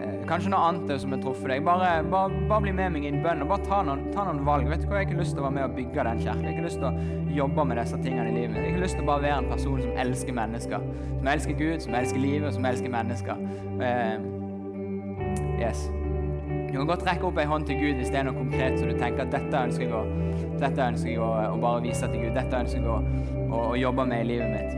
Eh, 0.05 0.17
kanskje 0.29 0.51
noe 0.51 0.69
annet 0.69 0.93
som 1.01 1.15
har 1.15 1.21
truffet 1.23 1.53
deg. 1.53 1.63
Bare, 1.65 1.89
bare, 2.11 2.43
bare, 2.49 2.61
bli 2.65 2.75
med 2.75 2.93
meg 2.95 3.07
i 3.07 3.11
en 3.13 3.21
bønn 3.23 3.41
og 3.45 3.53
bare 3.53 3.65
ta 3.65 3.81
noen, 3.87 4.05
ta 4.13 4.27
noen, 4.27 4.43
valg. 4.47 4.69
Vet 4.69 4.83
du 4.83 4.89
hva, 4.89 4.99
Jeg 4.99 5.07
har 5.07 5.11
ikke 5.11 5.21
lyst 5.23 5.37
til 5.37 5.43
å 5.43 5.47
være 5.47 5.57
med 5.57 5.67
og 5.69 5.75
bygge 5.79 6.07
den 6.09 6.23
kirken. 6.23 6.45
Jeg 6.45 6.51
har 6.51 6.55
ikke 6.57 6.67
lyst 6.67 6.81
til 6.83 6.89
å 6.89 7.35
jobbe 7.41 7.67
med 7.71 7.81
disse 7.81 8.01
tingene 8.05 8.31
i 8.31 8.37
livet. 8.39 8.61
Jeg 8.61 8.77
har 8.77 8.85
lyst 8.85 8.99
til 8.99 9.07
å 9.07 9.11
bare 9.11 9.25
være 9.25 9.43
en 9.43 9.51
person 9.55 9.83
som 9.83 10.01
elsker 10.05 10.39
mennesker. 10.41 10.89
Som 11.11 11.29
elsker 11.35 11.61
Gud, 11.61 11.77
som 11.87 12.01
elsker 12.01 12.25
livet, 12.27 12.49
og 12.49 12.57
som 12.59 12.71
elsker 12.73 12.97
mennesker. 12.99 13.45
Uh, 13.81 14.17
yes. 15.61 15.87
Du 16.75 16.79
kan 16.81 16.89
godt 16.89 17.05
rekke 17.07 17.23
opp 17.29 17.37
ei 17.39 17.45
hånd 17.47 17.63
til 17.69 17.77
Gud 17.79 17.99
hvis 18.01 18.09
det 18.11 18.17
er 18.19 18.25
noe 18.27 18.35
konkret 18.35 18.73
så 18.75 18.87
du 18.89 18.97
tenker 18.99 19.23
at 19.23 19.29
dette 19.31 19.59
ønsker 19.63 19.85
jeg 19.85 19.93
å, 19.95 20.01
dette 20.59 20.87
ønsker 20.91 21.07
jeg 21.07 21.21
å, 21.23 21.27
å 21.53 21.59
bare 21.61 21.79
vise 21.85 22.09
til 22.11 22.25
Gud. 22.25 22.33
Dette 22.35 22.57
ønsker 22.65 22.81
jeg 22.81 22.89
å, 22.91 22.97
å, 23.45 23.59
å 23.69 23.77
jobbe 23.79 24.03
med 24.09 24.25
i 24.25 24.27
livet 24.33 24.51
mitt. 24.51 24.73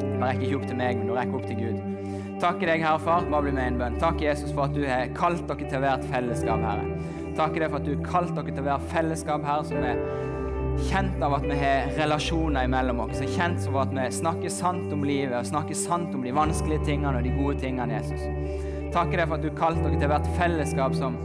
Du 0.00 0.22
rekker 0.22 0.46
ikke 0.46 0.56
opp 0.56 0.64
til 0.70 0.78
meg, 0.80 0.96
men 0.96 1.10
du 1.10 1.12
rekker 1.18 1.36
opp 1.36 1.44
til 1.50 1.60
Gud. 1.60 2.14
Takke 2.40 2.70
deg, 2.70 2.80
Herre 2.80 3.02
Far. 3.04 3.28
Bare 3.28 3.44
bli 3.44 3.52
med 3.58 3.60
i 3.60 3.72
en 3.74 3.76
bønn. 3.82 3.98
Takk, 4.00 4.24
Jesus, 4.24 4.54
for 4.56 4.70
at 4.70 4.78
du 4.78 4.86
har 4.88 5.12
kalt 5.18 5.44
dere 5.50 5.68
til 5.74 5.84
hvert 5.84 6.08
fellesskap, 6.14 6.64
Herre. 6.64 6.88
Takke 7.42 7.60
deg 7.60 7.68
for 7.68 7.82
at 7.82 7.90
du 7.90 7.92
har 7.92 8.08
kalt 8.08 8.32
dere 8.38 8.56
til 8.56 8.66
hvert 8.70 8.88
fellesskap, 8.94 9.44
Herre, 9.50 9.68
som 9.68 9.84
er 9.84 10.00
kjent 10.88 11.28
av 11.28 11.36
at 11.42 11.44
vi 11.44 11.60
har 11.60 11.92
relasjoner 11.98 12.70
imellom 12.70 13.04
oss. 13.04 13.20
Kjent 13.36 13.68
av 13.68 13.82
at 13.84 13.92
vi 14.00 14.08
snakker 14.22 14.56
sant 14.56 14.96
om 14.96 15.04
livet, 15.04 15.36
og 15.42 15.52
snakker 15.52 15.76
sant 15.76 16.16
om 16.16 16.24
de 16.24 16.32
vanskelige 16.40 16.88
tingene 16.88 17.20
og 17.20 17.28
de 17.28 17.36
gode 17.36 17.60
tingene, 17.66 18.00
Jesus. 18.00 18.67
Takke 18.94 19.18
deg 19.18 19.28
for 19.28 19.36
at 19.38 19.44
du 19.44 19.52
kalte 19.56 19.84
dere 19.84 20.00
til 20.00 20.10
hvert 20.12 20.32
fellesskap 20.38 20.96
som 20.96 21.18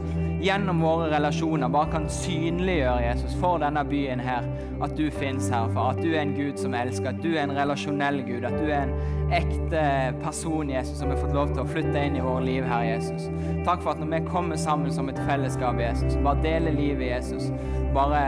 gjennom 0.44 0.82
våre 0.84 1.08
relasjoner 1.08 1.70
bare 1.72 1.88
kan 1.94 2.06
synliggjøre 2.10 3.04
Jesus 3.06 3.36
for 3.40 3.62
denne 3.62 3.84
byen 3.88 4.20
her. 4.20 4.44
At 4.84 4.96
du 4.98 5.06
fins 5.14 5.46
her, 5.52 5.70
for 5.72 5.94
at 5.94 6.02
du 6.02 6.10
er 6.12 6.20
en 6.24 6.34
Gud 6.36 6.58
som 6.60 6.74
elsker, 6.76 7.14
at 7.14 7.22
du 7.24 7.30
er 7.32 7.46
en 7.46 7.54
relasjonell 7.56 8.20
Gud. 8.26 8.44
At 8.44 8.56
du 8.58 8.68
er 8.68 8.84
en 8.84 9.32
ekte 9.32 9.84
person, 10.20 10.70
Jesus, 10.70 10.98
som 11.00 11.12
har 11.12 11.20
fått 11.22 11.32
lov 11.36 11.54
til 11.54 11.62
å 11.62 11.68
flytte 11.70 12.02
inn 12.08 12.18
i 12.18 12.24
våre 12.24 12.42
liv, 12.44 12.66
her, 12.68 12.84
Jesus. 12.90 13.30
Takk 13.64 13.80
for 13.86 13.94
at 13.94 14.02
når 14.02 14.10
vi 14.12 14.20
kommer 14.28 14.60
sammen 14.60 14.92
som 14.92 15.08
et 15.08 15.22
fellesskap, 15.24 15.80
Jesus, 15.80 16.18
bare 16.26 16.42
deler 16.44 16.76
livet, 16.76 17.06
Jesus, 17.14 17.48
bare, 17.96 18.20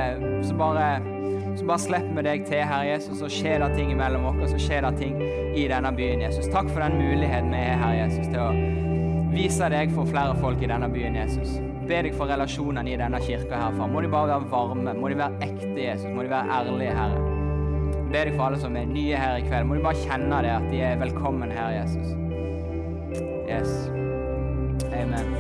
så 0.47 0.57
bare 0.57 0.89
så 1.57 1.65
bare 1.65 1.81
slipper 1.81 2.19
vi 2.19 2.25
deg 2.27 2.43
til, 2.45 2.65
Herre 2.69 2.91
Jesus, 2.91 3.21
så 3.23 3.31
skjer 3.33 3.63
det 3.65 3.71
ting 3.79 3.95
mellom 3.97 4.27
oss, 4.29 4.51
så 4.53 4.59
skjer 4.61 4.85
det 4.85 4.91
ting 5.01 5.17
i 5.57 5.65
denne 5.71 5.93
byen, 5.97 6.25
Jesus. 6.27 6.51
Takk 6.53 6.69
for 6.69 6.85
den 6.85 6.99
muligheten 7.01 7.49
vi 7.53 7.63
har, 7.65 7.81
Herre 7.81 8.03
Jesus, 8.03 8.29
til 8.29 8.43
å 8.43 8.96
vise 9.37 9.73
deg 9.73 9.93
for 9.95 10.09
flere 10.09 10.37
folk 10.41 10.65
i 10.65 10.71
denne 10.73 10.91
byen, 10.93 11.21
Jesus 11.21 11.59
be 11.87 12.03
deg 12.03 12.15
for 12.19 12.31
relasjonene 12.31 12.91
i 12.93 12.99
denne 12.99 13.21
kirka 13.23 13.61
her, 13.61 13.75
far. 13.79 13.91
Må 13.91 14.03
de 14.03 14.11
bare 14.11 14.33
være 14.33 14.51
varme, 14.51 14.95
må 14.99 15.11
de 15.13 15.19
være 15.21 15.39
ekte, 15.47 15.79
Jesus. 15.79 16.11
Må 16.15 16.27
de 16.27 16.33
være 16.33 16.59
ærlige, 16.59 16.95
Herre. 16.99 17.25
Be 18.11 18.23
deg 18.29 18.35
for 18.35 18.47
alle 18.49 18.61
som 18.63 18.77
er 18.79 18.89
nye 18.91 19.21
her 19.21 19.41
i 19.41 19.47
kveld. 19.47 19.69
Må 19.69 19.79
de 19.79 19.85
bare 19.87 20.03
kjenne 20.03 20.43
det, 20.47 20.55
at 20.57 20.71
de 20.73 20.83
er 20.89 20.99
velkommen 21.03 21.53
her, 21.55 21.75
Jesus. 21.81 22.15
Yes. 23.47 23.71
Amen. 24.97 25.35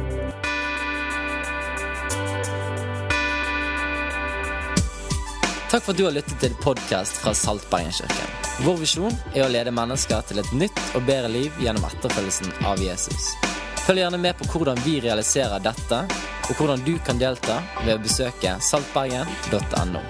Takk 5.66 5.82
for 5.82 5.92
at 5.92 5.98
du 5.98 6.06
har 6.06 6.14
lyttet 6.14 6.38
til 6.40 6.54
podkast 6.62 7.18
fra 7.24 7.34
Saltbergenkirken. 7.34 8.32
Vår 8.64 8.78
visjon 8.80 9.18
er 9.34 9.44
å 9.44 9.50
lede 9.52 9.74
mennesker 9.74 10.22
til 10.30 10.40
et 10.40 10.54
nytt 10.56 10.80
og 10.94 11.04
bedre 11.10 11.28
liv 11.34 11.60
gjennom 11.60 11.84
etterfølgelsen 11.90 12.54
av 12.70 12.80
Jesus. 12.80 13.34
Følg 13.86 14.00
gjerne 14.02 14.18
med 14.18 14.34
på 14.34 14.48
hvordan 14.50 14.80
vi 14.82 14.96
realiserer 15.00 15.62
dette, 15.62 16.00
og 16.50 16.58
hvordan 16.58 16.82
du 16.82 16.96
kan 17.06 17.22
delta 17.22 17.60
ved 17.84 17.94
å 17.94 18.02
besøke 18.02 18.56
saltbergen.no. 18.58 20.02